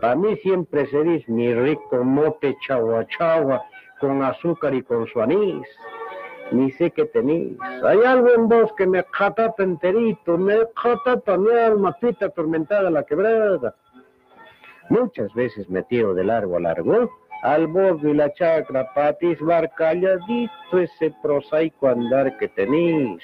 Para 0.00 0.14
mí 0.14 0.36
siempre 0.36 0.86
serís 0.86 1.28
mi 1.28 1.54
rico 1.54 2.04
mote 2.04 2.54
chagua 2.66 3.06
chagua 3.06 3.64
con 3.98 4.22
azúcar 4.22 4.74
y 4.74 4.82
con 4.82 5.06
su 5.06 5.20
anís. 5.20 5.66
Ni 6.52 6.70
sé 6.72 6.90
qué 6.90 7.06
tenéis. 7.06 7.58
Hay 7.84 7.98
algo 8.04 8.30
en 8.30 8.48
vos 8.48 8.72
que 8.74 8.86
me 8.86 9.04
catata 9.04 9.62
enterito, 9.62 10.38
me 10.38 10.58
catata 10.80 11.36
mi 11.36 11.50
alma, 11.52 11.96
pita 12.00 12.26
atormentada 12.26 12.90
la 12.90 13.02
quebrada. 13.02 13.74
Muchas 14.88 15.32
veces 15.34 15.68
me 15.70 15.82
tiro 15.82 16.14
de 16.14 16.24
largo 16.24 16.56
a 16.56 16.60
largo 16.60 17.10
al 17.42 17.66
borde 17.66 18.10
y 18.10 18.14
la 18.14 18.32
chacra 18.32 18.90
atisbar 18.94 19.70
calladito 19.74 20.78
ese 20.78 21.14
prosaico 21.22 21.88
andar 21.88 22.38
que 22.38 22.48
tenéis. 22.48 23.22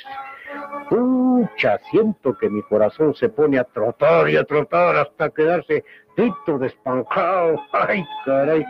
Pucha, 0.91 1.79
siento 1.91 2.37
que 2.37 2.51
mi 2.51 2.63
corazón 2.63 3.15
se 3.15 3.31
pone 3.31 3.59
a 3.59 3.65
trotar 3.65 4.29
y 4.29 4.37
a 4.37 4.45
trotar 4.45 4.97
hasta 4.97 5.31
quedarse 5.31 5.85
tito 6.17 6.59
despanjado. 6.59 7.63
Ay, 7.73 8.05
caray. 8.27 8.65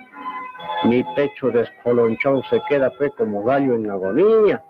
Mi 0.85 1.05
pecho 1.15 1.51
despolonchado 1.51 2.43
se 2.45 2.61
queda 2.69 2.91
fe 2.93 3.11
como 3.11 3.43
gallo 3.43 3.75
en 3.75 3.91
agonía. 3.91 4.63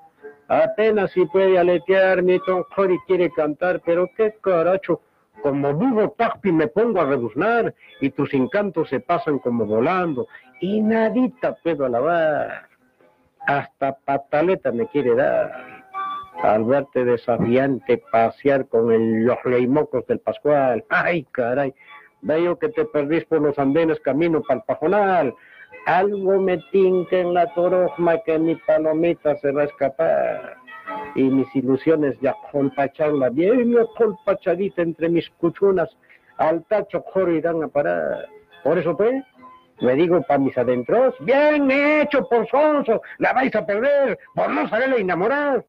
Apenas 0.48 1.12
si 1.12 1.24
puede 1.26 1.58
aletear, 1.58 2.22
mi 2.22 2.40
tonjori 2.40 2.98
quiere 3.06 3.30
cantar, 3.30 3.80
pero 3.84 4.10
qué 4.16 4.34
caracho. 4.42 5.00
Como 5.42 5.72
burro 5.72 6.12
papi 6.12 6.50
me 6.50 6.66
pongo 6.66 7.00
a 7.00 7.04
rebuznar 7.04 7.72
y 8.00 8.10
tus 8.10 8.34
encantos 8.34 8.88
se 8.88 9.00
pasan 9.00 9.38
como 9.38 9.64
volando 9.64 10.26
y 10.60 10.82
nadita 10.82 11.56
puedo 11.62 11.86
alabar. 11.86 12.68
Hasta 13.46 13.96
pataleta 14.04 14.72
me 14.72 14.88
quiere 14.88 15.14
dar. 15.14 15.84
Al 16.42 16.64
verte 16.64 17.04
desafiante 17.04 18.02
pasear 18.10 18.66
con 18.66 19.24
los 19.24 19.38
leimocos 19.44 20.06
del 20.06 20.18
Pascual. 20.18 20.84
Ay, 20.88 21.26
caray. 21.30 21.72
Veo 22.22 22.58
que 22.58 22.68
te 22.70 22.84
perdís 22.86 23.24
por 23.24 23.40
los 23.40 23.58
andenes 23.58 24.00
camino 24.00 24.42
para 24.42 24.60
el 24.60 24.64
pajonal. 24.64 25.34
Algo 25.86 26.40
me 26.40 26.58
tinca 26.70 27.18
en 27.18 27.34
la 27.34 27.52
torojma 27.54 28.18
que 28.22 28.38
mi 28.38 28.54
palomita 28.54 29.36
se 29.36 29.50
va 29.52 29.62
a 29.62 29.64
escapar. 29.64 30.56
Y 31.14 31.22
mis 31.22 31.54
ilusiones 31.54 32.18
ya 32.20 32.34
colpacharla 32.52 33.30
bien 33.30 33.76
colpachadita 33.96 34.82
entre 34.82 35.08
mis 35.08 35.28
cuchunas, 35.30 35.88
al 36.38 36.64
tacho 36.64 37.02
joro 37.12 37.32
irán 37.32 37.62
a 37.62 37.68
parar. 37.68 38.28
Por 38.62 38.78
eso, 38.78 38.96
pues, 38.96 39.22
me 39.80 39.94
digo 39.94 40.20
para 40.22 40.38
mis 40.38 40.56
adentros, 40.56 41.14
bien 41.20 41.70
hecho 41.70 42.28
por 42.28 42.46
sonso, 42.48 43.00
la 43.18 43.32
vais 43.32 43.54
a 43.54 43.64
perder, 43.64 44.18
por 44.34 44.50
no 44.50 44.68
saberle 44.68 45.00
enamorar. 45.00 45.64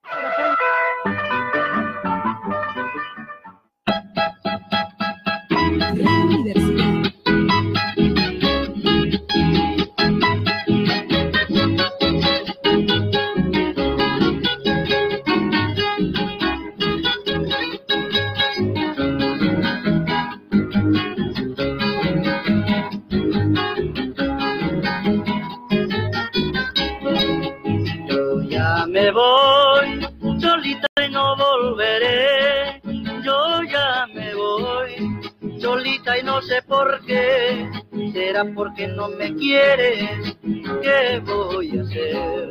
Será 38.42 38.56
porque 38.56 38.88
no 38.88 39.08
me 39.10 39.36
quieres. 39.36 40.36
¿Qué 40.42 41.22
voy 41.24 41.78
a 41.78 41.84
hacer? 41.84 42.50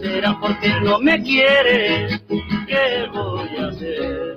Será 0.00 0.38
porque 0.40 0.68
no 0.82 1.00
me 1.00 1.20
quieres. 1.20 2.22
¿Qué 2.68 3.08
voy 3.12 3.56
a 3.58 3.66
hacer? 3.66 4.36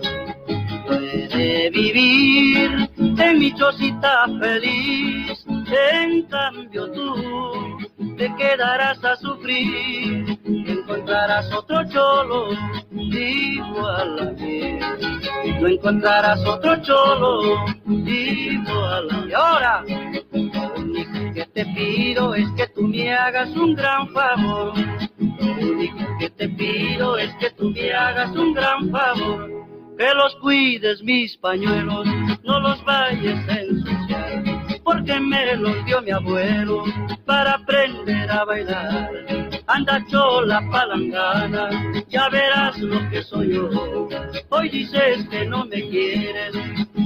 Puede 0.87 1.69
vivir 1.69 2.89
en 2.97 3.37
mi 3.37 3.53
chocita 3.53 4.25
feliz. 4.39 5.45
En 5.47 6.23
cambio 6.23 6.91
tú 6.91 7.77
te 8.17 8.33
quedarás 8.35 9.03
a 9.05 9.15
sufrir, 9.17 10.39
encontrarás 10.43 11.53
otro 11.53 11.87
cholo 11.89 12.49
igual 12.91 14.19
a 14.19 14.31
mí. 14.31 14.79
No 15.61 15.67
encontrarás 15.67 16.43
otro 16.45 16.81
cholo 16.81 17.63
igual 17.85 19.07
a 19.11 19.17
mí. 19.21 19.33
Ahora, 19.33 19.83
que 21.39 21.45
te 21.45 21.65
pido 21.67 22.35
es 22.35 22.49
que 22.57 22.67
tú 22.67 22.81
me 22.81 23.13
hagas 23.13 23.49
un 23.55 23.73
gran 23.73 24.09
favor. 24.09 24.73
Lo 25.17 25.71
único 25.71 26.17
que 26.19 26.29
te 26.31 26.49
pido 26.49 27.17
es 27.17 27.33
que 27.35 27.49
tú 27.51 27.69
me 27.69 27.93
hagas 27.93 28.35
un 28.35 28.53
gran 28.53 28.89
favor. 28.91 29.49
Que 29.97 30.13
los 30.15 30.35
cuides 30.41 31.01
mis 31.01 31.37
pañuelos, 31.37 32.05
no 32.43 32.59
los 32.59 32.83
vayas 32.83 33.47
a 33.47 33.61
ensuciar 33.61 34.43
porque 34.83 35.19
me 35.19 35.55
los 35.55 35.85
dio 35.85 36.01
mi 36.01 36.11
abuelo 36.11 36.83
para 37.25 37.53
aprender 37.53 38.29
a 38.29 38.43
bailar. 38.43 39.48
Anda 39.70 40.03
chola 40.09 40.67
palangana, 40.72 41.70
ya 42.07 42.28
verás 42.30 42.80
lo 42.80 43.07
que 43.11 43.22
soy 43.22 43.53
yo. 43.53 43.70
Hoy 44.49 44.67
dices 44.70 45.30
que 45.30 45.45
no 45.45 45.63
me 45.65 45.88
quieres, 45.88 46.55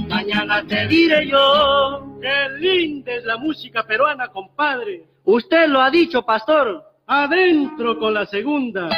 mañana 0.08 0.64
te 0.66 0.86
diré 0.86 1.28
yo. 1.28 2.18
Qué 2.22 2.48
linda 2.58 3.12
es 3.12 3.24
la 3.24 3.36
música 3.36 3.82
peruana, 3.82 4.28
compadre. 4.28 5.04
Usted 5.24 5.68
lo 5.68 5.82
ha 5.82 5.90
dicho, 5.90 6.22
pastor. 6.22 6.82
Adentro 7.06 7.98
con 7.98 8.14
la 8.14 8.24
segunda. 8.24 8.88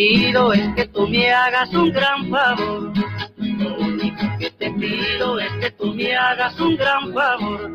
Pido 0.00 0.52
es 0.54 0.74
que 0.74 0.86
tú 0.86 1.06
me 1.08 1.30
hagas 1.30 1.70
un 1.74 1.90
gran 1.90 2.30
favor. 2.30 2.92
Lo 3.36 3.76
único 3.76 4.38
que 4.38 4.50
te 4.52 4.70
pido 4.70 5.38
es 5.38 5.52
que 5.60 5.70
tú 5.72 5.94
me 5.94 6.16
hagas 6.16 6.58
un 6.58 6.76
gran 6.76 7.12
favor. 7.12 7.70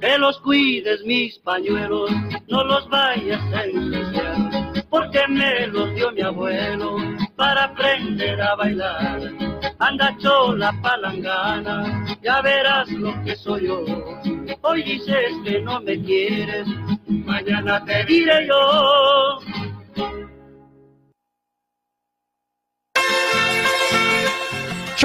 Que 0.00 0.18
los 0.18 0.40
cuides 0.40 1.04
mis 1.04 1.38
pañuelos, 1.38 2.10
no 2.48 2.64
los 2.64 2.88
vayas 2.88 3.40
a 3.52 3.64
ensuciar. 3.64 4.84
Porque 4.90 5.20
me 5.28 5.68
los 5.68 5.94
dio 5.94 6.10
mi 6.12 6.22
abuelo 6.22 6.96
para 7.36 7.64
aprender 7.64 8.40
a 8.42 8.56
bailar. 8.56 9.20
Anda 9.78 10.16
chola 10.18 10.72
palangana, 10.82 12.04
ya 12.22 12.40
verás 12.42 12.90
lo 12.90 13.12
que 13.22 13.36
soy 13.36 13.66
yo. 13.66 13.84
Hoy 14.62 14.82
dices 14.82 15.30
que 15.44 15.60
no 15.60 15.80
me 15.80 16.02
quieres, 16.02 16.66
mañana 17.06 17.84
te 17.84 18.04
diré 18.04 18.48
yo. 18.48 19.37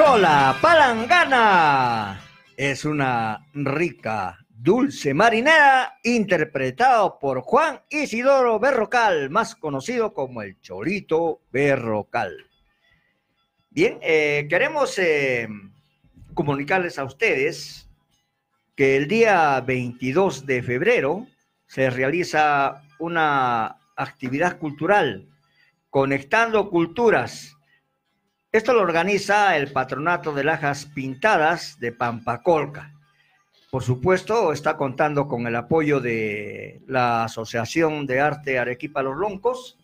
Chola 0.06 0.58
Palangana 0.62 2.20
es 2.58 2.84
una 2.84 3.47
rica, 3.54 4.38
Dulce 4.49 5.14
Marinera, 5.14 5.97
interpretado 6.04 7.20
por 7.20 7.39
Juan 7.39 7.80
Isidoro 7.89 8.60
Berrocal, 8.60 9.30
más 9.30 9.56
conocido 9.56 10.14
como 10.14 10.41
el 10.41 10.60
Cholito 10.60 11.39
Berrocal. 11.54 12.36
Bien, 13.70 13.97
eh, 14.01 14.45
queremos 14.49 14.99
eh, 14.99 15.47
comunicarles 16.34 16.99
a 16.99 17.06
ustedes 17.06 17.89
que 18.76 18.97
el 18.97 19.08
día 19.08 19.62
22 19.62 20.45
de 20.45 20.64
febrero 20.64 21.28
se 21.66 21.89
realiza 21.89 22.84
una 22.99 23.78
actividad 23.95 24.58
cultural, 24.60 25.30
Conectando 25.89 26.70
Culturas. 26.70 27.56
Esto 28.54 28.72
lo 28.72 28.84
organiza 28.84 29.58
el 29.58 29.72
Patronato 29.72 30.32
de 30.32 30.43
Lajas 30.43 30.86
Pintadas 30.86 31.80
de 31.80 31.91
Pampacolca. 31.91 32.93
Por 33.72 33.82
supuesto, 33.82 34.54
está 34.54 34.78
contando 34.78 35.28
con 35.28 35.47
el 35.47 35.56
apoyo 35.56 35.99
de 35.99 36.80
la 36.86 37.24
Asociación 37.24 38.06
de 38.06 38.22
Arte 38.22 38.60
Arequipa 38.60 39.01
Los 39.01 39.18
Loncos. 39.18 39.80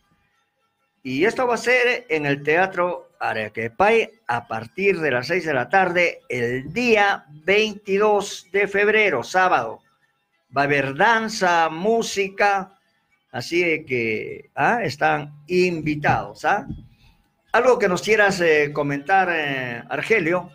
Y 1.01 1.26
esto 1.26 1.47
va 1.47 1.55
a 1.55 1.57
ser 1.57 2.05
en 2.09 2.28
el 2.28 2.43
Teatro 2.43 3.09
Arequipay 3.20 4.11
a 4.28 4.47
partir 4.47 4.99
de 4.99 5.09
las 5.09 5.26
6 5.26 5.45
de 5.47 5.53
la 5.55 5.67
tarde 5.67 6.22
el 6.30 6.72
día 6.72 7.26
22 7.28 8.49
de 8.51 8.67
febrero, 8.67 9.24
sábado. 9.24 9.80
Va 10.55 10.61
a 10.61 10.65
haber 10.65 10.95
danza, 10.95 11.70
música, 11.70 12.78
así 13.32 13.84
que 13.84 14.51
ah, 14.53 14.84
están 14.84 15.34
invitados. 15.47 16.45
¿ah? 16.45 16.67
Algo 17.52 17.80
que 17.80 17.88
nos 17.88 18.02
quieras 18.02 18.39
eh, 18.41 18.72
comentar, 18.72 19.30
eh, 19.32 19.84
Argelio. 19.89 20.52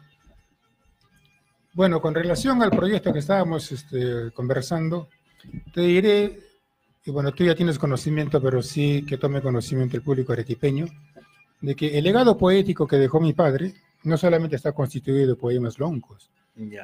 Bueno, 1.73 2.01
con 2.01 2.15
relación 2.15 2.63
al 2.63 2.71
proyecto 2.71 3.13
que 3.13 3.19
estábamos 3.19 3.73
este, 3.73 4.31
conversando, 4.33 5.09
te 5.73 5.81
diré, 5.81 6.39
y 7.05 7.11
bueno, 7.11 7.33
tú 7.33 7.45
ya 7.45 7.57
tienes 7.57 7.81
conocimiento, 7.81 8.41
pero 8.41 8.63
sí 8.63 9.05
que 9.09 9.19
tome 9.19 9.43
conocimiento 9.43 9.97
el 9.97 10.03
público 10.03 10.33
arequipeño, 10.33 10.87
de 11.61 11.75
que 11.75 11.99
el 11.99 12.05
legado 12.05 12.39
poético 12.39 12.87
que 12.87 12.97
dejó 12.97 13.21
mi 13.21 13.33
padre 13.33 13.75
no 14.05 14.17
solamente 14.17 14.55
está 14.55 14.71
constituido 14.71 15.29
de 15.29 15.35
poemas 15.35 15.81
longos, 15.81 16.31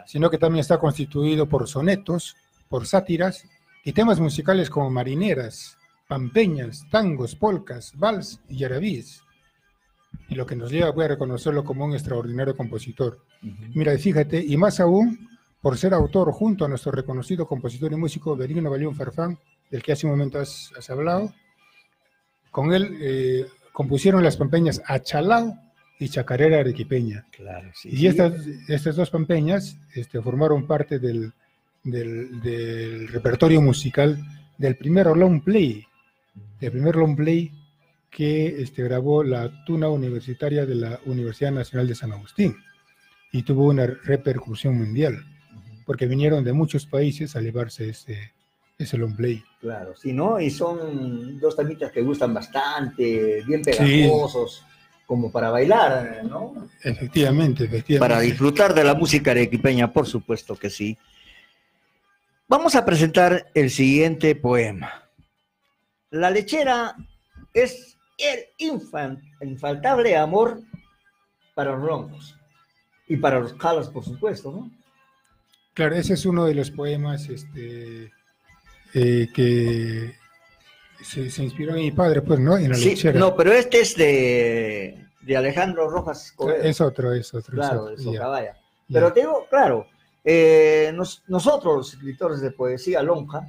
sino 0.06 0.28
que 0.28 0.38
también 0.38 0.60
está 0.60 0.78
constituido 0.78 1.48
por 1.48 1.68
sonetos, 1.68 2.34
por 2.68 2.86
sátiras 2.86 3.46
y 3.84 3.92
temas 3.92 4.18
musicales 4.18 4.70
como 4.70 4.90
marineras, 4.90 5.78
pampeñas, 6.08 6.84
tangos, 6.90 7.36
polcas, 7.36 7.92
vals 7.94 8.40
y 8.48 8.56
yarabíes. 8.56 9.22
Y 10.28 10.34
lo 10.34 10.46
que 10.46 10.56
nos 10.56 10.70
lleva 10.70 10.88
a 10.88 11.08
reconocerlo 11.08 11.64
como 11.64 11.84
un 11.84 11.92
extraordinario 11.92 12.56
compositor. 12.56 13.24
Mira, 13.74 13.96
fíjate, 13.98 14.44
y 14.44 14.56
más 14.56 14.80
aún 14.80 15.28
por 15.60 15.76
ser 15.76 15.92
autor 15.92 16.32
junto 16.32 16.64
a 16.64 16.68
nuestro 16.68 16.92
reconocido 16.92 17.46
compositor 17.46 17.92
y 17.92 17.96
músico 17.96 18.36
Benigno 18.36 18.70
Balión 18.70 18.94
Farfán, 18.94 19.38
del 19.70 19.82
que 19.82 19.92
hace 19.92 20.06
un 20.06 20.12
momento 20.12 20.38
has, 20.38 20.72
hablado. 20.88 21.32
Con 22.50 22.72
él 22.72 22.96
eh, 23.00 23.46
compusieron 23.72 24.22
las 24.22 24.36
pampeñas 24.36 24.82
Achalao 24.86 25.56
y 25.98 26.08
Chacarera 26.08 26.60
Arequipeña. 26.60 27.26
Claro, 27.30 27.70
sí, 27.74 27.90
y 27.92 28.06
estas, 28.06 28.32
estas 28.68 28.96
dos 28.96 29.10
pampeñas 29.10 29.76
este, 29.94 30.20
formaron 30.22 30.66
parte 30.66 30.98
del, 30.98 31.32
del, 31.84 33.08
repertorio 33.08 33.60
musical 33.60 34.18
del 34.58 34.76
primer 34.76 35.06
long 35.08 35.42
play, 35.42 35.84
del 36.60 36.72
primer 36.72 36.96
long 36.96 37.16
play 37.16 37.52
que 38.10 38.60
este, 38.62 38.82
grabó 38.82 39.22
la 39.22 39.64
tuna 39.64 39.88
universitaria 39.88 40.66
de 40.66 40.74
la 40.74 41.00
Universidad 41.06 41.52
Nacional 41.52 41.86
de 41.86 41.94
San 41.94 42.12
Agustín 42.12 42.56
y 43.32 43.42
tuvo 43.42 43.68
una 43.68 43.86
repercusión 43.86 44.76
mundial, 44.76 45.24
porque 45.86 46.06
vinieron 46.06 46.42
de 46.42 46.52
muchos 46.52 46.86
países 46.86 47.36
a 47.36 47.40
llevarse 47.40 47.90
ese, 47.90 48.32
ese 48.76 48.98
long 48.98 49.14
play. 49.14 49.42
Claro, 49.60 49.94
sí, 49.96 50.12
¿no? 50.12 50.40
Y 50.40 50.50
son 50.50 51.38
dos 51.38 51.54
tamitas 51.54 51.92
que 51.92 52.02
gustan 52.02 52.34
bastante, 52.34 53.42
bien 53.46 53.62
pegajosos, 53.62 54.64
como 55.06 55.30
para 55.30 55.50
bailar, 55.50 56.24
¿no? 56.24 56.68
Efectivamente, 56.82 57.64
efectivamente. 57.64 57.98
Para 57.98 58.20
disfrutar 58.20 58.74
de 58.74 58.84
la 58.84 58.94
música 58.94 59.30
arequipeña, 59.30 59.92
por 59.92 60.06
supuesto 60.06 60.56
que 60.56 60.70
sí. 60.70 60.98
Vamos 62.48 62.74
a 62.74 62.84
presentar 62.84 63.50
el 63.54 63.70
siguiente 63.70 64.34
poema. 64.34 65.08
La 66.10 66.30
lechera 66.30 66.96
es 67.52 67.96
el 68.22 68.46
infaltable 69.40 70.16
amor 70.16 70.60
para 71.54 71.72
los 71.72 71.82
roncos 71.82 72.36
y 73.06 73.16
para 73.16 73.40
los 73.40 73.54
calos, 73.54 73.88
por 73.88 74.04
supuesto, 74.04 74.52
¿no? 74.52 74.70
Claro, 75.74 75.94
ese 75.94 76.14
es 76.14 76.26
uno 76.26 76.44
de 76.44 76.54
los 76.54 76.70
poemas 76.70 77.28
este, 77.28 78.10
eh, 78.94 79.28
que 79.34 80.14
se, 81.02 81.42
inspiró 81.42 81.74
en 81.74 81.82
mi 81.82 81.90
padre, 81.90 82.22
pues, 82.22 82.40
¿no? 82.40 82.56
En 82.56 82.70
la 82.70 82.76
sí, 82.76 82.96
No, 83.14 83.34
pero 83.36 83.52
este 83.52 83.80
es 83.80 83.96
de, 83.96 85.06
de 85.22 85.36
Alejandro 85.36 85.88
Rojas 85.88 86.34
Es 86.62 86.80
otro, 86.80 87.12
es 87.12 87.32
otro. 87.34 87.54
Claro, 87.54 87.86
de 87.86 87.98
Socabaya. 87.98 88.56
Pero 88.92 89.12
te 89.12 89.20
digo, 89.20 89.46
claro, 89.48 89.86
eh, 90.24 90.92
nosotros, 91.28 91.76
los 91.76 91.94
escritores 91.94 92.40
de 92.40 92.50
poesía 92.50 93.02
lonja, 93.02 93.46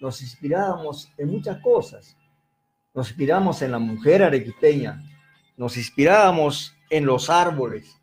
nos 0.00 0.22
inspirábamos 0.22 1.10
en 1.18 1.28
muchas 1.28 1.60
cosas. 1.60 2.16
Nos 2.94 3.08
inspirábamos 3.08 3.60
en 3.62 3.72
la 3.72 3.78
mujer 3.78 4.22
arequipeña, 4.22 5.02
nos 5.56 5.76
inspirábamos 5.76 6.74
en 6.90 7.06
los 7.06 7.28
árboles, 7.28 7.96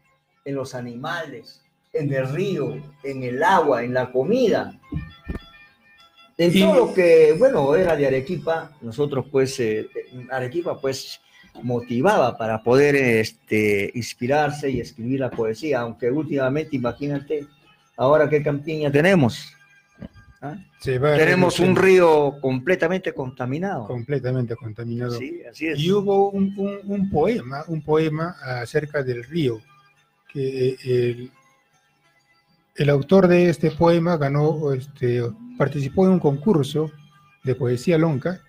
en 0.43 0.55
los 0.55 0.75
animales, 0.75 1.61
en 1.93 2.13
el 2.13 2.27
río, 2.29 2.75
en 3.03 3.23
el 3.23 3.41
agua, 3.41 3.83
en 3.83 3.93
la 3.93 4.11
comida. 4.11 4.77
En 6.37 6.53
todo 6.53 6.75
lo 6.75 6.93
que, 6.93 7.35
bueno, 7.37 7.73
era 7.75 7.95
de 7.95 8.07
Arequipa, 8.07 8.71
nosotros 8.81 9.25
pues, 9.31 9.59
eh, 9.59 9.87
Arequipa 10.29 10.79
pues 10.79 11.21
motivaba 11.61 12.37
para 12.37 12.63
poder 12.63 12.95
este, 12.95 13.91
inspirarse 13.93 14.69
y 14.69 14.79
escribir 14.79 15.19
la 15.19 15.29
poesía, 15.29 15.81
aunque 15.81 16.09
últimamente, 16.09 16.75
imagínate, 16.75 17.47
ahora 17.95 18.29
qué 18.29 18.41
campiña 18.41 18.91
tenemos. 18.91 19.53
¿Ah? 20.43 20.57
Tenemos 20.83 21.59
un 21.59 21.75
río 21.75 22.39
completamente 22.41 23.13
contaminado. 23.13 23.85
Completamente 23.85 24.55
contaminado. 24.55 25.11
Sí, 25.11 25.41
así 25.47 25.67
es. 25.67 25.79
Y 25.79 25.91
hubo 25.91 26.31
un, 26.31 26.55
un, 26.85 27.09
poema, 27.11 27.63
un 27.67 27.83
poema 27.83 28.35
acerca 28.41 29.03
del 29.03 29.23
río, 29.23 29.61
que 30.27 30.77
el, 30.83 31.31
el 32.75 32.89
autor 32.89 33.27
de 33.27 33.49
este 33.49 33.69
poema 33.69 34.17
ganó, 34.17 34.73
este, 34.73 35.21
participó 35.59 36.07
en 36.07 36.13
un 36.13 36.19
concurso 36.19 36.91
de 37.43 37.53
poesía 37.53 37.99
lonca 37.99 38.41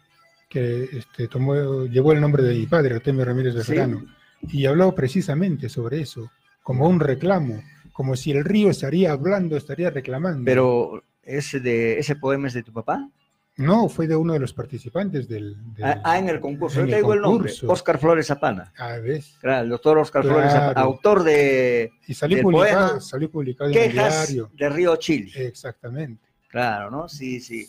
que 0.48 0.84
este, 0.84 1.28
tomó, 1.28 1.84
llevó 1.84 2.12
el 2.12 2.20
nombre 2.20 2.42
de 2.42 2.54
mi 2.54 2.66
padre, 2.66 2.94
Artemio 2.94 3.24
Ramírez 3.24 3.54
de 3.54 3.64
Serrano, 3.64 4.04
y 4.42 4.64
habló 4.64 4.94
precisamente 4.94 5.68
sobre 5.68 6.00
eso, 6.00 6.30
como 6.62 6.88
un 6.88 7.00
reclamo, 7.00 7.62
como 7.92 8.16
si 8.16 8.32
el 8.32 8.44
río 8.44 8.70
estaría 8.70 9.12
hablando, 9.12 9.56
estaría 9.56 9.90
reclamando. 9.90 10.44
Pero 10.44 11.04
ese, 11.22 11.60
de, 11.60 11.98
ese 11.98 12.16
poema 12.16 12.48
es 12.48 12.54
de 12.54 12.62
tu 12.62 12.72
papá? 12.72 13.08
No, 13.56 13.88
fue 13.88 14.06
de 14.06 14.16
uno 14.16 14.32
de 14.32 14.38
los 14.38 14.54
participantes 14.54 15.28
del... 15.28 15.56
ah, 15.82 16.00
ah 16.04 16.18
en 16.18 16.28
el 16.30 16.40
concurso. 16.40 16.80
Yo 16.80 16.86
te 16.86 16.96
digo 16.96 17.12
el 17.12 17.20
nombre. 17.20 17.52
Oscar 17.66 17.98
Flores 17.98 18.26
Zapana. 18.26 18.72
Ah, 18.78 18.96
¿ves? 18.96 19.36
Claro, 19.40 19.64
el 19.64 19.68
doctor 19.68 19.98
Oscar 19.98 20.22
Flores 20.22 20.52
Zapana, 20.52 20.80
autor 20.80 21.22
de... 21.22 21.92
Y 22.06 22.14
salió 22.14 22.42
publicado, 22.42 23.00
salió 23.00 23.30
publicado 23.30 23.70
en 23.70 23.76
el 23.76 23.92
diario. 23.92 24.50
de 24.54 24.68
Río 24.70 24.96
Chile. 24.96 25.30
Exactamente. 25.34 26.26
Claro, 26.48 26.90
¿no? 26.90 27.08
Sí, 27.08 27.40
sí. 27.40 27.68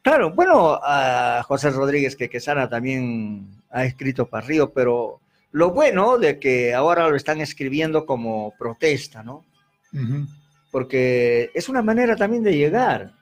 Claro, 0.00 0.32
bueno, 0.32 0.78
a 0.82 1.42
José 1.46 1.70
Rodríguez 1.70 2.16
que 2.16 2.30
Quesana 2.30 2.68
también 2.68 3.62
ha 3.70 3.84
escrito 3.84 4.26
para 4.26 4.46
Río, 4.46 4.72
pero 4.72 5.20
lo 5.52 5.72
bueno 5.72 6.16
de 6.16 6.38
que 6.38 6.72
ahora 6.72 7.08
lo 7.08 7.16
están 7.16 7.40
escribiendo 7.42 8.06
como 8.06 8.54
protesta, 8.58 9.22
¿no? 9.22 9.44
Porque 10.70 11.50
es 11.54 11.68
una 11.68 11.82
manera 11.82 12.16
también 12.16 12.42
de 12.42 12.56
llegar 12.56 13.12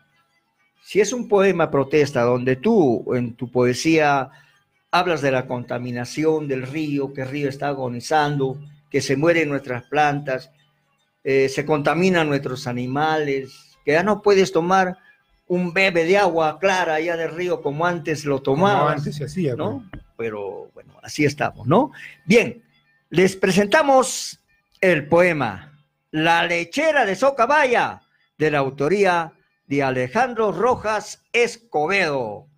si 0.87 1.01
es 1.01 1.13
un 1.13 1.27
poema 1.27 1.69
protesta 1.69 2.23
donde 2.23 2.55
tú 2.55 3.13
en 3.13 3.35
tu 3.35 3.51
poesía 3.51 4.31
hablas 4.93 5.21
de 5.21 5.33
la 5.33 5.49
contaminación 5.49 6.47
del 6.47 6.63
río, 6.63 7.13
que 7.13 7.23
el 7.23 7.29
río 7.29 7.49
está 7.49 7.67
agonizando, 7.69 8.57
que 8.89 9.01
se 9.01 9.17
mueren 9.17 9.49
nuestras 9.49 9.83
plantas, 9.83 10.53
eh, 11.25 11.49
se 11.49 11.67
contaminan 11.67 12.29
nuestros 12.29 12.69
animales, 12.69 13.77
que 13.85 13.95
ya 13.95 14.05
no 14.05 14.23
puedes 14.23 14.53
tomar 14.53 14.97
un 15.49 15.73
bebé 15.73 16.05
de 16.05 16.19
agua 16.19 16.57
clara 16.61 16.95
allá 16.95 17.17
del 17.17 17.35
río 17.35 17.63
como 17.63 17.85
antes 17.85 18.25
lo 18.25 18.41
tomabas. 18.41 18.99
antes 18.99 19.17
se 19.17 19.25
hacía, 19.25 19.57
¿no? 19.57 19.91
Pero 20.17 20.71
bueno, 20.73 20.93
así 21.03 21.25
estamos, 21.25 21.67
¿no? 21.67 21.91
Bien, 22.27 22.63
les 23.11 23.35
presentamos 23.35 24.39
el 24.81 25.09
poema 25.09 25.76
La 26.11 26.47
lechera 26.47 27.05
de 27.05 27.17
Socabaya, 27.17 28.03
de 28.39 28.51
la 28.51 28.59
autoría 28.59 29.33
de 29.67 29.83
Alejandro 29.83 30.53
Rojas 30.53 31.25
Escobedo. 31.33 32.49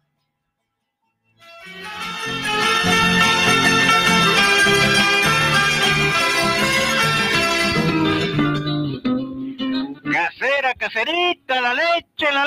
Casera, 10.13 10.75
caserita, 10.75 11.61
la 11.61 11.75
leche, 11.75 12.33
la 12.33 12.47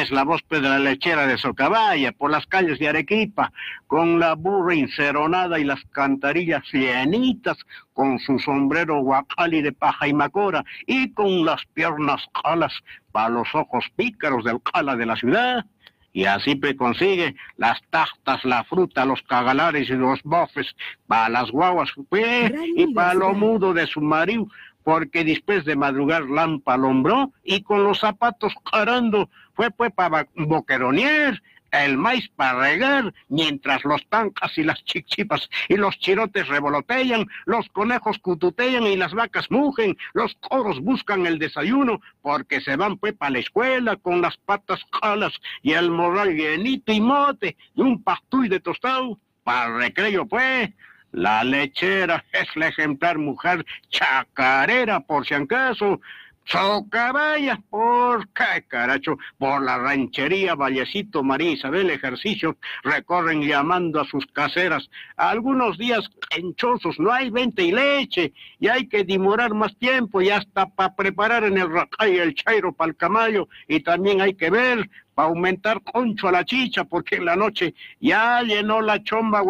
es 0.00 0.10
la 0.10 0.24
voz 0.24 0.42
de 0.50 0.60
la 0.60 0.78
lechera 0.78 1.26
de 1.26 1.38
Socabaya 1.38 2.12
por 2.12 2.30
las 2.30 2.46
calles 2.46 2.78
de 2.78 2.88
Arequipa, 2.88 3.52
con 3.86 4.18
la 4.18 4.34
burra 4.34 4.74
inceronada 4.74 5.58
y 5.58 5.64
las 5.64 5.80
cantarillas 5.92 6.64
llenitas, 6.72 7.58
con 7.92 8.18
su 8.18 8.38
sombrero 8.38 9.00
guacali 9.00 9.62
de 9.62 9.72
paja 9.72 10.08
y 10.08 10.12
macora 10.12 10.64
y 10.86 11.12
con 11.12 11.44
las 11.44 11.64
piernas 11.74 12.22
calas 12.42 12.72
para 13.12 13.28
los 13.28 13.54
ojos 13.54 13.84
pícaros 13.94 14.44
del 14.44 14.60
cala 14.62 14.96
de 14.96 15.06
la 15.06 15.16
ciudad. 15.16 15.64
Y 16.12 16.26
así 16.26 16.60
consigue 16.76 17.34
las 17.56 17.80
tartas, 17.90 18.44
la 18.44 18.62
fruta, 18.64 19.04
los 19.04 19.20
cagalares 19.22 19.88
y 19.90 19.94
los 19.94 20.22
bofes 20.22 20.74
para 21.08 21.28
las 21.28 21.50
guaguas 21.50 21.90
pues, 22.08 22.52
y 22.76 22.94
para 22.94 23.14
lo 23.14 23.32
mudo 23.32 23.74
de 23.74 23.86
su 23.88 24.00
marido, 24.00 24.46
porque 24.84 25.24
después 25.24 25.64
de 25.64 25.74
madrugar 25.76 26.24
lampa 26.24 26.74
alombró 26.74 27.32
y 27.42 27.62
con 27.62 27.82
los 27.82 28.00
zapatos 28.00 28.54
carando 28.70 29.28
fue 29.54 29.70
pues 29.70 29.92
para 29.92 30.28
boqueronier 30.36 31.42
el 31.82 31.98
maíz 31.98 32.28
para 32.36 32.60
regar, 32.60 33.12
mientras 33.28 33.84
los 33.84 34.06
tancas 34.08 34.56
y 34.56 34.62
las 34.62 34.84
chichipas 34.84 35.48
y 35.68 35.76
los 35.76 35.98
chirotes 35.98 36.46
revolotean, 36.46 37.26
los 37.46 37.68
conejos 37.70 38.18
cututean 38.18 38.84
y 38.84 38.96
las 38.96 39.12
vacas 39.12 39.50
mugen, 39.50 39.96
los 40.12 40.34
coros 40.36 40.80
buscan 40.80 41.26
el 41.26 41.38
desayuno, 41.38 42.00
porque 42.22 42.60
se 42.60 42.76
van 42.76 42.96
pues 42.98 43.14
para 43.14 43.32
la 43.32 43.38
escuela 43.40 43.96
con 43.96 44.20
las 44.20 44.36
patas 44.36 44.80
calas 45.00 45.32
y 45.62 45.72
el 45.72 45.90
morral 45.90 46.36
llenito 46.36 46.92
y 46.92 47.00
mote 47.00 47.56
y 47.74 47.80
un 47.80 48.02
pastuy 48.02 48.48
de 48.48 48.60
tostado. 48.60 49.18
Para 49.42 49.76
recreo 49.76 50.26
pues, 50.26 50.70
la 51.14 51.44
lechera 51.44 52.24
es 52.32 52.48
la 52.56 52.68
ejemplar 52.68 53.18
mujer 53.18 53.64
chacarera, 53.88 55.00
por 55.00 55.24
si 55.26 55.34
acaso, 55.34 56.00
Socabaya, 56.46 57.58
por 57.70 58.28
caracho, 58.32 59.16
por 59.38 59.62
la 59.62 59.78
ranchería 59.78 60.54
Vallecito 60.54 61.22
María 61.22 61.52
Isabel 61.52 61.88
Ejercicio, 61.88 62.58
recorren 62.82 63.42
llamando 63.42 64.00
a 64.00 64.04
sus 64.04 64.26
caseras. 64.26 64.90
Algunos 65.16 65.78
días 65.78 66.10
enchosos, 66.36 66.98
no 66.98 67.10
hay 67.10 67.30
venta 67.30 67.62
y 67.62 67.72
leche, 67.72 68.32
y 68.60 68.68
hay 68.68 68.88
que 68.88 69.04
demorar 69.04 69.54
más 69.54 69.74
tiempo, 69.78 70.20
y 70.20 70.28
hasta 70.28 70.66
para 70.66 70.94
preparar 70.94 71.44
en 71.44 71.56
el 71.56 71.70
racay 71.70 72.18
el 72.18 72.34
chairo 72.34 72.72
para 72.72 72.90
el 72.90 72.96
camallo, 72.96 73.48
y 73.66 73.80
también 73.80 74.20
hay 74.20 74.34
que 74.34 74.50
ver 74.50 74.90
para 75.14 75.28
aumentar 75.28 75.82
concho 75.82 76.28
a 76.28 76.32
la 76.32 76.44
chicha, 76.44 76.84
porque 76.84 77.16
en 77.16 77.24
la 77.24 77.36
noche 77.36 77.74
ya 78.00 78.42
llenó 78.42 78.80
la 78.80 79.02
chomba 79.02 79.42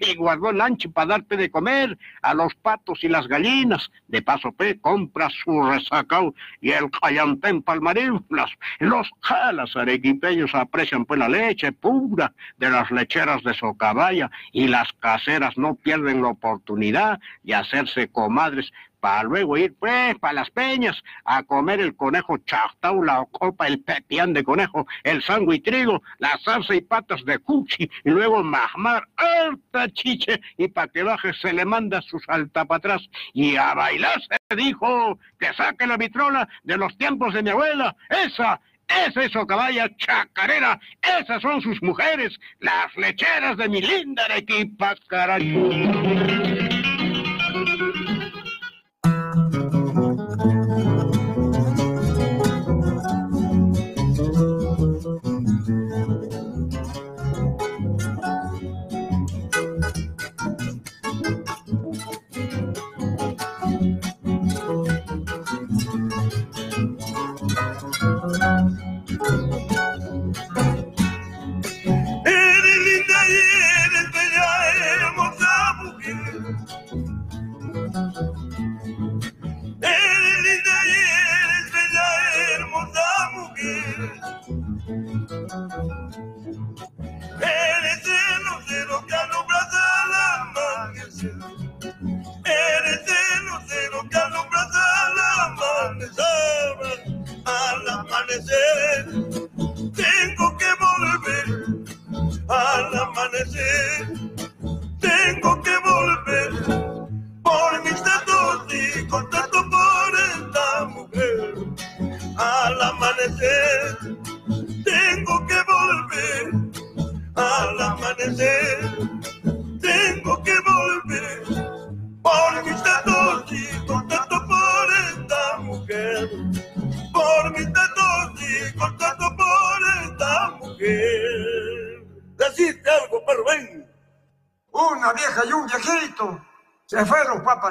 y 0.00 0.14
guardó 0.16 0.50
el 0.50 0.60
ancho 0.60 0.90
para 0.90 1.08
darte 1.08 1.36
de 1.36 1.50
comer 1.50 1.96
a 2.22 2.34
los 2.34 2.54
patos 2.54 3.02
y 3.04 3.08
las 3.08 3.28
gallinas. 3.28 3.90
De 4.08 4.22
paso, 4.22 4.52
P 4.52 4.78
compra 4.80 5.28
su 5.30 5.62
resacao 5.62 6.34
y 6.60 6.70
el 6.70 6.90
callantén 6.90 7.62
palmarín. 7.62 8.24
Las, 8.30 8.50
los 8.80 9.08
jalas 9.20 9.76
arequipeños 9.76 10.54
aprecian 10.54 11.04
pues 11.04 11.20
la 11.20 11.28
leche 11.28 11.72
pura 11.72 12.32
de 12.58 12.70
las 12.70 12.90
lecheras 12.90 13.42
de 13.42 13.54
Socabaya 13.54 14.30
y 14.52 14.66
las 14.66 14.92
caseras 14.94 15.56
no 15.56 15.74
pierden 15.74 16.22
la 16.22 16.28
oportunidad 16.28 17.20
de 17.42 17.54
hacerse 17.54 18.08
comadres 18.08 18.72
para 19.04 19.22
luego 19.22 19.58
ir 19.58 19.74
pues 19.78 20.18
para 20.18 20.32
las 20.32 20.50
peñas 20.50 20.96
a 21.26 21.42
comer 21.42 21.78
el 21.78 21.94
conejo 21.94 22.38
chartau, 22.38 23.04
la 23.04 23.22
copa, 23.32 23.66
el 23.66 23.82
pepián 23.82 24.32
de 24.32 24.42
conejo, 24.42 24.86
el 25.02 25.22
y 25.52 25.60
trigo, 25.60 26.02
la 26.16 26.38
salsa 26.42 26.74
y 26.74 26.80
patas 26.80 27.22
de 27.26 27.38
cuchi, 27.38 27.90
y 28.02 28.10
luego 28.10 28.42
mahmar 28.42 29.06
alta 29.16 29.90
chiche, 29.90 30.40
y 30.56 30.68
para 30.68 30.88
que 30.88 31.02
baje 31.02 31.34
se 31.34 31.52
le 31.52 31.66
manda 31.66 32.00
su 32.00 32.18
salta 32.20 32.64
para 32.64 32.78
atrás, 32.78 33.02
y 33.34 33.56
a 33.56 33.74
bailar 33.74 34.22
se 34.22 34.56
dijo 34.56 35.18
que 35.38 35.52
saque 35.52 35.86
la 35.86 35.98
vitrola 35.98 36.48
de 36.62 36.78
los 36.78 36.96
tiempos 36.96 37.34
de 37.34 37.42
mi 37.42 37.50
abuela, 37.50 37.94
esa 38.08 38.58
esa 39.06 39.22
es 39.22 39.32
caballa 39.46 39.94
chacarera, 39.98 40.80
esas 41.20 41.42
son 41.42 41.60
sus 41.60 41.82
mujeres, 41.82 42.38
las 42.60 42.96
lecheras 42.96 43.58
de 43.58 43.68
mi 43.68 43.82
linda 43.82 44.24
Arequipa, 44.24 44.94
caray. 45.08 46.53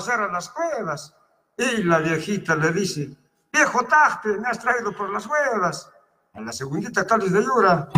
A 0.09 0.27
las 0.27 0.49
cuevas. 0.49 1.15
Y 1.57 1.83
la 1.83 1.99
viejita 1.99 2.55
le 2.55 2.71
dice, 2.71 3.09
viejo 3.51 3.85
Tajpe, 3.85 4.37
me 4.37 4.47
has 4.47 4.59
traído 4.59 4.91
por 4.95 5.11
las 5.11 5.27
cuevas. 5.27 5.89
A 6.33 6.41
la 6.41 6.51
segundita 6.51 7.05
cáliz 7.05 7.31
de 7.31 7.41
llora. 7.43 7.89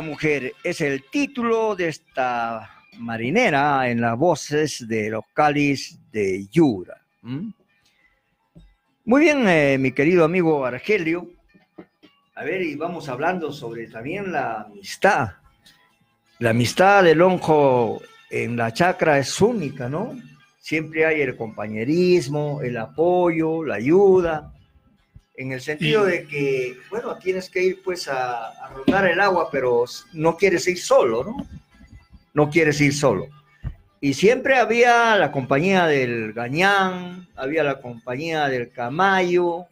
Mujer. 0.00 0.52
Es 0.62 0.80
el 0.80 1.04
título 1.10 1.74
de 1.74 1.88
esta 1.88 2.70
marinera 2.98 3.88
en 3.88 4.00
las 4.00 4.16
voces 4.16 4.86
de 4.86 5.10
los 5.10 5.24
cáliz 5.32 5.98
de 6.10 6.46
Yura. 6.50 7.00
Muy 9.04 9.20
bien, 9.20 9.46
eh, 9.48 9.76
mi 9.78 9.92
querido 9.92 10.24
amigo 10.24 10.64
Argelio. 10.64 11.30
A 12.34 12.44
ver, 12.44 12.62
y 12.62 12.74
vamos 12.74 13.08
hablando 13.08 13.52
sobre 13.52 13.86
también 13.86 14.32
la 14.32 14.62
amistad. 14.62 15.34
La 16.38 16.50
amistad 16.50 17.04
del 17.04 17.18
lonjo 17.18 18.00
en 18.30 18.56
la 18.56 18.72
chacra 18.72 19.18
es 19.18 19.40
única, 19.40 19.88
¿no? 19.88 20.16
Siempre 20.58 21.04
hay 21.04 21.20
el 21.20 21.36
compañerismo, 21.36 22.60
el 22.62 22.76
apoyo, 22.78 23.62
la 23.62 23.74
ayuda, 23.74 24.53
en 25.36 25.52
el 25.52 25.60
sentido 25.60 26.04
de 26.04 26.26
que, 26.26 26.78
bueno, 26.90 27.16
tienes 27.18 27.50
que 27.50 27.62
ir 27.62 27.82
pues 27.82 28.08
a, 28.08 28.50
a 28.50 28.68
rodar 28.68 29.06
el 29.06 29.20
agua, 29.20 29.48
pero 29.50 29.84
no 30.12 30.36
quieres 30.36 30.66
ir 30.68 30.78
solo, 30.78 31.24
¿no? 31.24 31.36
No 32.32 32.50
quieres 32.50 32.80
ir 32.80 32.94
solo. 32.94 33.28
Y 34.04 34.12
siempre 34.12 34.56
había 34.56 35.16
la 35.16 35.32
compañía 35.32 35.86
del 35.86 36.34
gañán, 36.34 37.26
había 37.36 37.64
la 37.64 37.80
compañía 37.80 38.48
del 38.48 38.70
camayo. 38.70 39.66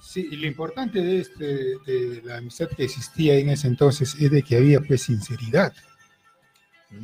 Sí, 0.00 0.26
y 0.30 0.36
lo 0.36 0.46
importante 0.46 1.02
de, 1.02 1.20
este, 1.20 1.44
de 1.44 2.22
la 2.24 2.38
amistad 2.38 2.68
que 2.68 2.84
existía 2.84 3.34
en 3.34 3.50
ese 3.50 3.68
entonces 3.68 4.16
es 4.18 4.30
de 4.30 4.42
que 4.42 4.56
había 4.56 4.80
pues 4.80 5.02
sinceridad. 5.02 5.74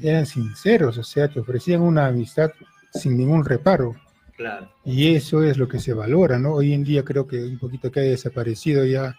Eran 0.02 0.24
sinceros, 0.24 0.96
o 0.96 1.04
sea, 1.04 1.28
te 1.28 1.40
ofrecían 1.40 1.82
una 1.82 2.06
amistad 2.06 2.50
sin 2.94 3.18
ningún 3.18 3.44
reparo. 3.44 3.94
Claro. 4.36 4.72
Y 4.84 5.14
eso 5.14 5.42
es 5.42 5.58
lo 5.58 5.68
que 5.68 5.78
se 5.78 5.94
valora, 5.94 6.38
¿no? 6.38 6.54
Hoy 6.54 6.72
en 6.72 6.82
día 6.84 7.04
creo 7.04 7.26
que 7.26 7.42
un 7.44 7.58
poquito 7.58 7.90
que 7.90 8.00
ha 8.00 8.04
desaparecido 8.04 8.84
ya 8.84 9.16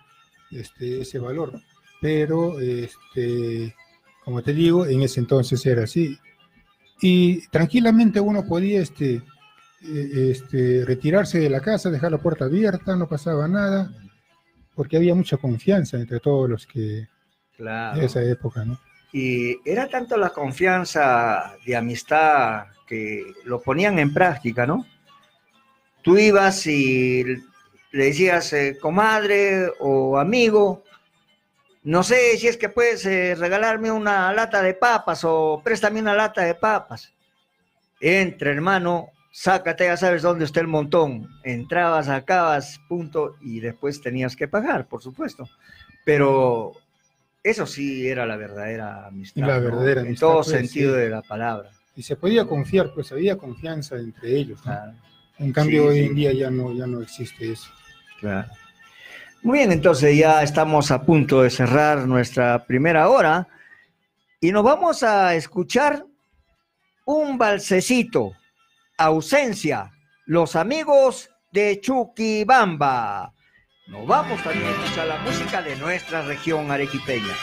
este, 0.51 1.01
ese 1.01 1.19
valor. 1.19 1.61
Pero, 2.01 2.59
este, 2.59 3.73
como 4.23 4.41
te 4.41 4.53
digo, 4.53 4.85
en 4.85 5.01
ese 5.01 5.21
entonces 5.21 5.65
era 5.65 5.83
así. 5.83 6.17
Y 7.01 7.47
tranquilamente 7.47 8.19
uno 8.19 8.45
podía 8.45 8.81
este, 8.81 9.15
eh, 9.81 10.31
este, 10.31 10.83
retirarse 10.85 11.39
de 11.39 11.49
la 11.49 11.61
casa, 11.61 11.89
dejar 11.89 12.11
la 12.11 12.17
puerta 12.17 12.45
abierta, 12.45 12.95
no 12.95 13.07
pasaba 13.07 13.47
nada, 13.47 13.91
porque 14.73 14.97
había 14.97 15.15
mucha 15.15 15.37
confianza 15.37 15.97
entre 15.97 16.19
todos 16.19 16.49
los 16.49 16.65
que 16.67 17.07
Claro. 17.55 17.99
de 17.99 18.05
esa 18.05 18.21
época, 18.21 18.65
¿no? 18.65 18.77
Y 19.13 19.57
era 19.63 19.87
tanto 19.87 20.17
la 20.17 20.31
confianza 20.31 21.55
de 21.65 21.75
amistad 21.75 22.65
que 22.85 23.23
lo 23.45 23.61
ponían 23.61 23.97
en 23.99 24.13
práctica, 24.13 24.65
¿no? 24.67 24.85
Tú 26.05 26.19
ibas 26.19 26.67
y 26.67 27.23
le 27.91 28.05
decías, 28.05 28.53
eh, 28.53 28.77
comadre 28.79 29.71
o 29.79 30.19
amigo, 30.19 30.83
no 31.81 32.03
sé 32.03 32.37
si 32.37 32.47
es 32.47 32.57
que 32.57 32.69
puedes 32.69 33.03
eh, 33.07 33.33
regalarme 33.33 33.91
una 33.91 34.31
lata 34.31 34.61
de 34.61 34.75
papas 34.75 35.23
o 35.23 35.61
préstame 35.63 35.99
una 35.99 36.13
lata 36.13 36.43
de 36.43 36.53
papas. 36.53 37.11
Entra, 37.99 38.51
hermano, 38.51 39.09
sácate, 39.31 39.85
ya 39.85 39.97
sabes 39.97 40.21
dónde 40.21 40.45
está 40.45 40.59
el 40.59 40.67
montón. 40.67 41.27
Entrabas, 41.43 42.05
sacabas, 42.05 42.79
punto, 42.87 43.37
y 43.41 43.59
después 43.59 43.99
tenías 43.99 44.35
que 44.35 44.47
pagar, 44.47 44.87
por 44.87 45.01
supuesto. 45.01 45.49
Pero 46.03 46.73
eso 47.41 47.65
sí 47.65 48.07
era 48.07 48.27
la 48.27 48.35
verdadera 48.35 49.07
amistad. 49.07 49.41
La 49.41 49.57
¿no? 49.57 49.63
verdadera 49.63 50.01
En 50.01 50.07
amistad, 50.07 50.27
todo 50.27 50.43
pues, 50.43 50.49
sentido 50.49 50.93
sí. 50.93 51.01
de 51.01 51.09
la 51.09 51.23
palabra. 51.23 51.71
Y 51.95 52.03
se 52.03 52.15
podía 52.15 52.45
confiar, 52.45 52.93
pues 52.93 53.11
había 53.11 53.37
confianza 53.37 53.95
entre 53.95 54.35
ellos, 54.35 54.57
¿no? 54.65 54.71
Claro, 54.71 54.93
En 55.39 55.51
cambio, 55.51 55.83
Sí, 55.83 55.87
hoy 55.89 55.99
sí. 55.99 56.05
en 56.05 56.15
día 56.15 56.33
ya 56.33 56.49
no, 56.49 56.73
ya 56.73 56.87
no 56.87 57.01
existe 57.01 57.51
eso. 57.51 57.69
claro. 58.19 58.47
Muy 59.43 59.59
bien, 59.59 59.71
entonces 59.71 60.17
ya 60.17 60.41
estamos 60.41 60.89
a 60.89 61.03
punto 61.03 61.43
de 61.43 61.51
cerrar 61.51 62.07
nuestra 62.07 62.65
primera 62.65 63.09
hora 63.09 63.47
y 64.41 64.51
nos 64.51 64.63
vamos 64.63 65.03
a 65.03 65.35
escuchar 65.35 66.03
un 67.05 67.37
balsecito, 67.37 68.31
ausencia, 68.97 69.91
los 70.25 70.55
amigos 70.55 71.29
de 71.51 71.79
Chuquibamba. 71.79 73.31
Nos 73.85 74.07
vamos 74.07 74.41
también 74.41 74.65
a 74.65 74.71
escuchar 74.83 75.07
la 75.07 75.17
música 75.19 75.61
de 75.61 75.75
nuestra 75.75 76.23
región 76.23 76.71
arequipeña. 76.71 77.35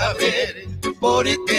Saber 0.00 0.66
por 0.98 1.24
qué 1.24 1.49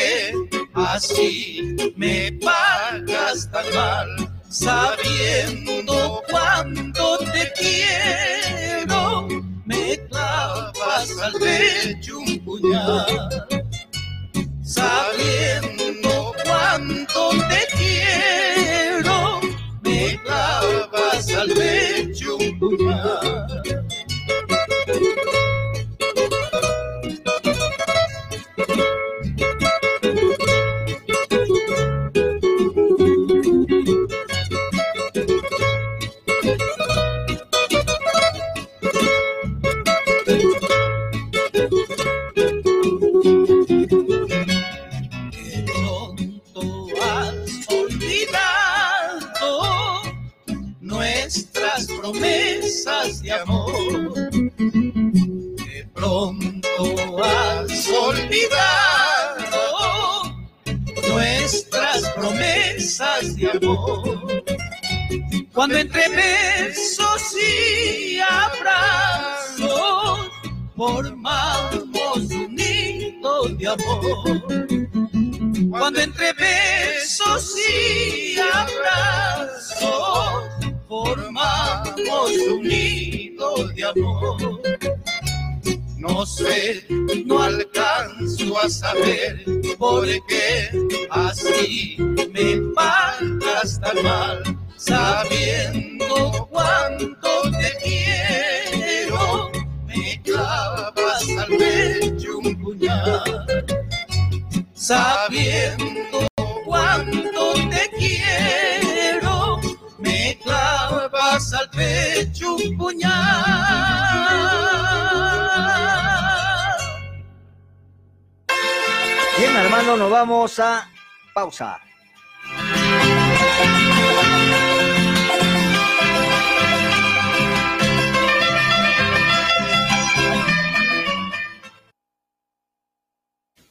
pausa. 121.34 121.80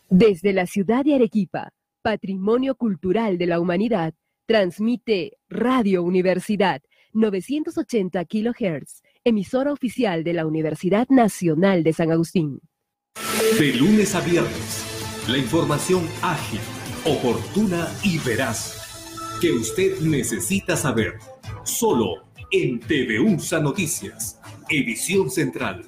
Desde 0.08 0.52
la 0.52 0.66
ciudad 0.66 1.04
de 1.04 1.14
Arequipa, 1.14 1.70
Patrimonio 2.02 2.74
Cultural 2.74 3.36
de 3.36 3.46
la 3.46 3.60
Humanidad, 3.60 4.14
transmite 4.46 5.38
Radio 5.48 6.02
Universidad 6.02 6.82
980 7.12 8.24
kHz, 8.24 9.02
emisora 9.24 9.72
oficial 9.72 10.24
de 10.24 10.32
la 10.32 10.46
Universidad 10.46 11.08
Nacional 11.10 11.84
de 11.84 11.92
San 11.92 12.10
Agustín. 12.10 12.60
De 13.58 13.74
lunes 13.74 14.14
a 14.14 14.20
viernes, 14.20 14.89
la 15.30 15.38
información 15.38 16.08
ágil, 16.22 16.58
oportuna 17.04 17.88
y 18.02 18.18
veraz 18.18 19.38
que 19.40 19.52
usted 19.52 20.00
necesita 20.00 20.76
saber. 20.76 21.20
Solo 21.62 22.24
en 22.50 22.80
TV 22.80 23.20
UNSA 23.20 23.60
Noticias, 23.60 24.40
edición 24.68 25.30
central. 25.30 25.84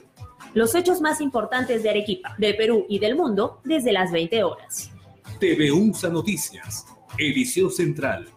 Los 0.54 0.76
hechos 0.76 1.00
más 1.00 1.20
importantes 1.20 1.82
de 1.82 1.90
Arequipa, 1.90 2.36
del 2.38 2.56
Perú 2.56 2.86
y 2.88 3.00
del 3.00 3.16
mundo 3.16 3.60
desde 3.64 3.90
las 3.90 4.12
20 4.12 4.44
horas. 4.44 4.92
TV 5.40 5.72
UNSA 5.72 6.10
Noticias, 6.10 6.86
edición 7.18 7.72
central. 7.72 8.28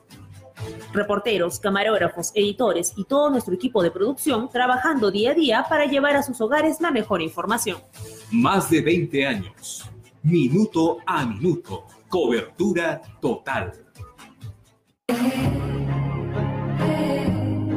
Reporteros, 0.92 1.60
camarógrafos, 1.60 2.32
editores 2.34 2.94
y 2.96 3.04
todo 3.04 3.30
nuestro 3.30 3.54
equipo 3.54 3.84
de 3.84 3.92
producción 3.92 4.50
trabajando 4.50 5.12
día 5.12 5.32
a 5.32 5.36
día 5.36 5.66
para 5.70 5.86
llevar 5.86 6.16
a 6.16 6.24
sus 6.24 6.42
hogares 6.42 6.82
la 6.82 6.90
mejor 6.90 7.22
información. 7.22 7.78
Más 8.32 8.72
de 8.72 8.82
20 8.82 9.28
años. 9.28 9.88
Minuto 10.26 10.98
a 11.06 11.24
minuto. 11.24 11.86
Cobertura 12.10 13.00
total. 13.22 13.74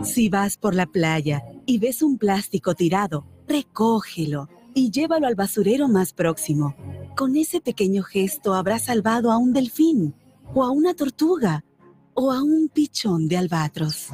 Si 0.03 0.30
vas 0.30 0.57
por 0.57 0.74
la 0.74 0.86
playa 0.86 1.42
y 1.66 1.78
ves 1.78 2.01
un 2.03 2.16
plástico 2.16 2.74
tirado, 2.74 3.26
recógelo 3.46 4.49
y 4.74 4.90
llévalo 4.90 5.26
al 5.26 5.34
basurero 5.34 5.88
más 5.88 6.14
próximo. 6.14 6.74
Con 7.18 7.36
ese 7.36 7.61
pequeño 7.61 8.03
gesto 8.03 8.55
habrás 8.55 8.84
salvado 8.84 9.30
a 9.30 9.36
un 9.36 9.53
delfín, 9.53 10.14
o 10.55 10.64
a 10.64 10.70
una 10.70 10.94
tortuga, 10.94 11.66
o 12.14 12.32
a 12.32 12.42
un 12.42 12.70
pichón 12.72 13.28
de 13.28 13.36
albatros. 13.36 14.09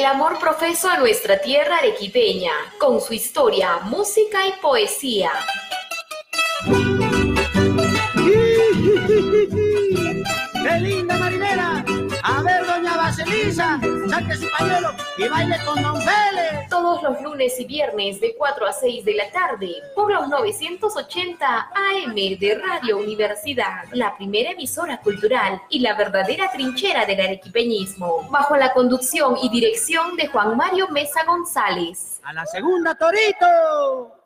El 0.00 0.06
amor 0.06 0.38
profeso 0.38 0.88
a 0.88 0.96
nuestra 0.96 1.42
tierra 1.42 1.76
arequipeña, 1.76 2.52
con 2.78 3.02
su 3.02 3.12
historia, 3.12 3.80
música 3.80 4.46
y 4.46 4.52
poesía. 4.62 5.30
Baselisa, 13.30 13.80
saque 14.08 14.36
su 14.36 14.48
pañuelo 14.58 14.92
y 15.16 15.28
baile 15.28 15.56
con 15.64 15.80
Don 15.80 15.96
Félix. 15.96 16.68
Todos 16.68 17.00
los 17.02 17.22
lunes 17.22 17.58
y 17.60 17.64
viernes 17.64 18.20
de 18.20 18.34
4 18.36 18.66
a 18.66 18.72
6 18.72 19.04
de 19.04 19.14
la 19.14 19.30
tarde 19.30 19.68
por 19.94 20.12
los 20.12 20.28
980 20.28 21.46
AM 21.46 22.14
de 22.14 22.60
Radio 22.66 22.98
Universidad, 22.98 23.84
la 23.92 24.16
primera 24.16 24.50
emisora 24.50 25.00
cultural 25.00 25.62
y 25.68 25.78
la 25.78 25.94
verdadera 25.94 26.50
trinchera 26.50 27.06
del 27.06 27.20
arequipeñismo, 27.20 28.28
bajo 28.30 28.56
la 28.56 28.72
conducción 28.72 29.36
y 29.40 29.48
dirección 29.48 30.16
de 30.16 30.26
Juan 30.26 30.56
Mario 30.56 30.88
Mesa 30.88 31.24
González. 31.24 32.20
¡A 32.24 32.32
la 32.32 32.44
segunda, 32.46 32.96
Torito! 32.96 34.16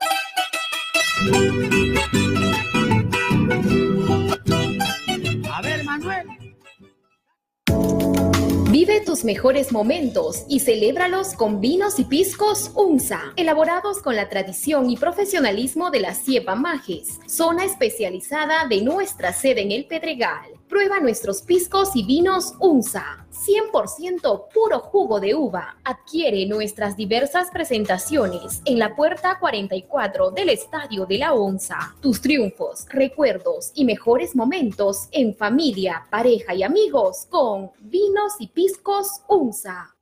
Vive 8.74 9.00
tus 9.02 9.22
mejores 9.24 9.70
momentos 9.70 10.46
y 10.48 10.58
celébralos 10.58 11.34
con 11.34 11.60
vinos 11.60 12.00
y 12.00 12.04
piscos 12.06 12.72
UNSA, 12.74 13.32
elaborados 13.36 14.02
con 14.02 14.16
la 14.16 14.28
tradición 14.28 14.90
y 14.90 14.96
profesionalismo 14.96 15.92
de 15.92 16.00
la 16.00 16.12
Siepa 16.12 16.56
Majes, 16.56 17.20
zona 17.28 17.64
especializada 17.64 18.66
de 18.66 18.82
nuestra 18.82 19.32
sede 19.32 19.62
en 19.62 19.70
el 19.70 19.86
Pedregal. 19.86 20.50
Prueba 20.68 20.98
nuestros 20.98 21.42
piscos 21.42 21.94
y 21.94 22.02
vinos 22.02 22.54
UNSA, 22.58 23.23
100% 23.44 24.48
puro 24.52 24.80
jugo 24.80 25.20
de 25.20 25.34
uva. 25.34 25.76
Adquiere 25.84 26.46
nuestras 26.46 26.96
diversas 26.96 27.50
presentaciones 27.50 28.62
en 28.64 28.78
la 28.78 28.94
puerta 28.94 29.38
44 29.38 30.30
del 30.30 30.50
Estadio 30.50 31.06
de 31.06 31.18
la 31.18 31.34
ONSA. 31.34 31.96
Tus 32.00 32.20
triunfos, 32.20 32.86
recuerdos 32.90 33.72
y 33.74 33.84
mejores 33.84 34.34
momentos 34.34 35.08
en 35.12 35.34
familia, 35.34 36.06
pareja 36.10 36.54
y 36.54 36.62
amigos 36.62 37.26
con 37.28 37.70
vinos 37.80 38.34
y 38.38 38.48
piscos 38.48 39.22
UNSA. 39.28 39.94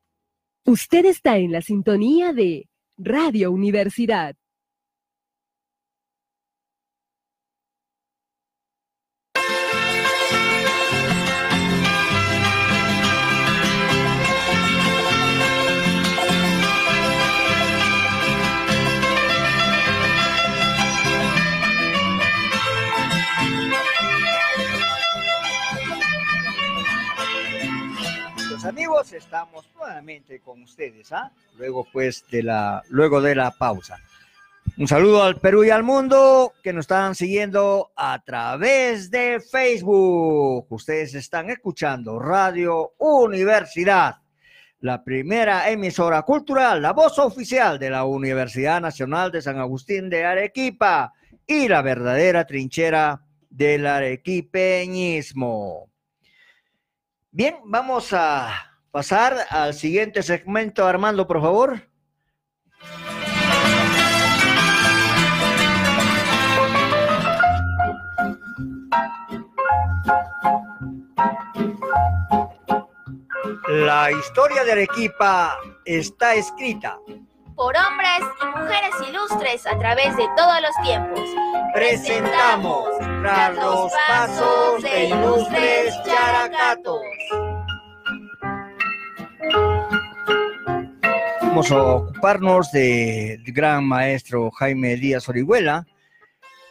Usted 0.64 1.06
está 1.06 1.38
en 1.38 1.50
la 1.52 1.60
sintonía 1.60 2.32
de 2.32 2.68
Radio 2.96 3.50
Universidad. 3.50 4.36
Amigos, 28.72 29.12
estamos 29.12 29.68
nuevamente 29.76 30.40
con 30.40 30.62
ustedes, 30.62 31.12
¿ah? 31.12 31.30
Luego 31.58 31.86
pues 31.92 32.24
de 32.30 32.42
la, 32.42 32.82
luego 32.88 33.20
de 33.20 33.34
la 33.34 33.50
pausa. 33.50 33.98
Un 34.78 34.88
saludo 34.88 35.22
al 35.22 35.38
Perú 35.38 35.62
y 35.62 35.68
al 35.68 35.82
mundo 35.82 36.54
que 36.62 36.72
nos 36.72 36.84
están 36.84 37.14
siguiendo 37.14 37.92
a 37.94 38.24
través 38.24 39.10
de 39.10 39.40
Facebook. 39.40 40.64
Ustedes 40.70 41.14
están 41.14 41.50
escuchando 41.50 42.18
Radio 42.18 42.94
Universidad, 42.96 44.22
la 44.80 45.04
primera 45.04 45.68
emisora 45.68 46.22
cultural, 46.22 46.80
la 46.80 46.94
voz 46.94 47.18
oficial 47.18 47.78
de 47.78 47.90
la 47.90 48.06
Universidad 48.06 48.80
Nacional 48.80 49.30
de 49.30 49.42
San 49.42 49.58
Agustín 49.58 50.08
de 50.08 50.24
Arequipa 50.24 51.12
y 51.46 51.68
la 51.68 51.82
verdadera 51.82 52.46
trinchera 52.46 53.20
del 53.50 53.86
arequipeñismo. 53.86 55.91
Bien, 57.34 57.56
vamos 57.64 58.12
a 58.12 58.52
pasar 58.90 59.34
al 59.48 59.72
siguiente 59.72 60.22
segmento. 60.22 60.86
Armando, 60.86 61.26
por 61.26 61.40
favor. 61.40 61.88
La 73.66 74.10
historia 74.10 74.62
de 74.64 74.72
Arequipa 74.72 75.56
está 75.86 76.34
escrita. 76.34 76.98
Por 77.62 77.76
hombres 77.76 78.22
y 78.42 78.58
mujeres 78.58 78.90
ilustres 79.08 79.66
a 79.68 79.78
través 79.78 80.16
de 80.16 80.26
todos 80.36 80.60
los 80.62 80.84
tiempos. 80.84 81.20
Presentamos 81.72 82.88
tras 83.22 83.54
los 83.54 83.92
pasos 84.08 84.82
de 84.82 85.04
ilustres 85.04 85.94
characatos. 86.04 87.00
vamos 91.40 91.70
a 91.70 91.82
ocuparnos 91.82 92.72
del 92.72 93.44
gran 93.52 93.84
maestro 93.84 94.50
Jaime 94.50 94.96
Díaz 94.96 95.28
Orihuela. 95.28 95.86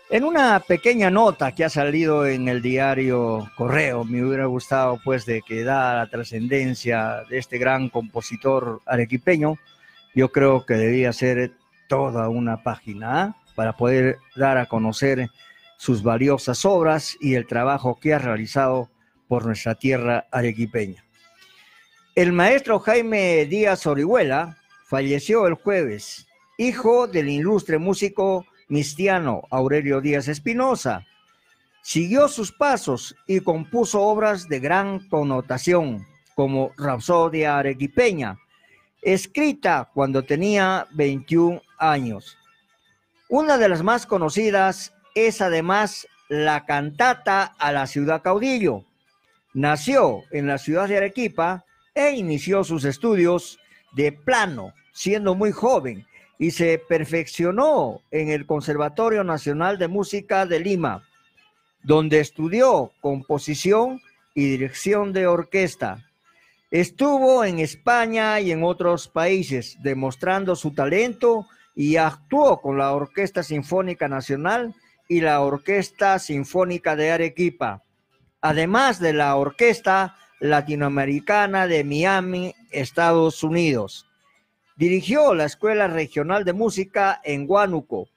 En 0.09 0.25
una 0.25 0.59
pequeña 0.59 1.09
nota 1.09 1.53
que 1.53 1.63
ha 1.63 1.69
salido 1.69 2.27
en 2.27 2.49
el 2.49 2.61
diario 2.61 3.49
Correo, 3.55 4.03
me 4.03 4.25
hubiera 4.25 4.47
gustado 4.47 4.99
pues 5.05 5.25
de 5.25 5.41
que 5.41 5.63
da 5.63 5.95
la 5.95 6.09
trascendencia 6.09 7.23
de 7.29 7.37
este 7.37 7.57
gran 7.57 7.87
compositor 7.87 8.81
arequipeño, 8.85 9.57
yo 10.14 10.32
creo 10.32 10.66
que 10.66 10.76
debía 10.76 11.14
ser 11.14 11.53
toda 11.88 12.30
una 12.30 12.64
página 12.64 13.36
para 13.55 13.76
poder 13.78 14.18
dar 14.36 14.57
a 14.57 14.66
conocer 14.66 15.30
sus 15.78 16.03
valiosas 16.03 16.66
obras 16.66 17.18
y 17.20 17.36
el 17.36 17.47
trabajo 17.47 17.99
que 17.99 18.14
ha 18.14 18.20
realizado 18.20 18.89
por 19.28 19.45
nuestra 19.45 19.76
tierra 19.76 20.28
arequipeña. 20.32 21.03
El 22.16 22.34
maestro 22.34 22.80
Jaime 22.80 23.45
Díaz 23.45 23.88
Orihuela 23.88 24.57
falleció 24.86 25.47
el 25.47 25.53
jueves, 25.53 26.28
hijo 26.57 27.07
del 27.07 27.30
ilustre 27.30 27.78
músico 27.78 28.45
mistiano 28.68 29.43
Aurelio 29.49 30.01
Díaz 30.01 30.28
Espinosa. 30.28 31.05
Siguió 31.82 32.28
sus 32.28 32.51
pasos 32.51 33.16
y 33.26 33.39
compuso 33.39 34.01
obras 34.01 34.47
de 34.47 34.59
gran 34.59 35.07
connotación, 35.07 36.05
como 36.36 36.72
Rapsodia 36.78 37.57
Arequipeña, 37.57 38.38
escrita 39.02 39.89
cuando 39.93 40.24
tenía 40.24 40.88
21 40.91 41.62
años. 41.78 42.38
Una 43.30 43.58
de 43.58 43.70
las 43.70 43.84
más 43.84 44.06
conocidas 44.06 44.93
es 45.16 45.41
además 45.41 46.08
la 46.30 46.66
cantata 46.66 47.56
a 47.58 47.72
la 47.72 47.88
ciudad 47.88 48.22
caudillo. 48.22 48.86
Nació 49.54 50.24
en 50.32 50.47
la 50.47 50.58
ciudad 50.58 50.88
de 50.88 50.97
Arequipa 50.97 51.66
e 51.93 52.12
inició 52.12 52.64
sus 52.64 52.86
estudios 52.86 53.60
de 53.93 54.12
plano, 54.12 54.74
siendo 54.93 55.36
muy 55.36 55.52
joven, 55.52 56.06
y 56.38 56.52
se 56.52 56.80
perfeccionó 56.80 58.02
en 58.12 58.30
el 58.30 58.45
Conservatorio 58.45 59.24
Nacional 59.24 59.78
de 59.78 59.88
Música 59.88 60.45
de 60.45 60.60
Lima, 60.60 61.08
donde 61.84 62.20
estudió 62.20 62.91
composición 63.02 64.02
y 64.34 64.49
dirección 64.49 65.14
de 65.14 65.28
orquesta. 65.28 66.11
Estuvo 66.72 67.43
en 67.43 67.59
España 67.59 68.39
y 68.39 68.53
en 68.53 68.63
otros 68.63 69.09
países 69.09 69.76
demostrando 69.84 70.55
su 70.55 70.74
talento 70.74 71.45
y 71.76 71.97
actuó 71.97 72.61
con 72.61 72.78
la 72.78 72.93
Orquesta 72.93 73.43
Sinfónica 73.43 74.07
Nacional 74.07 74.74
y 75.09 75.19
la 75.19 75.41
Orquesta 75.41 76.17
Sinfónica 76.17 76.95
de 76.95 77.11
Arequipa, 77.11 77.84
además 78.39 79.01
de 79.01 79.11
la 79.11 79.36
Orquesta 79.36 80.15
Latinoamericana 80.39 81.67
de 81.67 81.84
Miami, 81.84 82.55
Estados 82.72 83.43
Unidos. 83.43 84.07
Dirigió 84.78 85.34
la 85.34 85.43
Escuela 85.43 85.89
Regional 85.89 86.45
de 86.45 86.53
Música 86.53 87.19
en 87.26 87.47
Huánuco. 87.49 88.07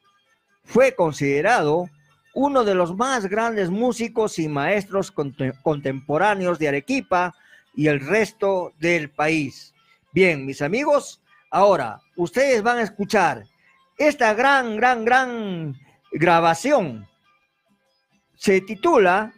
Fue 0.62 0.94
considerado 0.94 1.90
uno 2.34 2.62
de 2.62 2.76
los 2.76 2.94
más 2.94 3.26
grandes 3.26 3.68
músicos 3.68 4.38
y 4.38 4.46
maestros 4.46 5.10
contemporáneos 5.10 6.60
de 6.60 6.68
Arequipa 6.68 7.34
y 7.74 7.88
el 7.88 8.00
resto 8.00 8.72
del 8.78 9.10
país. 9.10 9.74
Bien, 10.12 10.46
mis 10.46 10.62
amigos, 10.62 11.20
ahora 11.50 12.00
ustedes 12.16 12.62
van 12.62 12.78
a 12.78 12.82
escuchar 12.82 13.44
esta 13.98 14.34
gran, 14.34 14.76
gran, 14.76 15.04
gran 15.04 15.74
grabación. 16.12 17.08
Se 18.36 18.60
titula 18.60 19.32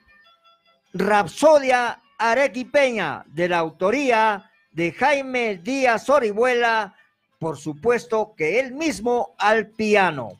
Rapsodia 0.92 2.00
arequipeña 2.18 3.24
de 3.26 3.48
la 3.48 3.58
autoría 3.58 4.50
de 4.72 4.92
Jaime 4.92 5.56
Díaz 5.56 6.08
Orihuela, 6.08 6.94
por 7.38 7.58
supuesto 7.58 8.34
que 8.36 8.60
él 8.60 8.72
mismo 8.72 9.34
al 9.38 9.68
piano. 9.68 10.38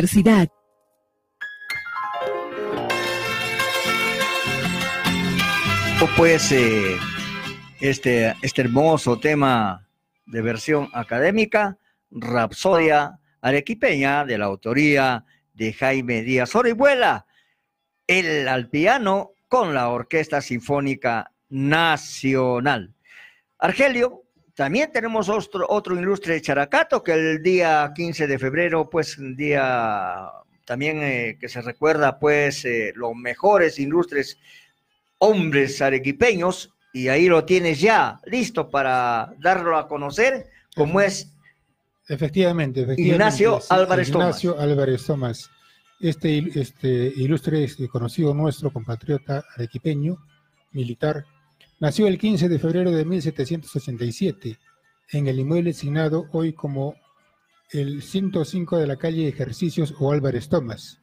Universidad. 0.00 0.48
Pues 6.16 6.52
eh, 6.52 6.96
este, 7.80 8.34
este 8.40 8.62
hermoso 8.62 9.20
tema 9.20 9.86
de 10.26 10.40
versión 10.40 10.88
académica, 10.94 11.78
Rapsodia 12.10 13.20
Arequipeña, 13.42 14.24
de 14.24 14.38
la 14.38 14.46
autoría 14.46 15.24
de 15.52 15.72
Jaime 15.74 16.22
Díaz 16.22 16.54
Orihuela, 16.54 17.26
el 18.06 18.48
al 18.48 18.70
piano 18.70 19.32
con 19.48 19.74
la 19.74 19.88
Orquesta 19.90 20.40
Sinfónica 20.40 21.32
Nacional. 21.50 22.94
Argelio, 23.58 24.22
también 24.60 24.92
tenemos 24.92 25.30
otro, 25.30 25.64
otro 25.70 25.98
ilustre 25.98 26.38
characato 26.42 27.02
que 27.02 27.12
el 27.12 27.42
día 27.42 27.90
15 27.96 28.26
de 28.26 28.38
febrero, 28.38 28.90
pues 28.90 29.16
un 29.16 29.34
día 29.34 30.30
también 30.66 31.02
eh, 31.02 31.38
que 31.40 31.48
se 31.48 31.62
recuerda 31.62 32.18
pues 32.18 32.66
eh, 32.66 32.92
los 32.94 33.14
mejores 33.14 33.78
ilustres 33.78 34.38
hombres 35.16 35.80
arequipeños 35.80 36.74
y 36.92 37.08
ahí 37.08 37.26
lo 37.26 37.46
tienes 37.46 37.80
ya 37.80 38.20
listo 38.26 38.68
para 38.68 39.32
darlo 39.38 39.78
a 39.78 39.88
conocer 39.88 40.50
como 40.76 41.00
es 41.00 41.32
Efectivamente, 42.06 42.82
efectivamente. 42.82 43.14
Ignacio 43.14 43.60
Álvarez 43.70 44.10
Ignacio 44.10 44.60
Álvarez 44.60 45.06
Tomás. 45.06 45.50
Este, 46.00 46.36
este 46.60 47.14
ilustre 47.16 47.64
este 47.64 47.88
conocido 47.88 48.34
nuestro 48.34 48.70
compatriota 48.70 49.42
arequipeño, 49.56 50.18
militar, 50.72 51.24
nació 51.80 52.06
el 52.06 52.18
15 52.18 52.48
de 52.48 52.58
febrero 52.58 52.90
de 52.92 53.04
1787 53.04 54.58
en 55.12 55.26
el 55.26 55.40
inmueble 55.40 55.70
designado 55.70 56.28
hoy 56.32 56.52
como 56.52 56.94
el 57.72 58.02
105 58.02 58.76
de 58.78 58.86
la 58.86 58.96
calle 58.96 59.28
Ejercicios 59.28 59.94
o 59.98 60.12
Álvarez 60.12 60.48
Tomás 60.48 61.00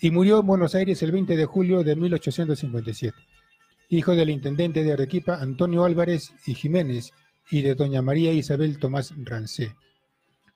y 0.00 0.10
murió 0.10 0.40
en 0.40 0.46
Buenos 0.46 0.74
Aires 0.74 1.02
el 1.02 1.12
20 1.12 1.36
de 1.36 1.46
julio 1.46 1.82
de 1.82 1.96
1857. 1.96 3.16
Hijo 3.88 4.14
del 4.14 4.30
intendente 4.30 4.82
de 4.82 4.92
Arequipa 4.92 5.36
Antonio 5.40 5.84
Álvarez 5.84 6.32
y 6.44 6.54
Jiménez 6.54 7.12
y 7.50 7.62
de 7.62 7.74
doña 7.74 8.02
María 8.02 8.32
Isabel 8.32 8.78
Tomás 8.78 9.14
Rancé. 9.16 9.74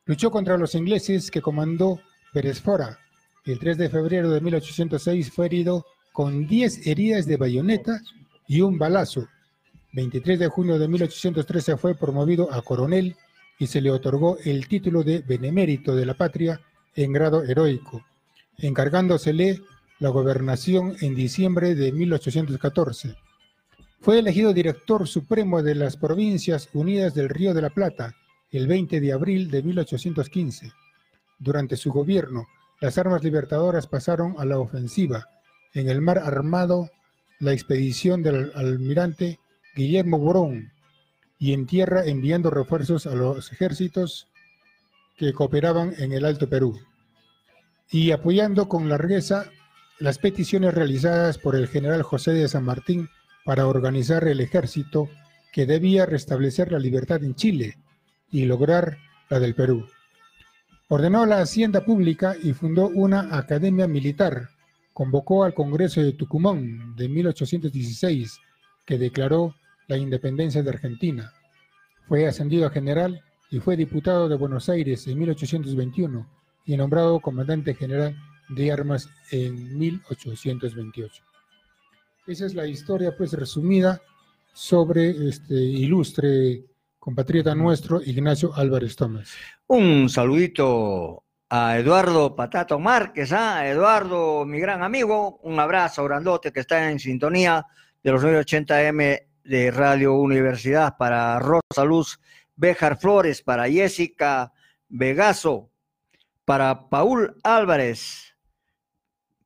Luchó 0.05 0.31
contra 0.31 0.59
los 0.59 0.75
ingleses 0.75 1.31
que 1.31 1.41
comandó 1.41 2.01
Beresfora. 2.35 2.99
El 3.45 3.59
3 3.59 3.79
de 3.79 3.89
febrero 3.89 4.31
de 4.31 4.41
1806 4.41 5.31
fue 5.31 5.47
herido 5.47 5.87
con 6.13 6.47
10 6.47 6.87
heridas 6.87 7.27
de 7.27 7.37
bayoneta 7.37 8.01
y 8.51 8.63
un 8.63 8.79
balazo. 8.79 9.29
23 9.93 10.41
de 10.41 10.49
junio 10.49 10.77
de 10.77 10.89
1813 10.89 11.77
fue 11.77 11.95
promovido 11.95 12.53
a 12.53 12.61
coronel 12.63 13.15
y 13.61 13.69
se 13.69 13.81
le 13.81 13.93
otorgó 13.93 14.39
el 14.45 14.67
título 14.67 15.05
de 15.05 15.21
benemérito 15.21 15.95
de 15.95 16.05
la 16.05 16.15
patria 16.15 16.61
en 16.97 17.13
grado 17.13 17.45
heroico, 17.45 18.05
encargándosele 18.59 19.61
la 20.01 20.09
gobernación 20.09 20.97
en 21.01 21.15
diciembre 21.15 21.77
de 21.77 21.93
1814. 21.93 23.15
Fue 24.01 24.19
elegido 24.19 24.53
director 24.53 25.07
supremo 25.07 25.63
de 25.63 25.77
las 25.77 25.97
Provincias 25.97 26.71
Unidas 26.73 27.15
del 27.15 27.29
Río 27.29 27.55
de 27.55 27.63
la 27.63 27.71
Plata 27.71 28.17
el 28.51 28.67
20 28.67 29.01
de 29.01 29.13
abril 29.13 29.49
de 29.49 29.63
1815. 29.63 30.73
Durante 31.39 31.77
su 31.77 31.93
gobierno, 31.93 32.49
las 32.81 32.99
armas 32.99 33.23
libertadoras 33.23 33.87
pasaron 33.87 34.35
a 34.39 34.45
la 34.45 34.59
ofensiva. 34.59 35.29
En 35.73 35.89
el 35.89 36.01
mar 36.01 36.19
armado, 36.19 36.91
la 37.41 37.53
expedición 37.53 38.23
del 38.23 38.53
almirante 38.55 39.41
Guillermo 39.75 40.19
Borón 40.19 40.73
y 41.39 41.53
en 41.55 41.67
tierra 41.67 42.05
enviando 42.05 42.51
refuerzos 42.51 43.07
a 43.07 43.15
los 43.15 43.51
ejércitos 43.51 44.29
que 45.17 45.33
cooperaban 45.33 45.95
en 45.99 46.13
el 46.13 46.25
Alto 46.25 46.49
Perú 46.49 46.79
y 47.91 48.13
apoyando 48.13 48.69
con 48.69 48.89
largueza 48.89 49.51
las 49.99 50.19
peticiones 50.19 50.75
realizadas 50.75 51.39
por 51.39 51.57
el 51.57 51.67
general 51.67 52.03
José 52.03 52.33
de 52.33 52.49
San 52.49 52.65
Martín 52.65 53.09
para 53.45 53.67
organizar 53.67 54.29
el 54.29 54.41
ejército 54.41 55.09
que 55.53 55.67
debía 55.67 56.07
restablecer 56.07 56.71
la 56.71 56.79
libertad 56.79 57.25
en 57.25 57.35
Chile 57.35 57.79
y 58.31 58.45
lograr 58.45 58.99
la 59.29 59.41
del 59.41 59.55
Perú. 59.55 59.87
Ordenó 60.89 61.27
la 61.27 61.41
hacienda 61.41 61.85
pública 61.85 62.35
y 62.41 62.53
fundó 62.53 62.89
una 62.89 63.37
academia 63.37 63.87
militar. 63.87 64.51
Convocó 65.01 65.45
al 65.45 65.55
Congreso 65.55 66.03
de 66.03 66.13
Tucumán 66.13 66.95
de 66.95 67.09
1816, 67.09 68.39
que 68.85 68.99
declaró 68.99 69.55
la 69.89 69.97
independencia 69.97 70.63
de 70.63 70.69
Argentina. 70.69 71.33
Fue 72.07 72.27
ascendido 72.27 72.67
a 72.67 72.71
general 72.71 73.25
y 73.51 73.61
fue 73.61 73.79
diputado 73.79 74.29
de 74.29 74.37
Buenos 74.37 74.69
Aires 74.69 75.07
en 75.07 75.19
1821 75.19 76.29
y 76.67 76.77
nombrado 76.77 77.19
comandante 77.21 77.73
general 77.73 78.15
de 78.51 78.71
armas 78.71 79.09
en 79.31 79.79
1828. 79.79 81.23
Esa 82.27 82.45
es 82.45 82.55
la 82.55 82.67
historia 82.67 83.17
pues 83.17 83.33
resumida 83.33 84.03
sobre 84.53 85.31
este 85.31 85.55
ilustre 85.55 86.67
compatriota 86.99 87.55
nuestro, 87.55 88.03
Ignacio 88.03 88.55
Álvarez 88.55 88.97
Tomás. 88.97 89.33
Un 89.67 90.11
saludito 90.11 91.25
a 91.53 91.77
Eduardo 91.77 92.37
Patato 92.37 92.79
Márquez, 92.79 93.33
¿ah? 93.33 93.67
Eduardo, 93.67 94.47
mi 94.47 94.61
gran 94.61 94.85
amigo, 94.85 95.41
un 95.43 95.59
abrazo 95.59 96.05
grandote 96.05 96.53
que 96.53 96.61
está 96.61 96.89
en 96.89 97.01
sintonía 97.01 97.67
de 98.05 98.13
los 98.13 98.23
980M 98.23 99.27
de 99.43 99.71
Radio 99.73 100.15
Universidad 100.15 100.97
para 100.97 101.41
Rosa 101.41 101.85
Luz 101.85 102.21
Bejar 102.55 102.99
Flores, 102.99 103.43
para 103.43 103.69
Jessica 103.69 104.53
Vegaso, 104.89 105.73
para 106.45 106.89
Paul 106.89 107.37
Álvarez, 107.43 108.37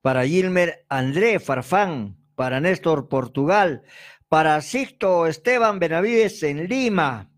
para 0.02 0.26
Gilmer 0.26 0.84
André 0.90 1.40
Farfán, 1.40 2.18
para 2.34 2.60
Néstor 2.60 3.08
Portugal, 3.08 3.82
para 4.28 4.60
Sixto 4.60 5.26
Esteban 5.26 5.78
Benavides 5.78 6.42
en 6.42 6.68
Lima, 6.68 7.30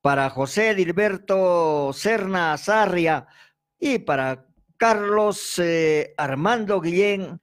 para 0.00 0.28
José 0.28 0.74
Dilberto 0.74 1.92
Serna 1.92 2.56
Sarria 2.58 3.28
y 3.84 3.98
para 3.98 4.46
Carlos 4.76 5.58
eh, 5.58 6.14
Armando 6.16 6.80
Guillén 6.80 7.40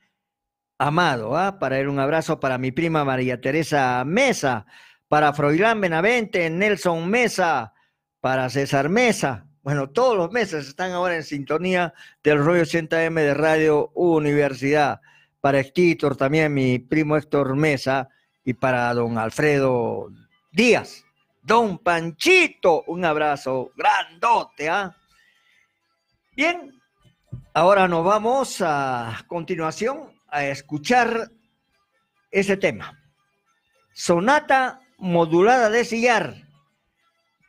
Amado. 0.77 1.37
¿ah? 1.37 1.59
Para 1.59 1.77
él 1.79 1.89
un 1.89 1.99
abrazo 1.99 2.39
para 2.39 2.57
mi 2.57 2.71
prima 2.71 3.03
María 3.03 3.41
Teresa 3.41 4.05
Mesa, 4.05 4.65
para 5.09 5.33
Froilán 5.33 5.81
Benavente, 5.81 6.49
Nelson 6.49 7.09
Mesa, 7.09 7.73
para 8.21 8.49
César 8.49 8.87
Mesa. 8.87 9.47
Bueno, 9.63 9.89
todos 9.89 10.15
los 10.15 10.31
meses 10.31 10.69
están 10.69 10.93
ahora 10.93 11.17
en 11.17 11.23
sintonía 11.23 11.93
del 12.23 12.37
rollo 12.37 12.63
80M 12.63 13.15
de 13.15 13.33
Radio 13.33 13.91
Universidad. 13.93 15.01
Para 15.41 15.59
Héctor 15.59 16.15
también, 16.15 16.53
mi 16.53 16.79
primo 16.79 17.17
Héctor 17.17 17.57
Mesa, 17.57 18.07
y 18.45 18.53
para 18.53 18.93
don 18.93 19.17
Alfredo 19.17 20.07
Díaz. 20.53 21.03
Don 21.41 21.79
Panchito, 21.79 22.83
un 22.87 23.03
abrazo 23.03 23.71
grandote, 23.75 24.69
¿ah? 24.69 24.95
Bien, 26.39 26.71
ahora 27.53 27.89
nos 27.89 28.05
vamos 28.05 28.63
a 28.65 29.25
continuación 29.27 30.13
a 30.29 30.45
escuchar 30.45 31.29
ese 32.31 32.55
tema. 32.55 32.97
Sonata 33.91 34.79
modulada 34.97 35.69
de 35.69 35.83
sillar. 35.83 36.35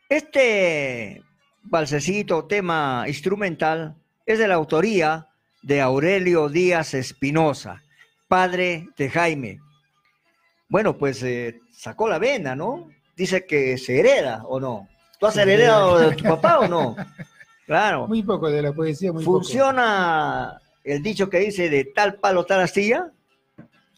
Este 0.08 1.22
balsecito, 1.62 2.46
tema 2.46 3.04
instrumental, 3.06 3.94
es 4.26 4.40
de 4.40 4.48
la 4.48 4.56
autoría 4.56 5.28
de 5.62 5.80
Aurelio 5.80 6.48
Díaz 6.48 6.92
Espinosa, 6.94 7.84
padre 8.26 8.88
de 8.96 9.08
Jaime. 9.08 9.60
Bueno, 10.68 10.98
pues 10.98 11.22
eh, 11.22 11.60
sacó 11.70 12.08
la 12.08 12.18
vena, 12.18 12.56
¿no? 12.56 12.90
dice 13.14 13.46
que 13.46 13.78
se 13.78 14.00
hereda 14.00 14.42
o 14.46 14.58
no. 14.58 14.88
¿Tú 15.20 15.26
has 15.26 15.36
heredado 15.36 15.96
de 15.96 16.16
tu 16.16 16.24
papá 16.24 16.58
o 16.58 16.66
no? 16.66 16.96
Claro. 17.70 18.08
Muy 18.08 18.24
poco 18.24 18.50
de 18.50 18.62
la 18.62 18.72
poesía, 18.72 19.12
muy 19.12 19.22
¿Funciona 19.22 20.60
el 20.82 21.04
dicho 21.04 21.30
que 21.30 21.38
dice 21.38 21.70
de 21.70 21.84
tal 21.84 22.16
palo, 22.16 22.44
tal 22.44 22.62
astilla? 22.62 23.12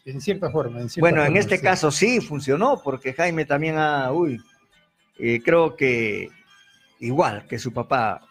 En 0.05 0.21
cierta 0.21 0.51
forma. 0.51 0.79
En 0.79 0.89
bueno, 0.99 1.25
en 1.25 1.37
este 1.37 1.59
caso 1.59 1.89
sí 1.89 2.21
funcionó, 2.21 2.79
porque 2.83 3.13
Jaime 3.13 3.45
también 3.45 3.79
ha, 3.79 4.11
uy, 4.11 4.39
eh, 5.17 5.41
creo 5.43 5.75
que 5.75 6.29
igual 6.99 7.47
que 7.47 7.57
su 7.57 7.73
papá, 7.73 8.21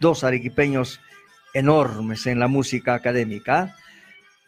dos 0.00 0.24
arequipeños 0.24 0.98
enormes 1.54 2.26
en 2.26 2.40
la 2.40 2.48
música 2.48 2.94
académica. 2.94 3.76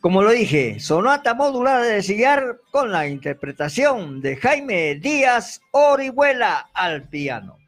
Como 0.01 0.21
lo 0.21 0.33
dije, 0.33 0.81
sonata 0.81 1.33
modular 1.33 1.81
de 1.81 2.03
sillar 2.03 2.59
con 2.73 2.91
la 2.91 3.07
interpretación 3.07 4.21
de 4.21 4.35
Jaime 4.35 4.97
Díaz 4.97 5.61
Orihuela 5.71 6.71
al 6.75 7.05
piano. 7.09 7.60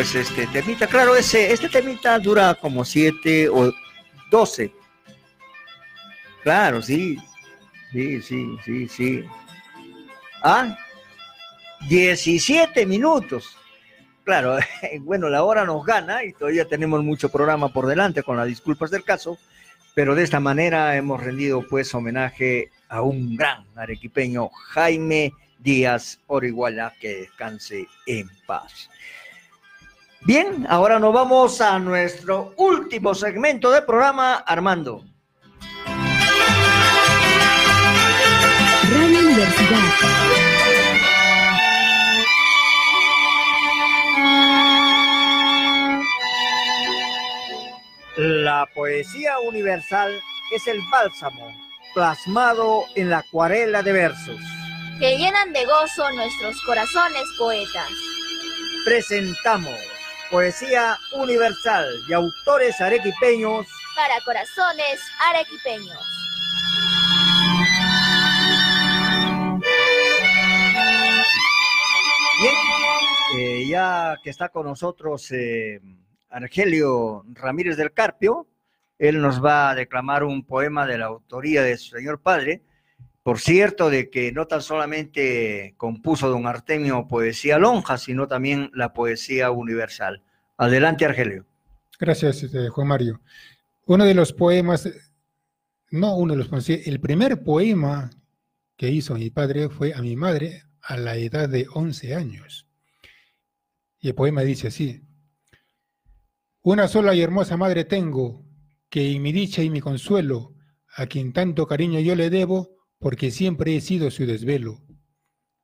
Pues 0.00 0.14
este 0.14 0.46
temita. 0.46 0.86
Claro, 0.86 1.14
ese, 1.14 1.52
este 1.52 1.68
temita 1.68 2.18
dura 2.18 2.54
como 2.54 2.86
7 2.86 3.50
o 3.50 3.70
12. 4.30 4.72
Claro, 6.42 6.80
sí. 6.80 7.18
Sí, 7.92 8.22
sí, 8.22 8.56
sí, 8.64 8.88
sí. 8.88 9.24
Ah, 10.42 10.74
17 11.86 12.86
minutos. 12.86 13.58
Claro, 14.24 14.56
bueno, 15.00 15.28
la 15.28 15.44
hora 15.44 15.66
nos 15.66 15.84
gana 15.84 16.24
y 16.24 16.32
todavía 16.32 16.64
tenemos 16.64 17.04
mucho 17.04 17.28
programa 17.28 17.68
por 17.70 17.86
delante 17.86 18.22
con 18.22 18.38
las 18.38 18.46
disculpas 18.46 18.90
del 18.90 19.04
caso, 19.04 19.36
pero 19.94 20.14
de 20.14 20.22
esta 20.22 20.40
manera 20.40 20.96
hemos 20.96 21.22
rendido 21.22 21.62
pues 21.68 21.94
homenaje 21.94 22.70
a 22.88 23.02
un 23.02 23.36
gran 23.36 23.66
arequipeño, 23.76 24.48
Jaime 24.48 25.34
Díaz 25.58 26.20
Orihuela, 26.26 26.94
que 26.98 27.16
descanse 27.16 27.86
en 28.06 28.30
paz. 28.46 28.88
Bien, 30.22 30.66
ahora 30.68 30.98
nos 30.98 31.14
vamos 31.14 31.60
a 31.62 31.78
nuestro 31.78 32.52
último 32.56 33.14
segmento 33.14 33.70
del 33.70 33.84
programa, 33.84 34.34
Armando. 34.36 35.02
Radio 38.92 39.18
Universidad. 39.18 39.78
La 48.16 48.66
poesía 48.74 49.38
universal 49.38 50.20
es 50.54 50.66
el 50.66 50.78
bálsamo 50.92 51.48
plasmado 51.94 52.84
en 52.94 53.08
la 53.08 53.18
acuarela 53.18 53.82
de 53.82 53.92
versos. 53.92 54.36
que 54.98 55.16
llenan 55.16 55.50
de 55.54 55.64
gozo 55.64 56.10
nuestros 56.12 56.60
corazones 56.66 57.22
poetas. 57.38 57.88
Presentamos 58.84 59.89
poesía 60.30 60.96
universal 61.12 61.86
de 62.06 62.14
autores 62.14 62.80
arequipeños 62.80 63.66
Para 63.96 64.20
corazones 64.24 65.00
arequipeños. 65.18 65.98
Eh, 73.36 73.66
ya 73.68 74.16
que 74.22 74.30
está 74.30 74.48
con 74.48 74.66
nosotros 74.66 75.30
eh, 75.32 75.80
Argelio 76.30 77.24
Ramírez 77.34 77.76
del 77.76 77.92
Carpio, 77.92 78.46
él 78.98 79.20
nos 79.20 79.44
va 79.44 79.70
a 79.70 79.74
declamar 79.74 80.24
un 80.24 80.44
poema 80.44 80.86
de 80.86 80.98
la 80.98 81.06
autoría 81.06 81.62
de 81.62 81.76
su 81.76 81.96
señor 81.96 82.20
padre. 82.20 82.62
Por 83.22 83.38
cierto, 83.38 83.90
de 83.90 84.08
que 84.08 84.32
no 84.32 84.46
tan 84.46 84.62
solamente 84.62 85.74
compuso 85.76 86.28
don 86.28 86.46
Artemio 86.46 87.06
poesía 87.06 87.58
lonja, 87.58 87.98
sino 87.98 88.26
también 88.26 88.70
la 88.74 88.92
poesía 88.92 89.50
universal. 89.50 90.22
Adelante, 90.56 91.04
Argelio. 91.04 91.46
Gracias, 91.98 92.42
este, 92.42 92.68
Juan 92.70 92.88
Mario. 92.88 93.20
Uno 93.86 94.04
de 94.04 94.14
los 94.14 94.32
poemas, 94.32 94.88
no 95.90 96.16
uno 96.16 96.32
de 96.32 96.38
los 96.38 96.48
poemas, 96.48 96.70
el 96.70 97.00
primer 97.00 97.42
poema 97.42 98.10
que 98.76 98.88
hizo 98.88 99.14
mi 99.14 99.28
padre 99.30 99.68
fue 99.68 99.92
a 99.92 100.00
mi 100.00 100.16
madre 100.16 100.64
a 100.80 100.96
la 100.96 101.16
edad 101.16 101.48
de 101.48 101.66
11 101.70 102.14
años. 102.14 102.66
Y 104.00 104.08
el 104.08 104.14
poema 104.14 104.40
dice 104.42 104.68
así, 104.68 105.02
una 106.62 106.88
sola 106.88 107.14
y 107.14 107.20
hermosa 107.20 107.56
madre 107.56 107.84
tengo, 107.84 108.44
que 108.88 109.12
en 109.12 109.22
mi 109.22 109.32
dicha 109.32 109.62
y 109.62 109.70
mi 109.70 109.80
consuelo, 109.80 110.54
a 110.94 111.06
quien 111.06 111.32
tanto 111.32 111.66
cariño 111.66 112.00
yo 112.00 112.14
le 112.14 112.30
debo, 112.30 112.79
porque 113.00 113.30
siempre 113.30 113.74
he 113.74 113.80
sido 113.80 114.10
su 114.10 114.26
desvelo. 114.26 114.82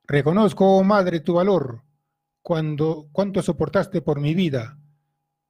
Reconozco, 0.03 0.77
oh 0.77 0.83
madre, 0.83 1.19
tu 1.19 1.35
valor, 1.35 1.83
cuando 2.41 3.07
cuánto 3.11 3.41
soportaste 3.41 4.01
por 4.01 4.19
mi 4.19 4.33
vida. 4.33 4.79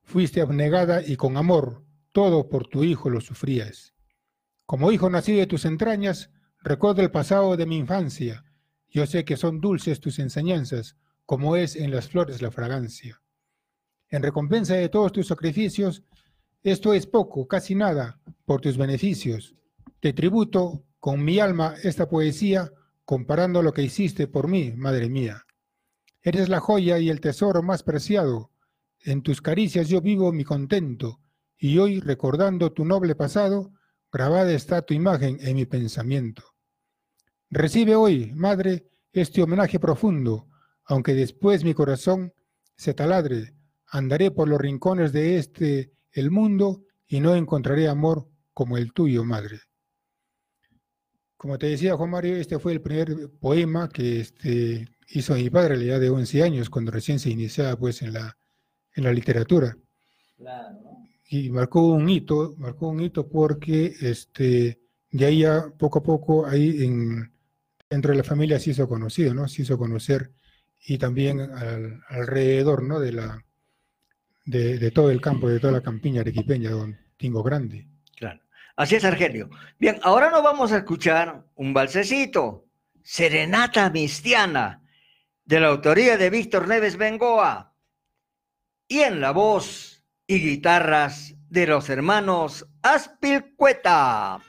Fuiste 0.04 0.42
abnegada 0.42 1.02
y 1.02 1.16
con 1.16 1.38
amor, 1.38 1.86
todo 2.12 2.50
por 2.50 2.68
tu 2.68 2.84
hijo 2.84 3.10
lo 3.10 3.22
sufrías. 3.22 3.94
Como 4.66 4.92
hijo 4.92 5.10
nacido 5.10 5.40
de 5.40 5.48
tus 5.48 5.64
entrañas, 5.64 6.30
recuerdo 6.62 7.02
el 7.02 7.12
pasado 7.12 7.56
de 7.56 7.66
mi 7.66 7.78
infancia. 7.78 8.44
Yo 8.90 9.06
sé 9.06 9.24
que 9.24 9.38
son 9.38 9.62
dulces 9.62 10.02
tus 10.02 10.20
enseñanzas, 10.20 10.98
como 11.26 11.56
es 11.56 11.76
en 11.76 11.92
las 11.92 12.10
flores 12.10 12.42
la 12.42 12.52
fragancia. 12.52 13.22
En 14.10 14.24
recompensa 14.24 14.74
de 14.74 14.90
todos 14.90 15.12
tus 15.14 15.28
sacrificios, 15.28 16.04
esto 16.64 16.94
es 16.94 17.06
poco, 17.06 17.48
casi 17.48 17.76
nada, 17.76 18.20
por 18.46 18.60
tus 18.60 18.78
beneficios. 18.78 19.56
Te 20.00 20.12
tributo 20.14 20.87
con 21.00 21.24
mi 21.24 21.40
alma 21.40 21.76
esta 21.84 22.10
poesía, 22.10 22.72
comparando 23.06 23.62
lo 23.62 23.74
que 23.74 23.84
hiciste 23.84 24.28
por 24.28 24.48
mí, 24.48 24.74
madre 24.76 25.10
mía. 25.10 25.46
Eres 26.22 26.50
la 26.50 26.60
joya 26.60 27.00
y 27.00 27.10
el 27.10 27.22
tesoro 27.22 27.64
más 27.64 27.84
preciado. 27.84 28.52
En 29.00 29.22
tus 29.22 29.42
caricias 29.42 29.88
yo 29.88 30.02
vivo 30.02 30.34
mi 30.34 30.44
contento, 30.44 31.22
y 31.58 31.78
hoy, 31.78 32.00
recordando 32.00 32.72
tu 32.72 32.86
noble 32.86 33.16
pasado, 33.16 33.72
grabada 34.12 34.52
está 34.52 34.82
tu 34.82 34.94
imagen 34.94 35.38
en 35.42 35.56
mi 35.56 35.66
pensamiento. 35.66 36.44
Recibe 37.50 37.96
hoy, 37.96 38.34
madre, 38.34 38.88
este 39.14 39.42
homenaje 39.42 39.80
profundo, 39.80 40.48
aunque 40.86 41.14
después 41.14 41.64
mi 41.64 41.74
corazón 41.74 42.34
se 42.76 42.94
taladre, 42.94 43.56
andaré 43.88 44.32
por 44.32 44.48
los 44.48 44.60
rincones 44.60 45.12
de 45.14 45.38
este 45.38 45.94
el 46.12 46.32
mundo 46.32 46.84
y 47.08 47.20
no 47.20 47.36
encontraré 47.36 47.88
amor 47.88 48.28
como 48.54 48.78
el 48.78 48.92
tuyo, 48.92 49.24
madre. 49.24 49.62
Como 51.38 51.58
te 51.58 51.68
decía 51.68 51.96
Juan 51.96 52.10
Mario, 52.10 52.36
este 52.36 52.58
fue 52.60 52.74
el 52.74 52.82
primer 52.82 53.30
poema 53.40 53.90
que 53.90 54.20
este, 54.22 54.88
hizo 55.10 55.36
mi 55.36 55.50
padre 55.50 55.76
a 55.76 55.78
la 55.78 55.84
edad 55.84 56.00
de 56.00 56.10
11 56.10 56.42
años, 56.44 56.70
cuando 56.70 56.92
recién 56.92 57.20
se 57.20 57.30
iniciaba 57.30 57.76
pues 57.78 58.02
en 58.02 58.14
la, 58.14 58.38
en 58.96 59.04
la 59.04 59.14
literatura. 59.14 59.78
Y 61.30 61.50
marcó 61.50 61.86
un 61.88 62.10
hito, 62.10 62.56
marcó 62.58 62.90
un 62.90 63.02
hito 63.02 63.28
porque 63.28 63.94
este, 64.02 64.80
de 65.12 65.26
ahí 65.26 65.40
ya 65.42 65.70
poco 65.78 66.00
a 66.00 66.04
poco, 66.04 66.46
ahí 66.48 66.84
en, 66.84 67.32
entre 67.90 68.16
la 68.16 68.24
familia 68.24 68.60
se 68.60 68.72
hizo 68.72 68.88
conocido, 68.88 69.34
¿no? 69.34 69.48
Se 69.48 69.62
hizo 69.62 69.78
conocer 69.78 70.32
y 70.86 70.98
también 70.98 71.42
al- 71.42 72.02
alrededor 72.08 72.82
¿no? 72.84 73.00
de, 73.00 73.12
la, 73.12 73.44
de, 74.46 74.80
de 74.80 74.92
todo 74.92 75.12
el 75.12 75.22
campo, 75.22 75.50
de 75.50 75.60
toda 75.60 75.74
la 75.74 75.82
campiña 75.82 76.22
arequipeña, 76.22 76.72
don 76.72 76.98
Tingo 77.18 77.44
Grande. 77.44 77.88
Claro. 78.16 78.40
Así 78.78 78.96
es, 78.96 79.04
Argelio. 79.04 79.50
Bien, 79.80 80.00
ahora 80.04 80.30
nos 80.30 80.44
vamos 80.44 80.72
a 80.72 80.78
escuchar 80.78 81.44
un 81.56 81.74
balsecito, 81.74 82.68
Serenata 83.02 83.90
Mistiana, 83.90 84.84
de 85.46 85.60
la 85.60 85.70
autoría 85.70 86.16
de 86.16 86.30
Víctor 86.30 86.68
Neves 86.68 86.96
Bengoa, 86.96 87.74
y 88.88 89.00
en 89.00 89.20
la 89.20 89.32
voz 89.32 90.06
y 90.28 90.40
guitarras 90.40 91.34
de 91.50 91.66
los 91.66 91.90
hermanos 91.90 92.68
Aspilcueta. 92.84 94.42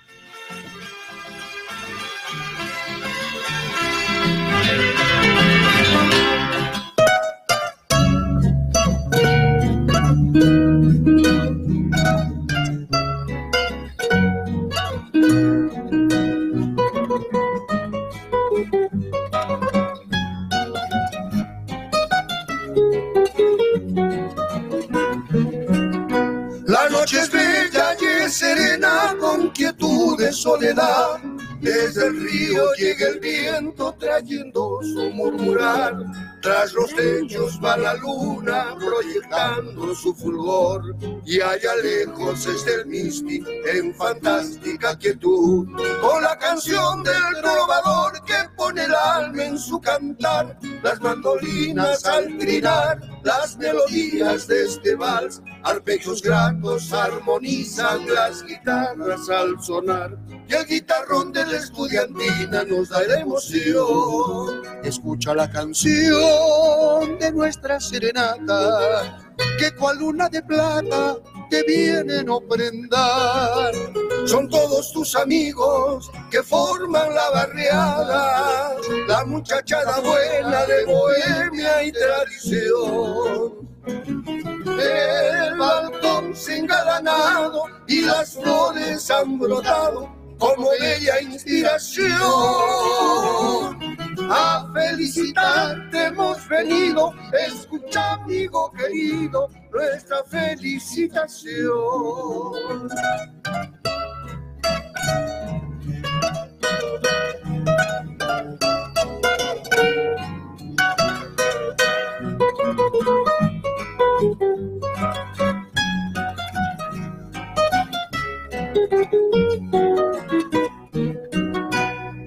La 26.66 26.88
noche 26.90 27.20
es 27.20 27.30
bella 27.30 27.96
y 28.00 28.04
es 28.24 28.34
serena 28.34 29.16
con 29.18 29.50
quietud 29.50 30.18
de 30.18 30.32
soledad. 30.32 31.18
Desde 31.60 32.06
el 32.06 32.20
río 32.20 32.62
llega 32.78 33.08
el 33.08 33.20
viento 33.20 33.94
trayendo 33.98 34.80
su 34.82 35.10
murmurar. 35.10 35.94
Tras 36.40 36.72
los 36.72 36.94
techos 36.94 37.58
va 37.62 37.76
la 37.76 37.94
luna 37.94 38.76
proyectando 38.78 39.94
su 39.94 40.14
fulgor. 40.14 40.94
Y 41.24 41.40
allá 41.40 41.74
lejos 41.82 42.46
está 42.46 42.74
el 42.74 42.86
misti 42.86 43.42
en 43.66 43.94
fantástica 43.94 44.96
quietud. 44.96 45.66
Con 46.00 46.22
la 46.22 46.38
canción 46.38 47.02
del 47.02 47.42
trovador 47.42 48.22
que 48.24 48.34
pone 48.56 48.84
el 48.84 48.94
alma 48.94 49.44
en 49.44 49.58
su 49.58 49.80
cantar. 49.80 50.56
Las 50.82 51.00
mandolinas 51.00 52.04
al 52.04 52.38
trinar, 52.38 53.00
las 53.24 53.56
melodías 53.56 54.46
de 54.46 54.64
este 54.64 54.94
vals. 54.94 55.42
Arpegios 55.64 56.22
gratos 56.22 56.92
armonizan 56.92 58.06
las 58.14 58.44
guitarras 58.44 59.28
al 59.28 59.60
sonar. 59.60 60.16
Y 60.48 60.54
el 60.54 60.66
guitarrón 60.66 61.32
de 61.32 61.44
la 61.44 61.58
estudiantina 61.58 62.64
nos 62.64 62.88
da 62.90 63.02
emoción. 63.20 64.62
Escucha 64.84 65.34
la 65.34 65.50
canción 65.50 66.27
de 67.18 67.32
nuestra 67.32 67.80
serenata, 67.80 69.18
que 69.58 69.74
cual 69.74 69.98
luna 69.98 70.28
de 70.28 70.42
plata 70.42 71.16
te 71.50 71.62
vienen 71.62 72.28
a 72.28 72.34
ofrendar. 72.34 73.72
Son 74.26 74.48
todos 74.48 74.92
tus 74.92 75.14
amigos 75.16 76.10
que 76.30 76.42
forman 76.42 77.14
la 77.14 77.30
barriada, 77.30 78.76
la 79.06 79.24
muchachada 79.24 80.00
buena 80.00 80.66
de 80.66 80.84
bohemia 80.84 81.84
y 81.84 81.92
tradición. 81.92 83.68
El 83.86 85.56
balcón 85.56 86.36
se 86.36 86.58
engalanado 86.58 87.64
y 87.86 88.02
las 88.02 88.34
flores 88.34 89.10
han 89.10 89.38
brotado 89.38 90.08
como 90.38 90.70
bella 90.70 91.20
inspiración. 91.20 92.08
A 94.30 94.66
felicitarte 94.72 96.06
hemos 96.06 96.48
venido, 96.48 97.12
escucha 97.32 98.14
amigo 98.14 98.72
querido, 98.72 99.48
nuestra 99.72 100.24
felicitación. 100.24 102.88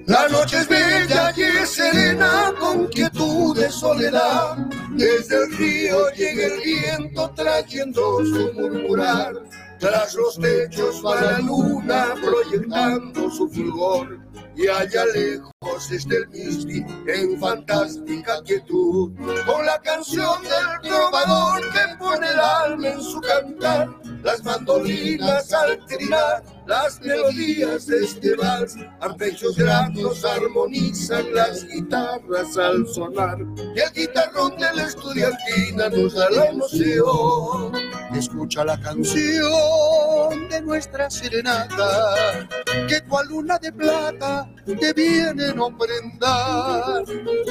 La 0.06 0.28
noche 0.28 0.58
es 0.58 0.68
bella 0.68 1.32
y 1.36 1.42
es 1.42 1.70
serena 1.70 2.52
con 2.58 2.86
quietud 2.88 3.56
de 3.56 3.70
soledad. 3.70 4.56
Desde 4.90 5.36
el 5.36 5.56
río 5.56 6.10
llega 6.16 6.46
el 6.46 6.60
viento 6.60 7.30
trayendo 7.36 8.24
su 8.24 8.52
murmurar. 8.54 9.34
Tras 9.78 10.14
los 10.14 10.38
techos 10.38 11.02
va 11.04 11.20
la 11.20 11.38
luna 11.38 12.14
proyectando 12.20 13.30
su 13.30 13.48
fulgor. 13.48 14.18
Y 14.56 14.66
allá 14.66 15.04
lejos 15.06 15.90
está 15.90 16.16
el 16.16 16.28
misti 16.28 16.84
en 17.06 17.38
fantástica 17.38 18.42
quietud. 18.42 19.12
Con 19.46 19.66
la 19.66 19.80
canción 19.82 20.42
del 20.42 20.90
trovador 20.90 21.60
que 21.72 21.96
pone 21.98 22.28
el 22.28 22.40
alma 22.40 22.88
en 22.88 23.02
su 23.02 23.20
cantar. 23.20 23.88
Las 24.24 24.42
mandolinas 24.44 25.52
al 25.52 25.84
trinar 25.86 26.42
las 26.66 27.00
melodías 27.00 27.86
de 27.86 28.04
este 28.04 28.36
vals, 28.36 28.76
arpegios 29.00 29.56
gratos 29.56 30.24
armonizan 30.24 31.34
las 31.34 31.66
guitarras 31.66 32.56
al 32.56 32.86
sonar. 32.86 33.38
Y 33.74 33.80
el 33.80 33.92
guitarrón 33.92 34.56
de 34.56 34.72
la 34.74 34.84
estudiantina 34.84 35.88
nos 35.88 36.14
da 36.14 36.30
la 36.30 36.46
emoción. 36.46 37.72
Escucha 38.14 38.64
la 38.64 38.78
canción 38.80 40.48
de 40.48 40.60
nuestra 40.62 41.10
serenata, 41.10 42.48
que 42.88 43.00
cual 43.08 43.26
luna 43.28 43.58
de 43.58 43.72
plata 43.72 44.48
te 44.64 44.92
vienen 44.92 45.58
a 45.58 45.64
ofrendar. 45.64 47.04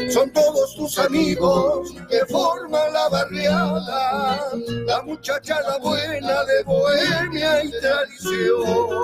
Son 0.09 0.31
todos 0.31 0.75
tus 0.75 0.97
amigos 0.99 1.93
que 2.09 2.25
forman 2.27 2.93
la 2.93 3.09
barriada, 3.09 4.49
la 4.85 5.01
muchachada 5.01 5.77
buena 5.79 6.43
de 6.45 6.63
bohemia 6.63 7.63
y 7.63 7.71
tradición. 7.71 9.00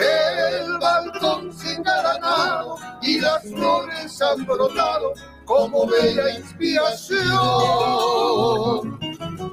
El 0.00 0.78
balcón 0.78 1.52
sin 1.52 1.78
engalanado 1.78 2.76
y 3.02 3.20
las 3.20 3.42
flores 3.42 4.22
han 4.22 4.46
brotado 4.46 5.12
como 5.44 5.86
bella 5.86 6.38
inspiración. 6.38 7.26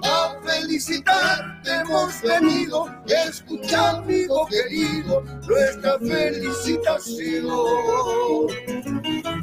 A 0.04 0.36
felicitarte 0.44 1.72
hemos 1.72 2.22
venido, 2.22 2.90
escucha 3.06 3.92
amigo 3.92 4.46
querido, 4.48 5.24
nuestra 5.48 5.98
felicitación. 6.00 7.46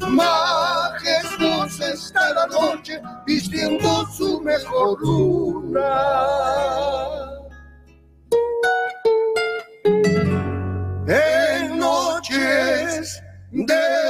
Majestuosa 0.08 1.92
está 1.92 2.34
la 2.34 2.46
noche, 2.48 3.00
vistiendo 3.26 4.06
su 4.16 4.40
mejor 4.40 5.00
luna. 5.00 5.90
En 9.84 11.78
noches 11.78 13.22
de. 13.50 14.00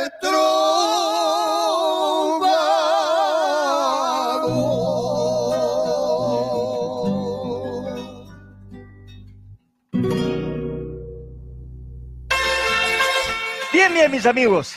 Bien, 13.73 13.95
bien, 13.95 14.11
mis 14.11 14.27
amigos. 14.27 14.75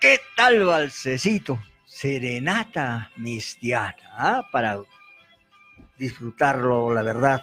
¿Qué 0.00 0.20
tal 0.36 0.64
balsecito? 0.64 1.58
Serenata 1.84 3.10
mistiana, 3.16 3.96
¿ah? 4.12 4.48
para 4.52 4.78
disfrutarlo, 5.98 6.94
la 6.94 7.02
verdad. 7.02 7.42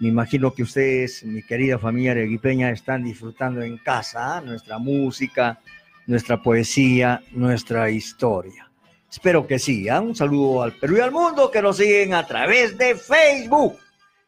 Me 0.00 0.08
imagino 0.08 0.54
que 0.54 0.62
ustedes, 0.62 1.22
mi 1.24 1.42
querida 1.42 1.78
familia 1.78 2.12
arequipeña, 2.12 2.70
están 2.70 3.04
disfrutando 3.04 3.60
en 3.60 3.76
casa 3.76 4.38
¿ah? 4.38 4.40
nuestra 4.40 4.78
música, 4.78 5.60
nuestra 6.06 6.42
poesía, 6.42 7.22
nuestra 7.32 7.90
historia. 7.90 8.70
Espero 9.10 9.46
que 9.46 9.58
sí. 9.58 9.90
¿ah? 9.90 10.00
Un 10.00 10.16
saludo 10.16 10.62
al 10.62 10.72
Perú 10.72 10.96
y 10.96 11.00
al 11.00 11.12
mundo 11.12 11.50
que 11.50 11.60
nos 11.60 11.76
siguen 11.76 12.14
a 12.14 12.26
través 12.26 12.78
de 12.78 12.94
Facebook. 12.94 13.76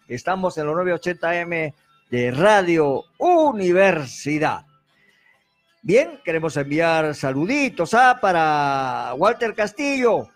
Estamos 0.08 0.58
en 0.58 0.66
los 0.66 0.76
980M 0.76 1.72
de 2.10 2.30
Radio 2.32 3.04
Universidad. 3.16 4.66
Bien, 5.80 6.20
queremos 6.22 6.54
enviar 6.58 7.14
saluditos 7.14 7.94
¿ah? 7.94 8.18
para 8.20 9.14
Walter 9.16 9.54
Castillo, 9.54 10.28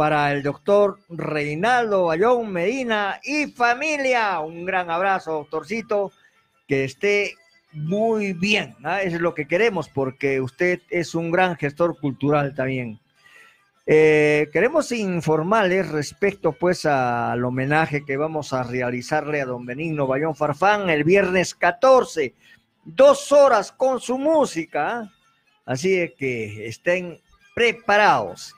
para 0.00 0.32
el 0.32 0.42
doctor 0.42 0.98
Reinaldo 1.10 2.06
Bayón 2.06 2.50
Medina 2.50 3.20
y 3.22 3.48
familia. 3.48 4.40
Un 4.40 4.64
gran 4.64 4.90
abrazo, 4.90 5.32
doctorcito, 5.32 6.10
que 6.66 6.84
esté 6.84 7.34
muy 7.74 8.32
bien. 8.32 8.74
¿ah? 8.82 9.02
Es 9.02 9.20
lo 9.20 9.34
que 9.34 9.46
queremos 9.46 9.90
porque 9.90 10.40
usted 10.40 10.80
es 10.88 11.14
un 11.14 11.30
gran 11.30 11.54
gestor 11.54 12.00
cultural 12.00 12.54
también. 12.54 12.98
Eh, 13.84 14.48
queremos 14.54 14.90
informarles 14.90 15.90
respecto 15.90 16.52
pues 16.52 16.86
al 16.86 17.44
homenaje 17.44 18.02
que 18.02 18.16
vamos 18.16 18.54
a 18.54 18.62
realizarle 18.62 19.42
a 19.42 19.44
don 19.44 19.66
Benigno 19.66 20.06
Bayón 20.06 20.34
Farfán 20.34 20.88
el 20.88 21.04
viernes 21.04 21.54
14, 21.54 22.34
dos 22.86 23.32
horas 23.32 23.70
con 23.70 24.00
su 24.00 24.16
música. 24.16 25.00
¿ah? 25.00 25.12
Así 25.66 26.10
que 26.16 26.68
estén 26.68 27.20
preparados. 27.54 28.54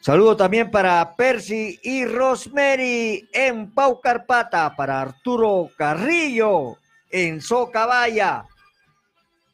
Saludo 0.00 0.34
también 0.34 0.70
para 0.70 1.14
Percy 1.14 1.78
y 1.82 2.06
Rosemary 2.06 3.28
en 3.34 3.70
Pau 3.70 4.00
Carpata, 4.00 4.74
para 4.74 5.02
Arturo 5.02 5.68
Carrillo 5.76 6.78
en 7.10 7.42
Socabaya, 7.42 8.44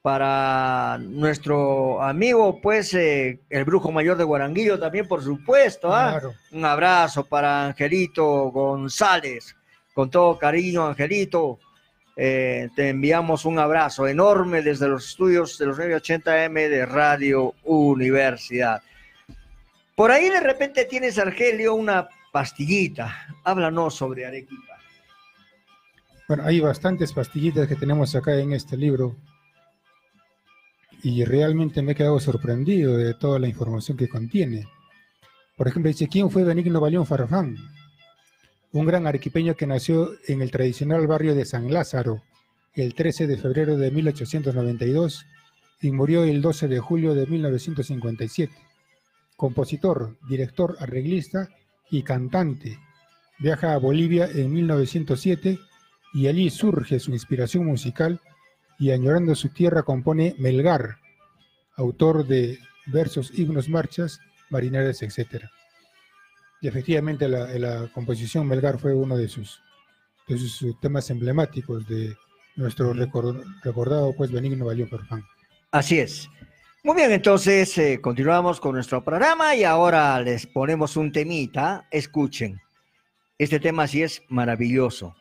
para 0.03 0.99
nuestro 1.01 2.01
amigo, 2.01 2.61
pues, 2.61 2.95
eh, 2.95 3.41
el 3.51 3.65
brujo 3.65 3.91
mayor 3.91 4.17
de 4.17 4.23
Guaranguillo 4.23 4.79
también, 4.79 5.09
por 5.09 5.21
supuesto. 5.21 5.93
¿ah? 5.93 6.11
Claro. 6.13 6.35
Un 6.53 6.65
abrazo 6.65 7.25
para 7.25 7.67
Angelito 7.67 8.53
González, 8.53 9.57
con 9.95 10.11
todo 10.11 10.39
cariño, 10.39 10.87
Angelito. 10.87 11.59
eh, 12.19 12.69
te 12.77 12.91
enviamos 12.91 13.45
un 13.45 13.59
abrazo 13.59 14.07
enorme 14.07 14.63
desde 14.63 14.89
los 14.89 15.09
estudios 15.09 15.59
de 15.59 15.67
los 15.67 15.77
980M 15.77 16.69
de 16.69 16.87
Radio 16.87 17.53
Universidad. 17.65 18.81
Por 19.97 20.11
ahí 20.11 20.29
de 20.29 20.41
repente 20.41 20.85
tienes, 20.85 21.19
Argelio, 21.19 21.75
una 21.75 22.07
pastillita. 22.31 23.29
Háblanos 23.45 23.95
sobre 23.95 24.27
Arequipa. 24.27 24.79
Bueno, 26.29 26.45
hay 26.45 26.61
bastantes 26.61 27.15
pastillitas 27.15 27.67
que 27.67 27.77
tenemos 27.77 28.15
acá 28.15 28.37
en 28.37 28.53
este 28.53 28.77
libro 28.77 29.17
y 31.03 31.25
realmente 31.25 31.81
me 31.81 31.93
he 31.93 31.95
quedado 31.95 32.21
sorprendido 32.21 32.97
de 32.97 33.15
toda 33.15 33.39
la 33.39 33.49
información 33.49 33.97
que 33.97 34.09
contiene. 34.09 34.67
Por 35.57 35.69
ejemplo, 35.69 35.89
dice, 35.89 36.09
¿quién 36.09 36.31
fue 36.31 36.45
Benigno 36.45 36.81
Balión 36.81 37.07
Farfán? 37.07 37.57
Un 38.73 38.85
gran 38.85 39.07
arequipeño 39.07 39.55
que 39.55 39.67
nació 39.67 40.11
en 40.27 40.43
el 40.43 40.51
tradicional 40.51 41.07
barrio 41.07 41.35
de 41.35 41.47
San 41.47 41.73
Lázaro 41.73 42.23
el 42.75 42.95
13 42.95 43.27
de 43.27 43.39
febrero 43.39 43.79
de 43.79 43.91
1892 43.91 45.25
y 45.81 45.91
murió 45.93 46.25
el 46.25 46.43
12 46.43 46.69
de 46.69 46.81
julio 46.81 47.15
de 47.15 47.27
1957. 47.27 48.66
Compositor, 49.37 50.17
director, 50.29 50.77
arreglista 50.81 51.49
y 51.91 52.03
cantante. 52.03 52.79
Viaja 53.39 53.75
a 53.75 53.79
Bolivia 53.79 54.29
en 54.33 54.53
1907 54.53 55.59
y 56.15 56.27
allí 56.27 56.49
surge 56.51 56.99
su 56.99 57.13
inspiración 57.13 57.67
musical 57.67 58.21
y 58.79 58.91
añorando 58.91 59.35
su 59.35 59.51
tierra 59.51 59.83
compone 59.83 60.35
Melgar, 60.39 60.97
autor 61.77 62.27
de 62.27 62.59
versos, 62.87 63.39
himnos, 63.39 63.69
marchas, 63.69 64.21
marineras, 64.51 65.03
etc. 65.03 65.45
Y 66.61 66.69
efectivamente 66.69 67.29
la, 67.29 67.89
composición 67.93 68.47
Melgar 68.47 68.79
fue 68.79 68.95
uno 68.95 69.17
de 69.17 69.29
sus, 69.29 69.61
de 70.29 70.39
sus, 70.39 70.81
temas 70.81 71.11
emblemáticos 71.11 71.87
de 71.87 72.17
nuestro 72.57 72.95
recor- 72.95 73.45
recordado 73.63 74.15
pues 74.17 74.33
Benigno 74.33 74.65
Valió 74.65 74.87
Farfán. 74.89 75.25
Así 75.71 75.99
es. 75.99 76.29
Muy 76.87 76.95
bien, 76.95 77.11
entonces 77.11 77.77
eh, 77.79 78.01
continuamos 78.01 78.61
con 78.61 78.77
nuestro 78.77 79.03
programa 79.03 79.57
y 79.57 79.65
ahora 79.65 80.21
les 80.21 80.47
ponemos 80.47 80.97
un 80.97 81.11
temita. 81.11 81.89
Escuchen. 81.91 82.63
Este 83.37 83.59
tema 83.59 83.89
sí 83.89 84.05
es 84.05 84.23
maravilloso. 84.29 85.17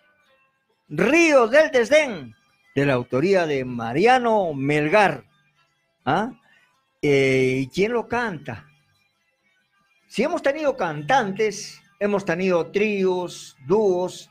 Río 0.90 1.48
del 1.48 1.72
Desdén, 1.72 2.36
de 2.76 2.86
la 2.86 2.94
autoría 2.94 3.48
de 3.48 3.66
Mariano 3.66 4.54
Melgar. 4.54 5.26
¿Ah? 6.06 6.34
Eh, 7.02 7.62
¿Y 7.62 7.68
quién 7.70 7.94
lo 7.94 8.08
canta? 8.08 8.68
Si 10.06 10.22
hemos 10.22 10.44
tenido 10.44 10.78
cantantes, 10.78 11.82
hemos 12.00 12.26
tenido 12.26 12.68
tríos, 12.68 13.58
dúos, 13.66 14.30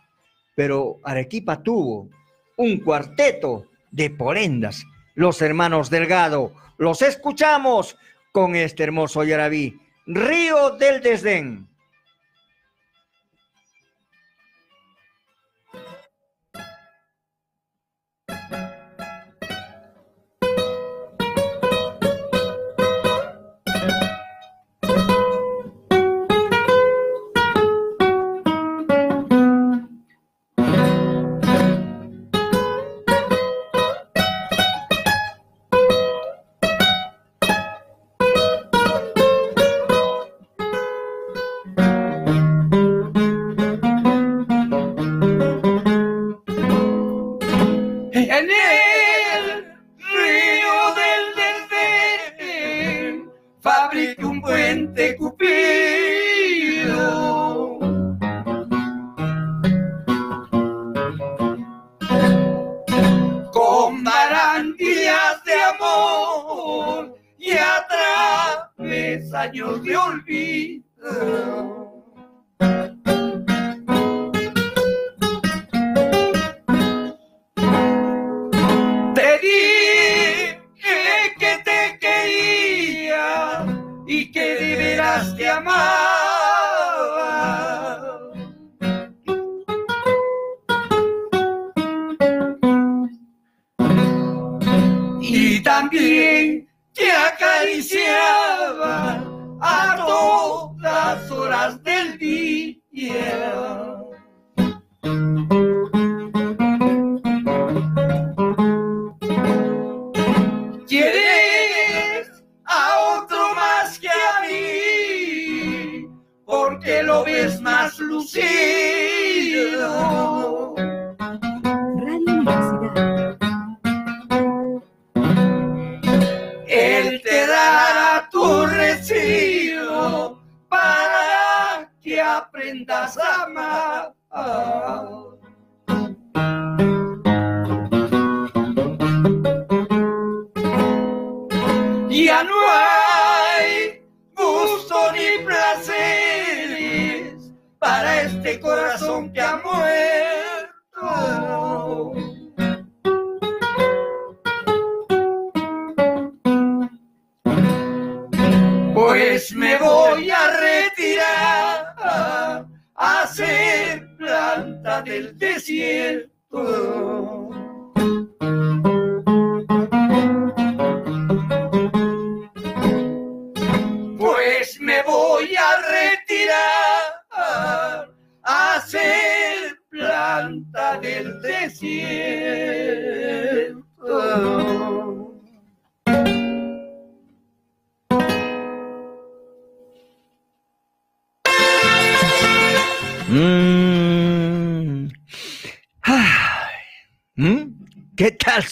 pero 0.54 1.00
Arequipa 1.02 1.60
tuvo 1.64 2.08
un 2.56 2.78
cuarteto 2.78 3.66
de 3.90 4.10
polendas, 4.10 4.84
los 5.16 5.42
hermanos 5.42 5.90
Delgado. 5.90 6.62
Los 6.76 7.02
escuchamos 7.02 7.96
con 8.32 8.56
este 8.56 8.82
hermoso 8.82 9.22
yarabí, 9.24 9.80
Río 10.06 10.70
del 10.70 11.00
Desdén. 11.00 11.68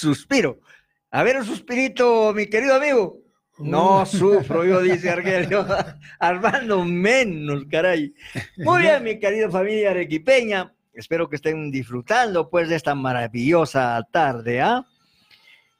Suspiro? 0.03 0.61
A 1.11 1.23
ver 1.23 1.37
un 1.37 1.45
suspirito, 1.45 2.33
mi 2.35 2.47
querido 2.47 2.75
amigo. 2.75 3.19
No 3.59 4.05
sufro, 4.07 4.65
yo 4.65 4.81
dice 4.81 5.11
Argelio. 5.11 5.67
Armando 6.19 6.85
menos, 6.85 7.65
caray. 7.71 8.15
Muy 8.57 8.83
bien, 8.83 9.05
mi 9.05 9.19
querida 9.19 9.51
familia 9.51 9.91
arequipeña. 9.91 10.75
Espero 10.93 11.29
que 11.29 11.37
estén 11.37 11.71
disfrutando 11.71 12.51
pues 12.51 12.69
de 12.69 12.77
esta 12.77 12.95
maravillosa 12.95 14.07
tarde, 14.11 14.61
¿ah? 14.61 14.87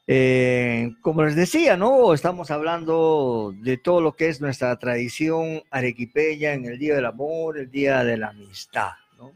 Eh, 0.07 0.91
como 1.01 1.23
les 1.23 1.37
decía, 1.37 1.77
¿no? 1.77 2.13
Estamos 2.13 2.51
hablando 2.51 3.55
de 3.63 3.77
todo 3.77 4.01
lo 4.01 4.13
que 4.17 4.29
es 4.29 4.41
nuestra 4.41 4.77
tradición 4.79 5.63
arequipeña 5.71 6.53
en 6.53 6.65
el 6.65 6.79
Día 6.79 6.95
del 6.95 7.07
Amor, 7.07 7.59
el 7.59 7.71
Día 7.71 8.03
de 8.03 8.17
la 8.17 8.29
Amistad, 8.29 8.93
¿no? 9.19 9.33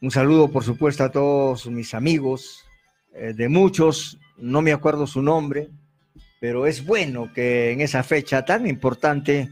Un 0.00 0.10
saludo, 0.10 0.48
por 0.48 0.64
supuesto, 0.64 1.04
a 1.04 1.10
todos 1.10 1.66
mis 1.66 1.92
amigos, 1.92 2.65
eh, 3.18 3.32
de 3.34 3.48
muchos, 3.48 4.18
no 4.36 4.62
me 4.62 4.72
acuerdo 4.72 5.06
su 5.06 5.22
nombre, 5.22 5.70
pero 6.40 6.66
es 6.66 6.84
bueno 6.84 7.32
que 7.32 7.72
en 7.72 7.80
esa 7.80 8.02
fecha 8.02 8.44
tan 8.44 8.66
importante 8.66 9.48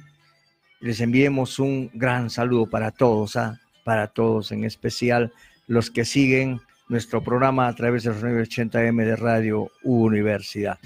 les 0.81 1.01
enviemos 1.01 1.59
un 1.59 1.91
gran 1.95 2.28
saludo 2.28 2.66
para 2.69 2.91
todos, 2.91 3.36
¿ah? 3.36 3.59
para 3.85 4.09
todos, 4.09 4.53
en 4.53 4.65
especial 4.65 5.32
los 5.66 5.91
que 5.91 6.05
siguen 6.05 6.61
nuestro 6.89 7.24
programa 7.24 7.69
a 7.69 7.74
través 7.74 8.03
de 8.03 8.11
los 8.11 8.23
980M 8.23 9.05
de 9.05 9.16
Radio 9.16 9.70
Universidad. 9.82 10.78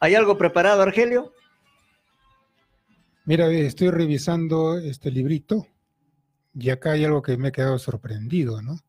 ¿Hay 0.00 0.16
algo 0.16 0.36
preparado, 0.36 0.82
Argelio? 0.82 1.32
Mira, 3.24 3.48
estoy 3.48 3.90
revisando 3.90 4.76
este 4.76 5.12
librito 5.12 5.68
y 6.52 6.70
acá 6.70 6.92
hay 6.92 7.04
algo 7.04 7.22
que 7.22 7.36
me 7.36 7.48
ha 7.48 7.52
quedado 7.52 7.78
sorprendido, 7.78 8.60
¿no? 8.60 8.80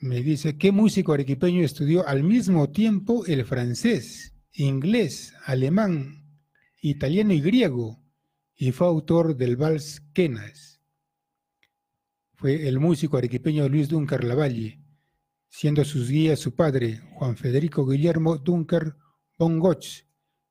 Me 0.00 0.22
dice, 0.22 0.56
¿qué 0.56 0.70
músico 0.70 1.12
arequipeño 1.12 1.64
estudió 1.64 2.06
al 2.06 2.22
mismo 2.22 2.70
tiempo 2.70 3.26
el 3.26 3.44
francés, 3.44 4.32
inglés, 4.52 5.34
alemán, 5.44 6.24
italiano 6.80 7.32
y 7.32 7.40
griego 7.40 8.00
y 8.54 8.70
fue 8.70 8.86
autor 8.86 9.36
del 9.36 9.56
vals 9.56 10.00
Quenas? 10.14 10.80
Fue 12.34 12.68
el 12.68 12.78
músico 12.78 13.16
arequipeño 13.16 13.68
Luis 13.68 13.88
Dunker 13.88 14.22
Lavalle, 14.22 14.80
siendo 15.48 15.84
sus 15.84 16.08
guías 16.08 16.38
su 16.38 16.54
padre, 16.54 17.00
Juan 17.14 17.36
Federico 17.36 17.84
Guillermo 17.84 18.38
Dunker 18.38 18.94
von 19.36 19.58
Gotz, 19.58 20.04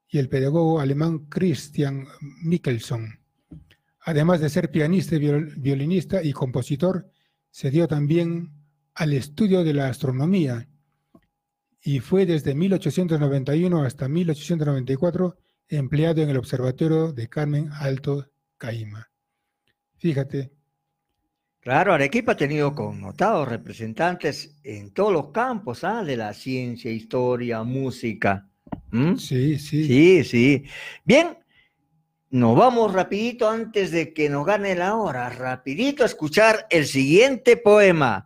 y 0.09 0.17
el 0.17 0.27
pedagogo 0.27 0.81
alemán 0.81 1.27
Christian 1.29 2.05
Michelson. 2.43 3.17
Además 4.01 4.41
de 4.41 4.49
ser 4.49 4.71
pianista, 4.71 5.17
violinista 5.17 6.21
y 6.21 6.33
compositor, 6.33 7.09
se 7.49 7.71
dio 7.71 7.87
también 7.87 8.56
al 8.97 9.13
estudio 9.13 9.63
de 9.63 9.73
la 9.73 9.89
astronomía 9.89 10.67
y 11.81 11.99
fue 11.99 12.25
desde 12.25 12.55
1891 12.55 13.83
hasta 13.83 14.09
1894 14.09 15.37
empleado 15.69 16.23
en 16.23 16.29
el 16.29 16.37
Observatorio 16.37 17.13
de 17.13 17.29
Carmen 17.29 17.69
Alto 17.71 18.27
Caima. 18.57 19.07
Fíjate, 19.97 20.51
Claro, 21.59 21.93
Arequipa 21.93 22.31
ha 22.31 22.37
tenido 22.37 22.73
connotados 22.73 23.45
representantes 23.45 24.57
en 24.63 24.93
todos 24.93 25.11
los 25.11 25.31
campos 25.31 25.83
¿ah? 25.83 26.01
de 26.01 26.15
la 26.15 26.33
ciencia, 26.33 26.89
historia, 26.89 27.61
música. 27.63 28.47
¿Mm? 28.91 29.17
Sí, 29.17 29.59
sí. 29.59 29.85
Sí, 29.85 30.23
sí. 30.23 30.63
Bien, 31.03 31.37
nos 32.29 32.55
vamos 32.55 32.93
rapidito 32.93 33.49
antes 33.49 33.91
de 33.91 34.13
que 34.13 34.29
nos 34.29 34.45
gane 34.45 34.75
la 34.75 34.95
hora, 34.95 35.29
rapidito 35.29 36.03
a 36.03 36.05
escuchar 36.05 36.67
el 36.69 36.85
siguiente 36.85 37.57
poema. 37.57 38.25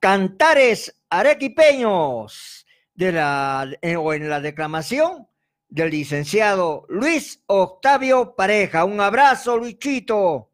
Cantares 0.00 0.98
arequipeños 1.10 2.66
de 2.94 3.12
la, 3.12 3.68
eh, 3.82 3.96
o 3.96 4.14
en 4.14 4.30
la 4.30 4.40
declamación 4.40 5.28
del 5.68 5.90
licenciado 5.90 6.86
Luis 6.88 7.42
Octavio 7.46 8.34
Pareja. 8.34 8.86
Un 8.86 9.00
abrazo, 9.00 9.58
Luichito. 9.58 10.50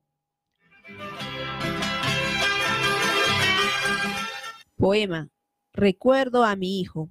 Poema. 4.77 5.31
Recuerdo 5.73 6.43
a 6.43 6.57
mi 6.57 6.81
hijo. 6.81 7.09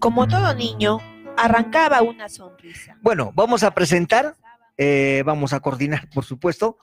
Como 0.00 0.26
todo 0.26 0.54
niño, 0.54 0.98
arrancaba 1.36 2.00
una 2.00 2.28
sonrisa. 2.30 2.96
Bueno, 3.02 3.32
vamos 3.34 3.62
a 3.62 3.72
presentar, 3.72 4.34
eh, 4.78 5.22
vamos 5.26 5.52
a 5.52 5.60
coordinar, 5.60 6.08
por 6.14 6.24
supuesto. 6.24 6.78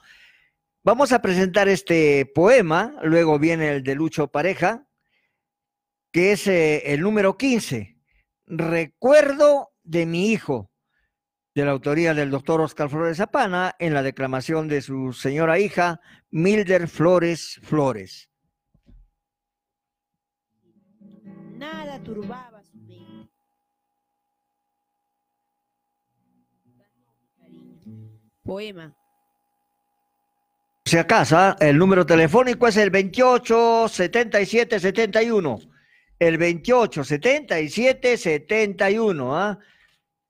Vamos 0.83 1.11
a 1.11 1.21
presentar 1.21 1.67
este 1.67 2.31
poema, 2.33 2.93
luego 3.01 3.39
viene 3.39 3.69
el 3.69 3.83
de 3.83 3.95
Lucho 3.95 4.27
Pareja, 4.27 4.87
que 6.11 6.31
es 6.31 6.47
eh, 6.47 6.93
el 6.93 7.01
número 7.01 7.37
15, 7.37 7.97
Recuerdo 8.45 9.71
de 9.83 10.05
mi 10.05 10.31
hijo, 10.31 10.71
de 11.55 11.65
la 11.65 11.71
autoría 11.71 12.13
del 12.13 12.29
doctor 12.29 12.61
Oscar 12.61 12.87
Flores 12.87 13.17
Zapana, 13.17 13.75
en 13.79 13.95
la 13.95 14.03
declamación 14.03 14.67
de 14.67 14.81
su 14.81 15.11
señora 15.11 15.59
hija, 15.59 15.99
Milder 16.29 16.87
Flores 16.87 17.59
Flores. 17.63 18.29
Nada 21.57 22.01
turbaba 22.03 22.56
Poema. 28.47 28.95
Si 30.85 30.97
acaso, 30.97 31.55
el 31.59 31.77
número 31.77 32.05
telefónico 32.05 32.65
es 32.65 32.77
el 32.77 32.89
28 32.89 33.89
77 33.89 34.79
71. 34.79 35.59
El 36.17 36.37
28 36.37 37.03
77 37.03 38.17
71. 38.17 39.37
¿ah? 39.37 39.59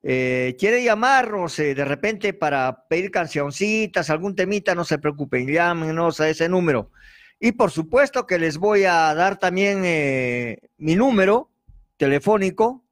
Eh, 0.02 0.56
quiere 0.58 0.82
llamarnos 0.82 1.58
eh, 1.60 1.76
de 1.76 1.84
repente 1.84 2.32
para 2.32 2.88
pedir 2.88 3.12
cancioncitas, 3.12 4.10
algún 4.10 4.34
temita, 4.34 4.74
no 4.74 4.84
se 4.84 4.98
preocupen, 4.98 5.46
llámenos 5.46 6.18
a 6.18 6.28
ese 6.28 6.48
número. 6.48 6.90
Y 7.38 7.52
por 7.52 7.70
supuesto 7.70 8.26
que 8.26 8.40
les 8.40 8.58
voy 8.58 8.82
a 8.82 9.14
dar 9.14 9.38
también 9.38 9.82
eh, 9.84 10.58
mi 10.76 10.96
número 10.96 11.52
telefónico, 11.96 12.84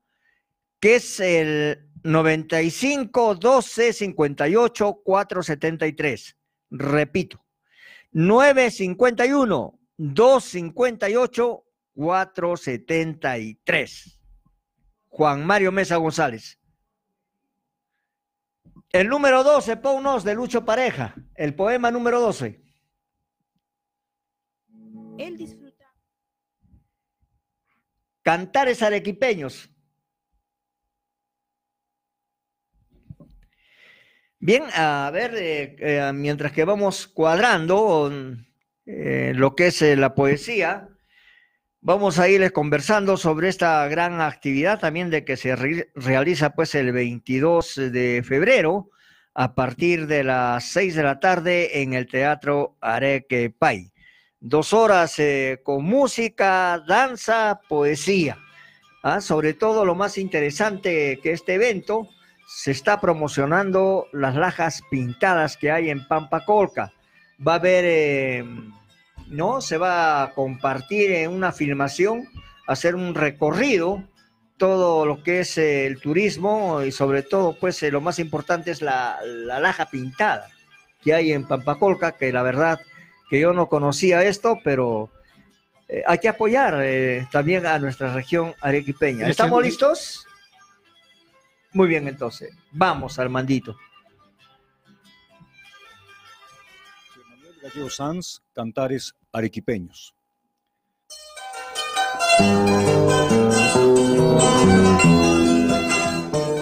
que 0.78 0.94
es 0.94 1.18
el 1.18 1.85
95 2.02 3.34
12 3.34 3.92
58 3.92 5.02
473. 5.04 6.36
Repito, 6.70 7.44
951 8.12 9.78
258 9.96 11.64
473. 11.94 14.20
Juan 15.08 15.46
Mario 15.46 15.72
Mesa 15.72 15.96
González. 15.96 16.60
El 18.90 19.08
número 19.08 19.42
12, 19.42 19.78
Paunos 19.78 20.22
de 20.24 20.34
Lucho 20.34 20.64
Pareja. 20.64 21.14
El 21.34 21.54
poema 21.54 21.90
número 21.90 22.20
12. 22.20 22.62
Él 25.18 25.36
disfruta. 25.36 25.92
Cantares 28.22 28.82
arequipeños. 28.82 29.70
Bien, 34.38 34.64
a 34.74 35.10
ver, 35.12 35.34
eh, 35.34 35.76
eh, 35.78 36.12
mientras 36.14 36.52
que 36.52 36.64
vamos 36.66 37.06
cuadrando 37.06 38.12
eh, 38.84 39.32
lo 39.34 39.54
que 39.56 39.68
es 39.68 39.80
la 39.96 40.14
poesía, 40.14 40.88
vamos 41.80 42.18
a 42.18 42.28
irles 42.28 42.52
conversando 42.52 43.16
sobre 43.16 43.48
esta 43.48 43.88
gran 43.88 44.20
actividad 44.20 44.78
también 44.78 45.08
de 45.08 45.24
que 45.24 45.38
se 45.38 45.56
realiza 45.94 46.50
pues 46.50 46.74
el 46.74 46.92
22 46.92 47.76
de 47.92 48.22
febrero 48.26 48.90
a 49.32 49.54
partir 49.54 50.06
de 50.06 50.22
las 50.22 50.64
6 50.66 50.94
de 50.96 51.02
la 51.02 51.18
tarde 51.18 51.80
en 51.80 51.94
el 51.94 52.06
Teatro 52.06 52.76
Arequepay. 52.82 53.90
Dos 54.38 54.74
horas 54.74 55.16
con 55.62 55.84
música, 55.84 56.84
danza, 56.86 57.58
poesía. 57.68 58.38
¿ah? 59.02 59.22
Sobre 59.22 59.54
todo 59.54 59.86
lo 59.86 59.94
más 59.94 60.18
interesante 60.18 61.20
que 61.22 61.32
este 61.32 61.54
evento 61.54 62.10
se 62.46 62.70
está 62.70 63.00
promocionando 63.00 64.06
las 64.12 64.36
lajas 64.36 64.82
pintadas 64.88 65.56
que 65.56 65.72
hay 65.72 65.90
en 65.90 66.06
Pampacolca. 66.06 66.92
Va 67.46 67.54
a 67.54 67.56
haber, 67.56 67.84
eh, 67.86 68.44
¿no? 69.26 69.60
Se 69.60 69.76
va 69.76 70.22
a 70.22 70.32
compartir 70.32 71.10
en 71.10 71.32
una 71.32 71.50
filmación, 71.50 72.28
hacer 72.68 72.94
un 72.94 73.14
recorrido, 73.14 74.04
todo 74.56 75.04
lo 75.04 75.22
que 75.22 75.40
es 75.40 75.58
eh, 75.58 75.86
el 75.86 76.00
turismo 76.00 76.82
y 76.82 76.92
sobre 76.92 77.22
todo, 77.22 77.58
pues 77.58 77.82
eh, 77.82 77.90
lo 77.90 78.00
más 78.00 78.18
importante 78.20 78.70
es 78.70 78.80
la, 78.80 79.18
la, 79.24 79.60
laja 79.60 79.90
pintada 79.90 80.48
que 81.02 81.12
hay 81.12 81.32
en 81.32 81.46
Pampacolca, 81.46 82.12
que 82.12 82.32
la 82.32 82.42
verdad 82.42 82.80
que 83.28 83.40
yo 83.40 83.52
no 83.52 83.68
conocía 83.68 84.22
esto, 84.22 84.58
pero 84.64 85.10
hay 86.06 86.18
que 86.18 86.28
apoyar 86.28 86.84
también 87.30 87.64
a 87.64 87.78
nuestra 87.78 88.12
región 88.12 88.54
arequipeña. 88.60 89.28
¿Estamos 89.28 89.62
listos? 89.62 90.25
Muy 91.76 91.88
bien, 91.88 92.08
entonces, 92.08 92.54
vamos 92.72 93.18
Armandito. 93.18 93.76
Manuel 97.28 97.54
Gallego 97.60 97.90
Sanz, 97.90 98.40
Cantares 98.54 99.14
Arequipeños. 99.30 100.14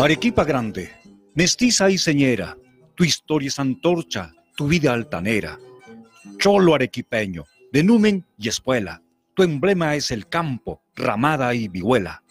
Arequipa 0.00 0.42
grande, 0.42 0.90
mestiza 1.36 1.90
y 1.90 1.96
señera, 1.96 2.58
tu 2.96 3.04
historia 3.04 3.46
es 3.46 3.60
antorcha, 3.60 4.32
tu 4.56 4.66
vida 4.66 4.92
altanera. 4.92 5.60
Cholo 6.38 6.74
arequipeño, 6.74 7.44
de 7.70 7.84
numen 7.84 8.26
y 8.36 8.48
espuela, 8.48 9.00
tu 9.34 9.44
emblema 9.44 9.94
es 9.94 10.10
el 10.10 10.26
campo, 10.26 10.82
ramada 10.96 11.54
y 11.54 11.68
vihuela. 11.68 12.24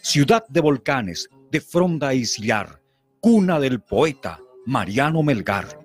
Ciudad 0.00 0.46
de 0.48 0.60
volcanes, 0.60 1.28
de 1.54 1.60
fronda 1.60 2.12
y 2.12 2.26
sillar, 2.26 2.82
cuna 3.20 3.60
del 3.60 3.80
poeta 3.80 4.40
Mariano 4.66 5.22
Melgar. 5.22 5.78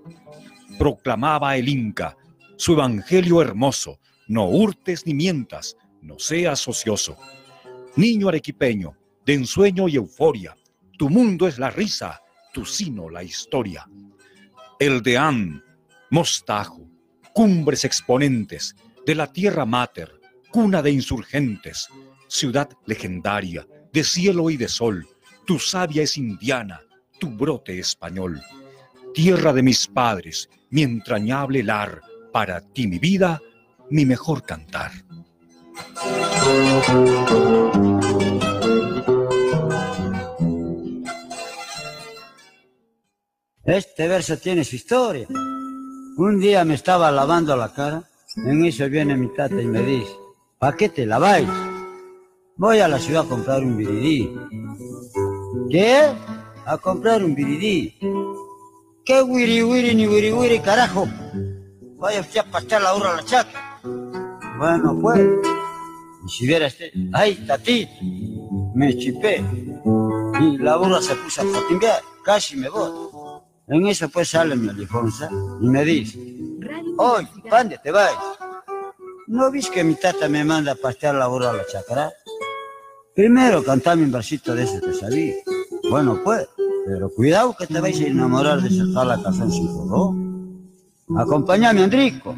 Proclamaba 0.79 1.57
el 1.57 1.69
Inca 1.69 2.17
su 2.57 2.73
evangelio 2.73 3.39
hermoso, 3.39 3.99
no 4.27 4.45
hurtes 4.45 5.05
ni 5.05 5.13
mientas, 5.13 5.77
no 6.01 6.17
seas 6.17 6.67
ocioso. 6.67 7.17
Niño 7.95 8.29
arequipeño, 8.29 8.97
de 9.23 9.35
ensueño 9.35 9.87
y 9.87 9.97
euforia, 9.97 10.57
tu 10.97 11.07
mundo 11.07 11.47
es 11.47 11.59
la 11.59 11.69
risa, 11.69 12.19
tu 12.51 12.65
sino 12.65 13.07
la 13.07 13.21
historia. 13.21 13.85
El 14.79 15.03
deán, 15.03 15.63
mostajo, 16.09 16.89
cumbres 17.31 17.85
exponentes 17.85 18.75
de 19.05 19.13
la 19.13 19.31
tierra 19.31 19.67
mater, 19.67 20.19
cuna 20.49 20.81
de 20.81 20.89
insurgentes, 20.89 21.89
ciudad 22.27 22.71
legendaria, 22.87 23.67
de 23.93 24.03
cielo 24.03 24.49
y 24.49 24.57
de 24.57 24.67
sol, 24.67 25.07
tu 25.49 25.57
savia 25.57 26.03
es 26.03 26.15
indiana, 26.15 26.79
tu 27.19 27.31
brote 27.31 27.79
español. 27.79 28.39
Tierra 29.15 29.51
de 29.51 29.63
mis 29.63 29.87
padres, 29.87 30.47
mi 30.69 30.83
entrañable 30.83 31.63
lar, 31.63 32.01
para 32.31 32.61
ti 32.61 32.85
mi 32.85 32.99
vida, 32.99 33.41
mi 33.89 34.05
mejor 34.05 34.43
cantar. 34.43 34.91
Este 43.63 44.07
verso 44.07 44.37
tiene 44.37 44.63
su 44.63 44.75
historia. 44.75 45.27
Un 46.17 46.39
día 46.39 46.63
me 46.63 46.75
estaba 46.75 47.11
lavando 47.11 47.57
la 47.57 47.73
cara, 47.73 48.03
en 48.35 48.65
eso 48.65 48.87
viene 48.87 49.17
mi 49.17 49.33
tata 49.33 49.59
y 49.59 49.65
me 49.65 49.81
dice, 49.81 50.11
¿para 50.59 50.77
qué 50.77 50.89
te 50.89 51.07
laváis? 51.07 51.49
Voy 52.55 52.81
a 52.81 52.87
la 52.87 52.99
ciudad 52.99 53.25
a 53.25 53.29
comprar 53.29 53.63
un 53.63 53.77
viridí. 53.77 54.29
¿Qué? 55.69 56.09
A 56.65 56.77
comprar 56.77 57.23
un 57.23 57.35
viridí. 57.35 57.95
¿Qué 59.05 59.21
wiri 59.21 59.63
wiri 59.63 59.95
ni 59.95 60.07
wiri 60.07 60.31
wiri, 60.31 60.59
carajo? 60.59 61.07
Vaya 61.97 62.21
usted 62.21 62.41
a 62.41 62.43
pastar 62.43 62.81
la 62.81 62.93
hora 62.93 63.13
a 63.13 63.15
la 63.17 63.25
chaca. 63.25 63.79
Bueno, 64.57 64.97
pues. 65.01 65.19
Y 66.25 66.29
si 66.29 66.47
viera 66.47 66.67
este. 66.67 66.91
¡Ay, 67.13 67.35
tati! 67.47 67.87
Me 68.75 68.95
chipé. 68.97 69.43
Y 70.41 70.57
la 70.57 70.77
burra 70.77 71.01
se 71.01 71.15
puso 71.15 71.41
a 71.41 71.45
potimbear. 71.45 72.01
Casi 72.23 72.55
me 72.55 72.69
voy. 72.69 73.09
En 73.71 73.85
eso 73.85 74.09
pues 74.09 74.29
sale 74.29 74.55
mi 74.55 74.67
alifonsa 74.67 75.29
y 75.61 75.69
me 75.69 75.85
dice, 75.85 76.17
oye, 76.97 77.27
¿dónde 77.49 77.77
te 77.77 77.91
vas? 77.91 78.11
¿No 79.27 79.51
vis 79.51 79.69
que 79.69 79.83
mi 79.83 79.93
tata 79.93 80.27
me 80.27 80.43
manda 80.43 80.71
a 80.71 80.75
pastear 80.75 81.13
la 81.13 81.27
burra 81.27 81.51
a 81.51 81.53
la 81.53 81.67
chacra? 81.67 82.11
Primero 83.15 83.63
cantame 83.63 84.03
un 84.03 84.11
versito 84.11 84.55
de 84.55 84.63
ese 84.63 84.79
que 84.81 84.93
sabía. 84.93 85.33
Bueno, 85.89 86.19
pues, 86.23 86.47
pero 86.85 87.09
cuidado 87.09 87.55
que 87.57 87.67
te 87.67 87.79
vais 87.79 87.99
a 87.99 88.07
enamorar 88.07 88.61
de 88.61 88.69
esa 88.69 89.05
la 89.05 89.21
canción 89.21 89.51
sin 89.51 89.67
color. 89.67 90.15
Acompáñame, 91.17 91.83
Andrico. 91.83 92.35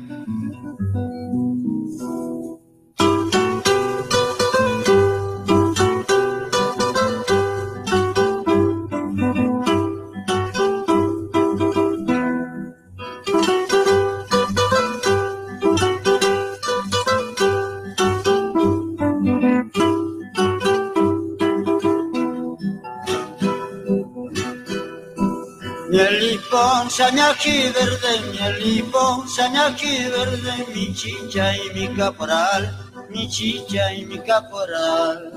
Sañaki 26.91 27.71
verde, 27.71 28.13
mi 28.31 28.39
limón, 28.59 29.27
sañaki 29.29 30.09
verde, 30.09 30.65
mi 30.73 30.93
chicha 30.93 31.55
y 31.55 31.69
mi 31.73 31.87
caporal, 31.95 32.63
mi 33.09 33.29
chicha 33.29 33.93
y 33.93 34.05
mi 34.05 34.19
caporal. 34.19 35.31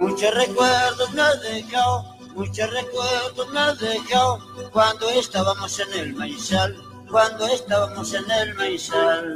Muchos 0.00 0.32
recuerdos 0.34 1.12
me 1.12 1.22
has 1.22 1.42
dejado, 1.42 2.04
muchos 2.36 2.70
recuerdos 2.70 3.48
me 3.52 3.58
has 3.58 3.78
dejado, 3.80 4.38
cuando 4.70 5.10
estábamos 5.10 5.76
en 5.80 5.92
el 5.92 6.14
maizal, 6.14 6.76
cuando 7.10 7.46
estábamos 7.48 8.14
en 8.14 8.30
el 8.30 8.54
maizal. 8.54 9.34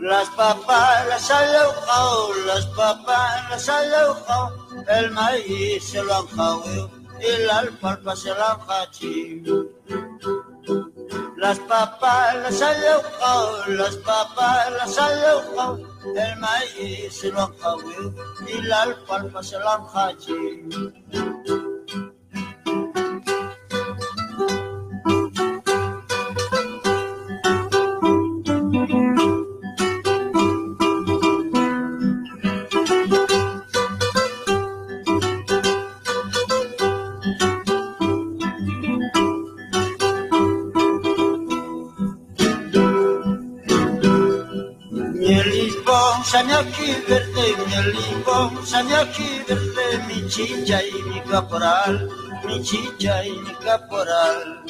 Las 0.00 0.28
papas 0.30 1.06
las 1.08 1.30
han 1.30 1.52
lejado, 1.52 2.34
las 2.46 2.66
papas 2.66 3.50
las 3.50 3.68
han 3.68 3.90
lejado, 3.90 4.66
el 4.88 5.10
maíz 5.12 5.84
se 5.84 6.02
lo 6.02 6.16
han 6.16 6.26
jaudo 6.26 7.03
la 7.46 7.58
alfalfa 7.58 8.16
se 8.16 8.30
la 8.30 8.58
jachín. 8.66 9.44
Las 11.36 11.58
papas 11.60 12.36
las 12.36 12.62
han 12.62 12.76
las 13.76 13.96
papas 13.96 14.72
las 14.72 14.98
han 14.98 15.12
el 16.16 16.36
maíz 16.38 17.14
se 17.14 17.30
lo 17.30 17.52
jaudo 17.58 18.14
y 18.46 18.62
la 18.62 18.82
alfalfa 18.82 19.42
se 19.42 19.58
la 19.58 19.74
han 19.74 19.86
sañaki 46.74 47.04
verde, 47.08 47.46
mi 47.56 49.44
verde, 49.46 50.04
mi 50.08 50.28
chicha 50.28 50.82
y 50.82 51.02
mi 51.02 51.20
caporal, 51.20 52.10
mi 52.46 52.62
chicha 52.62 53.24
y 53.24 53.32
mi 53.32 53.54
caporal. 53.54 54.62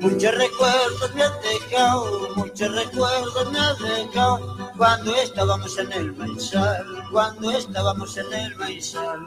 Muchos 0.00 0.34
recuerdos 0.34 1.14
me 1.14 1.22
han 1.22 1.32
dejado, 1.42 2.28
muchos 2.36 2.74
recuerdos 2.74 3.52
me 3.52 3.58
han 3.58 3.78
dejado, 3.78 4.72
cuando 4.76 5.14
estábamos 5.14 5.78
en 5.78 5.92
el 5.92 6.12
maizal, 6.16 6.86
cuando 7.10 7.50
estábamos 7.50 8.16
en 8.16 8.32
el 8.32 8.56
maizal. 8.56 9.20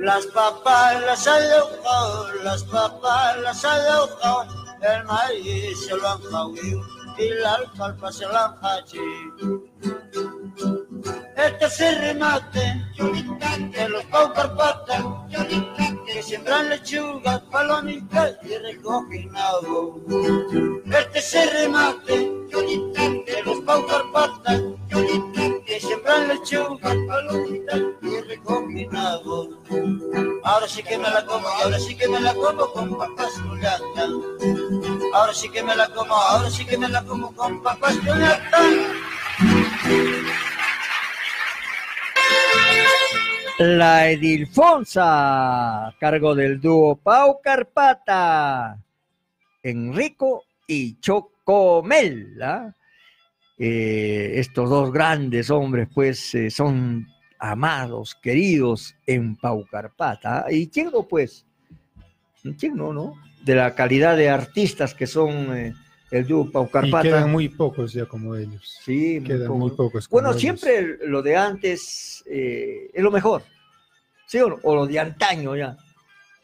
Las 0.00 0.24
papas 0.26 1.02
las 1.02 1.26
han 1.26 1.42
las 2.42 2.64
papas 2.64 3.38
las 3.42 3.64
han 3.64 3.80
el 4.82 5.04
maíz 5.04 5.86
se 5.86 5.94
lo 5.94 6.08
han 6.08 6.22
jaudo 6.22 6.99
la 7.18 7.58
han 7.78 8.56
jachín. 8.56 9.70
Este 11.36 11.64
es 11.66 11.80
el 11.80 11.98
remate 11.98 12.86
de 13.72 13.88
los 13.88 14.04
Pau 14.04 14.32
Carpata 14.32 15.26
que 16.06 16.22
siembran 16.22 16.68
lechugas, 16.68 17.40
palomitas 17.50 18.36
y 18.42 18.56
recogen 18.58 19.32
nabo. 19.32 20.00
Este 20.86 21.18
es 21.18 21.34
el 21.34 21.50
remate 21.50 22.16
de 22.16 23.42
los 23.44 23.60
Pau 23.60 23.86
Carpata 23.86 24.60
que 25.66 25.80
siembran 25.80 26.28
lechugas, 26.28 26.96
palomitas 27.08 27.80
y 28.02 28.20
recogen 28.20 28.90
nabo. 28.90 29.48
Ahora 30.44 30.68
sí 30.68 30.82
que 30.82 30.98
me 30.98 31.10
la 31.10 31.24
como, 31.24 31.46
ahora 31.48 31.78
sí 31.78 31.96
que 31.96 32.08
me 32.08 32.20
la 32.20 32.34
como 32.34 32.66
con 32.72 32.98
papas 32.98 33.34
chulata. 33.36 34.89
Ahora 35.12 35.34
sí 35.34 35.48
que 35.48 35.62
me 35.62 35.74
la 35.74 35.88
como, 35.88 36.14
ahora 36.14 36.50
sí 36.50 36.64
que 36.64 36.78
me 36.78 36.88
la 36.88 37.02
como 37.02 37.34
con 37.34 37.62
papas. 37.62 37.98
La 43.58 44.08
Edilfonsa, 44.08 45.88
a 45.88 45.94
cargo 45.98 46.34
del 46.34 46.60
dúo 46.60 46.96
Pau 46.96 47.40
Carpata, 47.42 48.78
Enrico 49.62 50.44
y 50.66 50.98
Chocomel. 51.00 52.40
¿ah? 52.42 52.72
Eh, 53.58 54.32
estos 54.36 54.70
dos 54.70 54.92
grandes 54.92 55.50
hombres, 55.50 55.88
pues, 55.92 56.34
eh, 56.34 56.50
son 56.50 57.06
amados, 57.38 58.16
queridos 58.22 58.94
en 59.06 59.36
Pau 59.36 59.66
Carpata. 59.70 60.46
¿Y 60.48 60.68
quién 60.68 60.90
no, 60.92 61.02
pues? 61.02 61.44
¿Quién 62.58 62.76
no, 62.76 62.92
no? 62.92 63.29
De 63.44 63.54
la 63.54 63.74
calidad 63.74 64.16
de 64.16 64.28
artistas 64.28 64.94
que 64.94 65.06
son 65.06 65.56
eh, 65.56 65.74
el 66.10 66.26
dúo 66.26 66.50
Pau 66.50 66.68
Y 66.82 66.90
quedan 67.02 67.30
muy 67.30 67.48
pocos 67.48 67.92
ya 67.92 68.06
como 68.06 68.34
ellos. 68.36 68.78
Sí, 68.84 69.20
muy 69.20 69.28
quedan 69.28 69.46
pocos. 69.48 69.58
muy 69.58 69.70
pocos. 69.70 70.08
como 70.08 70.20
Bueno, 70.20 70.30
ellos. 70.30 70.40
siempre 70.40 70.98
lo 71.06 71.22
de 71.22 71.36
antes 71.36 72.24
eh, 72.26 72.90
es 72.92 73.02
lo 73.02 73.10
mejor. 73.10 73.42
¿Sí 74.26 74.38
o 74.38 74.48
no? 74.48 74.58
O 74.62 74.74
lo 74.74 74.86
de 74.86 74.98
antaño 74.98 75.56
ya. 75.56 75.76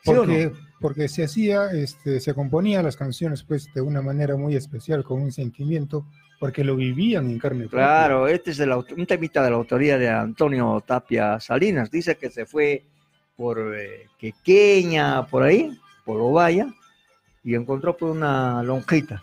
¿Sí 0.03 0.11
o 0.11 0.15
no? 0.15 0.21
Porque, 0.21 0.53
porque 0.81 1.09
se 1.09 1.25
hacía, 1.25 1.71
este, 1.73 2.21
se 2.21 2.35
componía 2.35 2.83
las 2.83 2.97
canciones 2.97 3.43
pues 3.43 3.73
de 3.75 3.81
una 3.81 4.03
manera 4.03 4.37
muy 4.37 4.57
especial, 4.57 5.05
con 5.05 5.23
un 5.23 5.33
sentimiento, 5.33 6.07
porque 6.39 6.65
lo 6.65 6.77
vivían 6.77 7.31
en 7.31 7.39
carne 7.39 7.63
propia. 7.63 7.79
Claro, 7.79 8.29
este 8.29 8.51
es 8.51 8.61
el 8.61 8.73
un 8.73 9.07
temita 9.07 9.43
de 9.43 9.51
la 9.51 9.57
autoría 9.57 9.99
de 9.99 10.09
Antonio 10.09 10.83
Tapia 10.87 11.41
Salinas. 11.41 11.91
Dice 11.91 12.17
que 12.17 12.31
se 12.31 12.47
fue 12.47 12.85
por 13.37 13.75
eh, 13.77 14.07
Quequeña, 14.19 15.27
por 15.27 15.43
ahí, 15.43 15.79
por 16.05 16.21
Ovalla, 16.21 16.69
y 17.47 17.55
encontró 17.55 17.97
por 17.97 18.11
una 18.11 18.63
lonjita. 18.63 19.23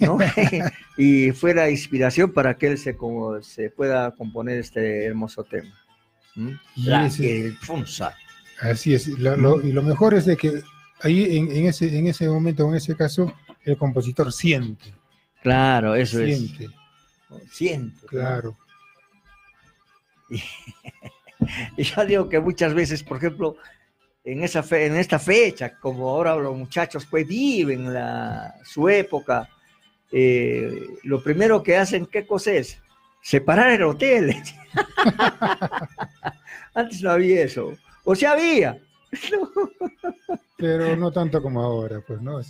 ¿no? 0.00 0.18
y 0.96 1.32
fue 1.32 1.52
la 1.52 1.68
inspiración 1.68 2.32
para 2.32 2.56
que 2.56 2.68
él 2.68 2.78
se, 2.78 2.96
como, 2.96 3.42
se 3.42 3.68
pueda 3.70 4.12
componer 4.12 4.58
este 4.58 5.04
hermoso 5.04 5.44
tema. 5.44 5.74
¿Mm? 6.36 6.50
Y 6.76 6.82
La 6.84 7.06
ese- 7.06 7.40
Edilfonsa. 7.40 8.14
Así 8.62 8.94
es. 8.94 9.08
lo- 9.08 9.36
lo- 9.36 9.60
y 9.60 9.72
lo 9.72 9.82
mejor 9.82 10.14
es 10.14 10.24
de 10.26 10.36
que 10.36 10.62
ahí 11.02 11.36
en, 11.36 11.50
en 11.50 11.66
ese, 11.66 11.98
en 11.98 12.06
ese 12.06 12.28
momento, 12.28 12.68
en 12.68 12.76
ese 12.76 12.96
caso, 12.96 13.34
el 13.64 13.76
compositor 13.76 14.32
siente. 14.32 14.94
Claro, 15.42 15.94
eso 15.96 16.18
siente. 16.24 16.64
es. 16.66 16.70
Siento. 17.52 18.06
Claro. 18.06 18.56
Y 21.76 21.82
yo 21.82 22.04
digo 22.06 22.28
que 22.28 22.40
muchas 22.40 22.72
veces, 22.72 23.02
por 23.02 23.18
ejemplo, 23.18 23.56
en, 24.24 24.42
esa 24.42 24.62
fe- 24.62 24.86
en 24.86 24.96
esta 24.96 25.18
fecha, 25.18 25.76
como 25.78 26.08
ahora 26.08 26.34
los 26.36 26.56
muchachos 26.56 27.06
pues 27.10 27.26
viven 27.26 27.92
la, 27.92 28.54
su 28.64 28.88
época, 28.88 29.48
eh, 30.10 30.86
lo 31.02 31.22
primero 31.22 31.62
que 31.62 31.76
hacen, 31.76 32.06
¿qué 32.06 32.26
cosa 32.26 32.52
es? 32.52 32.78
Separar 33.22 33.70
el 33.70 33.82
hotel. 33.84 34.34
Antes 36.74 37.02
no 37.02 37.10
había 37.10 37.42
eso. 37.44 37.72
O 38.04 38.14
sea, 38.14 38.32
había. 38.32 38.78
Pero 40.56 40.96
no 40.96 41.12
tanto 41.12 41.42
como 41.42 41.62
ahora, 41.62 42.00
pues, 42.06 42.20
¿no? 42.22 42.40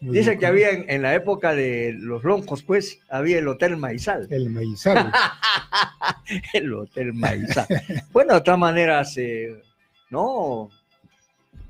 Dicen 0.00 0.38
que 0.38 0.46
había 0.46 0.70
en, 0.70 0.88
en 0.88 1.02
la 1.02 1.14
época 1.14 1.54
de 1.54 1.94
los 1.96 2.24
loncos, 2.24 2.62
pues, 2.62 2.98
había 3.08 3.38
el 3.38 3.48
Hotel 3.48 3.76
Maizal. 3.76 4.26
El 4.30 4.50
maizal. 4.50 5.12
el 6.54 6.72
Hotel 6.72 7.12
Maizal. 7.12 7.66
Bueno, 8.12 8.34
de 8.34 8.40
todas 8.40 8.58
maneras, 8.58 9.14
eh, 9.18 9.62
¿no? 10.10 10.70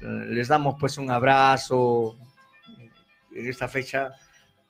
Eh, 0.01 0.27
Les 0.31 0.48
damos 0.48 0.77
pues 0.78 0.98
un 0.98 1.10
abrazo 1.10 2.16
en 3.35 3.48
esta 3.48 3.68
fecha, 3.68 4.12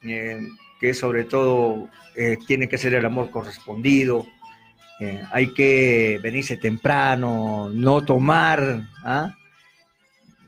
eh, 0.02 0.40
que 0.80 0.94
sobre 0.94 1.24
todo 1.24 1.88
eh, 2.14 2.36
tiene 2.46 2.68
que 2.68 2.78
ser 2.78 2.94
el 2.94 3.04
amor 3.04 3.30
correspondido. 3.30 4.26
Hay 5.30 5.52
que 5.52 6.18
venirse 6.22 6.56
temprano, 6.56 7.68
no 7.70 8.02
tomar. 8.02 8.88
¿ah? 9.04 9.36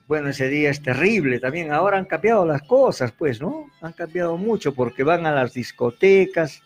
Bueno, 0.06 0.30
ese 0.30 0.48
día 0.48 0.70
es 0.70 0.82
terrible 0.82 1.38
también. 1.38 1.70
Ahora 1.70 1.98
han 1.98 2.06
cambiado 2.06 2.46
las 2.46 2.62
cosas, 2.62 3.12
pues, 3.12 3.42
¿no? 3.42 3.66
Han 3.82 3.92
cambiado 3.92 4.38
mucho 4.38 4.74
porque 4.74 5.02
van 5.02 5.26
a 5.26 5.32
las 5.32 5.52
discotecas. 5.52 6.62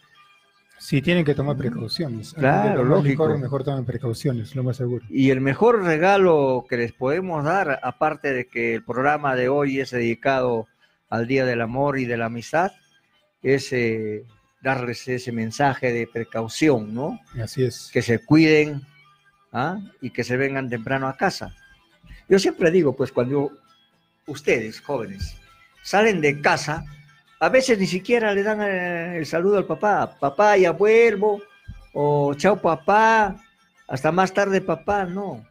Sí, 0.82 1.00
tienen 1.00 1.24
que 1.24 1.36
tomar 1.36 1.56
precauciones. 1.56 2.34
Claro, 2.34 2.82
lógico. 2.82 3.28
licor, 3.28 3.38
mejor 3.38 3.62
tomen 3.62 3.84
precauciones, 3.84 4.56
lo 4.56 4.64
más 4.64 4.78
seguro. 4.78 5.06
Y 5.08 5.30
el 5.30 5.40
mejor 5.40 5.84
regalo 5.84 6.66
que 6.68 6.76
les 6.76 6.92
podemos 6.92 7.44
dar, 7.44 7.78
aparte 7.84 8.32
de 8.32 8.48
que 8.48 8.74
el 8.74 8.84
programa 8.84 9.36
de 9.36 9.48
hoy 9.48 9.78
es 9.78 9.92
dedicado 9.92 10.66
al 11.08 11.28
Día 11.28 11.44
del 11.44 11.60
Amor 11.60 12.00
y 12.00 12.04
de 12.04 12.16
la 12.16 12.24
Amistad, 12.24 12.72
es 13.44 13.72
eh, 13.72 14.24
darles 14.60 15.06
ese 15.06 15.30
mensaje 15.30 15.92
de 15.92 16.08
precaución, 16.08 16.92
¿no? 16.92 17.20
Así 17.40 17.62
es. 17.62 17.88
Que 17.92 18.02
se 18.02 18.18
cuiden 18.18 18.82
¿ah? 19.52 19.78
y 20.00 20.10
que 20.10 20.24
se 20.24 20.36
vengan 20.36 20.68
temprano 20.68 21.06
a 21.06 21.16
casa. 21.16 21.54
Yo 22.28 22.40
siempre 22.40 22.72
digo, 22.72 22.96
pues 22.96 23.12
cuando 23.12 23.52
ustedes, 24.26 24.80
jóvenes, 24.80 25.36
salen 25.84 26.20
de 26.20 26.40
casa, 26.40 26.84
a 27.42 27.48
veces 27.48 27.76
ni 27.76 27.88
siquiera 27.88 28.32
le 28.32 28.44
dan 28.44 28.62
eh, 28.62 29.18
el 29.18 29.26
saludo 29.26 29.58
al 29.58 29.64
papá, 29.64 30.16
papá, 30.20 30.56
ya 30.56 30.70
vuelvo, 30.70 31.42
o 31.92 32.34
chao 32.34 32.62
papá, 32.62 33.34
hasta 33.88 34.12
más 34.12 34.32
tarde 34.32 34.60
papá, 34.60 35.06
no. 35.06 35.44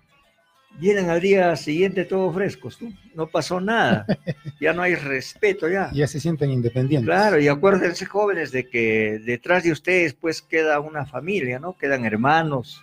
vienen 0.79 1.09
al 1.09 1.19
día 1.19 1.53
siguiente 1.57 2.05
todos 2.05 2.33
frescos, 2.33 2.81
¿no? 2.81 2.93
No 3.13 3.27
pasó 3.27 3.59
nada, 3.59 4.05
ya 4.61 4.71
no 4.71 4.83
hay 4.83 4.95
respeto 4.95 5.67
ya. 5.67 5.91
Ya 5.91 6.07
se 6.07 6.21
sienten 6.21 6.51
independientes. 6.51 7.05
Claro, 7.05 7.41
y 7.41 7.49
acuérdense 7.49 8.05
jóvenes 8.05 8.53
de 8.53 8.69
que 8.69 9.19
detrás 9.25 9.63
de 9.63 9.73
ustedes 9.73 10.13
pues 10.13 10.41
queda 10.41 10.79
una 10.79 11.05
familia, 11.05 11.59
¿no? 11.59 11.77
Quedan 11.77 12.05
hermanos, 12.05 12.81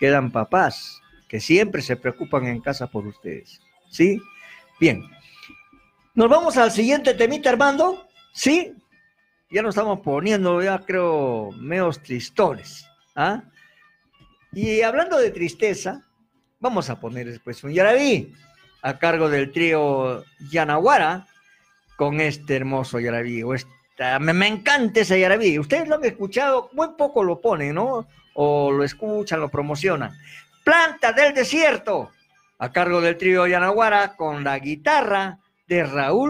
quedan 0.00 0.32
papás, 0.32 1.00
que 1.28 1.38
siempre 1.38 1.80
se 1.80 1.94
preocupan 1.94 2.48
en 2.48 2.60
casa 2.60 2.88
por 2.88 3.06
ustedes, 3.06 3.60
¿sí? 3.88 4.20
Bien, 4.80 5.04
nos 6.16 6.28
vamos 6.28 6.56
al 6.56 6.72
siguiente 6.72 7.14
temita, 7.14 7.50
Armando, 7.50 8.07
¿sí? 8.38 8.72
Ya 9.50 9.62
nos 9.62 9.74
estamos 9.74 10.00
poniendo, 10.00 10.62
ya 10.62 10.78
creo, 10.78 11.50
meos 11.58 12.00
tristones, 12.02 12.86
¿ah? 13.16 13.42
Y 14.52 14.82
hablando 14.82 15.18
de 15.18 15.30
tristeza, 15.30 16.02
vamos 16.60 16.88
a 16.90 17.00
poner 17.00 17.26
después 17.26 17.62
un 17.64 17.72
yarabí 17.72 18.32
a 18.82 18.98
cargo 18.98 19.28
del 19.28 19.50
trío 19.50 20.24
Yanaguara 20.50 21.26
con 21.96 22.20
este 22.20 22.56
hermoso 22.56 23.00
yarabí. 23.00 23.42
o 23.42 23.54
esta- 23.54 24.18
me, 24.20 24.32
me 24.32 24.46
encanta 24.46 25.00
ese 25.00 25.18
yarabí. 25.18 25.58
Ustedes 25.58 25.88
lo 25.88 25.96
han 25.96 26.04
escuchado, 26.04 26.70
muy 26.72 26.88
poco 26.96 27.24
lo 27.24 27.40
ponen, 27.40 27.74
¿no? 27.74 28.06
O 28.34 28.70
lo 28.70 28.84
escuchan, 28.84 29.40
lo 29.40 29.48
promocionan. 29.48 30.12
Planta 30.64 31.12
del 31.12 31.34
desierto, 31.34 32.10
a 32.58 32.70
cargo 32.70 33.00
del 33.00 33.16
trío 33.16 33.46
Yanaguara 33.46 34.14
con 34.14 34.44
la 34.44 34.58
guitarra 34.58 35.38
de 35.66 35.84
Raúl 35.84 36.26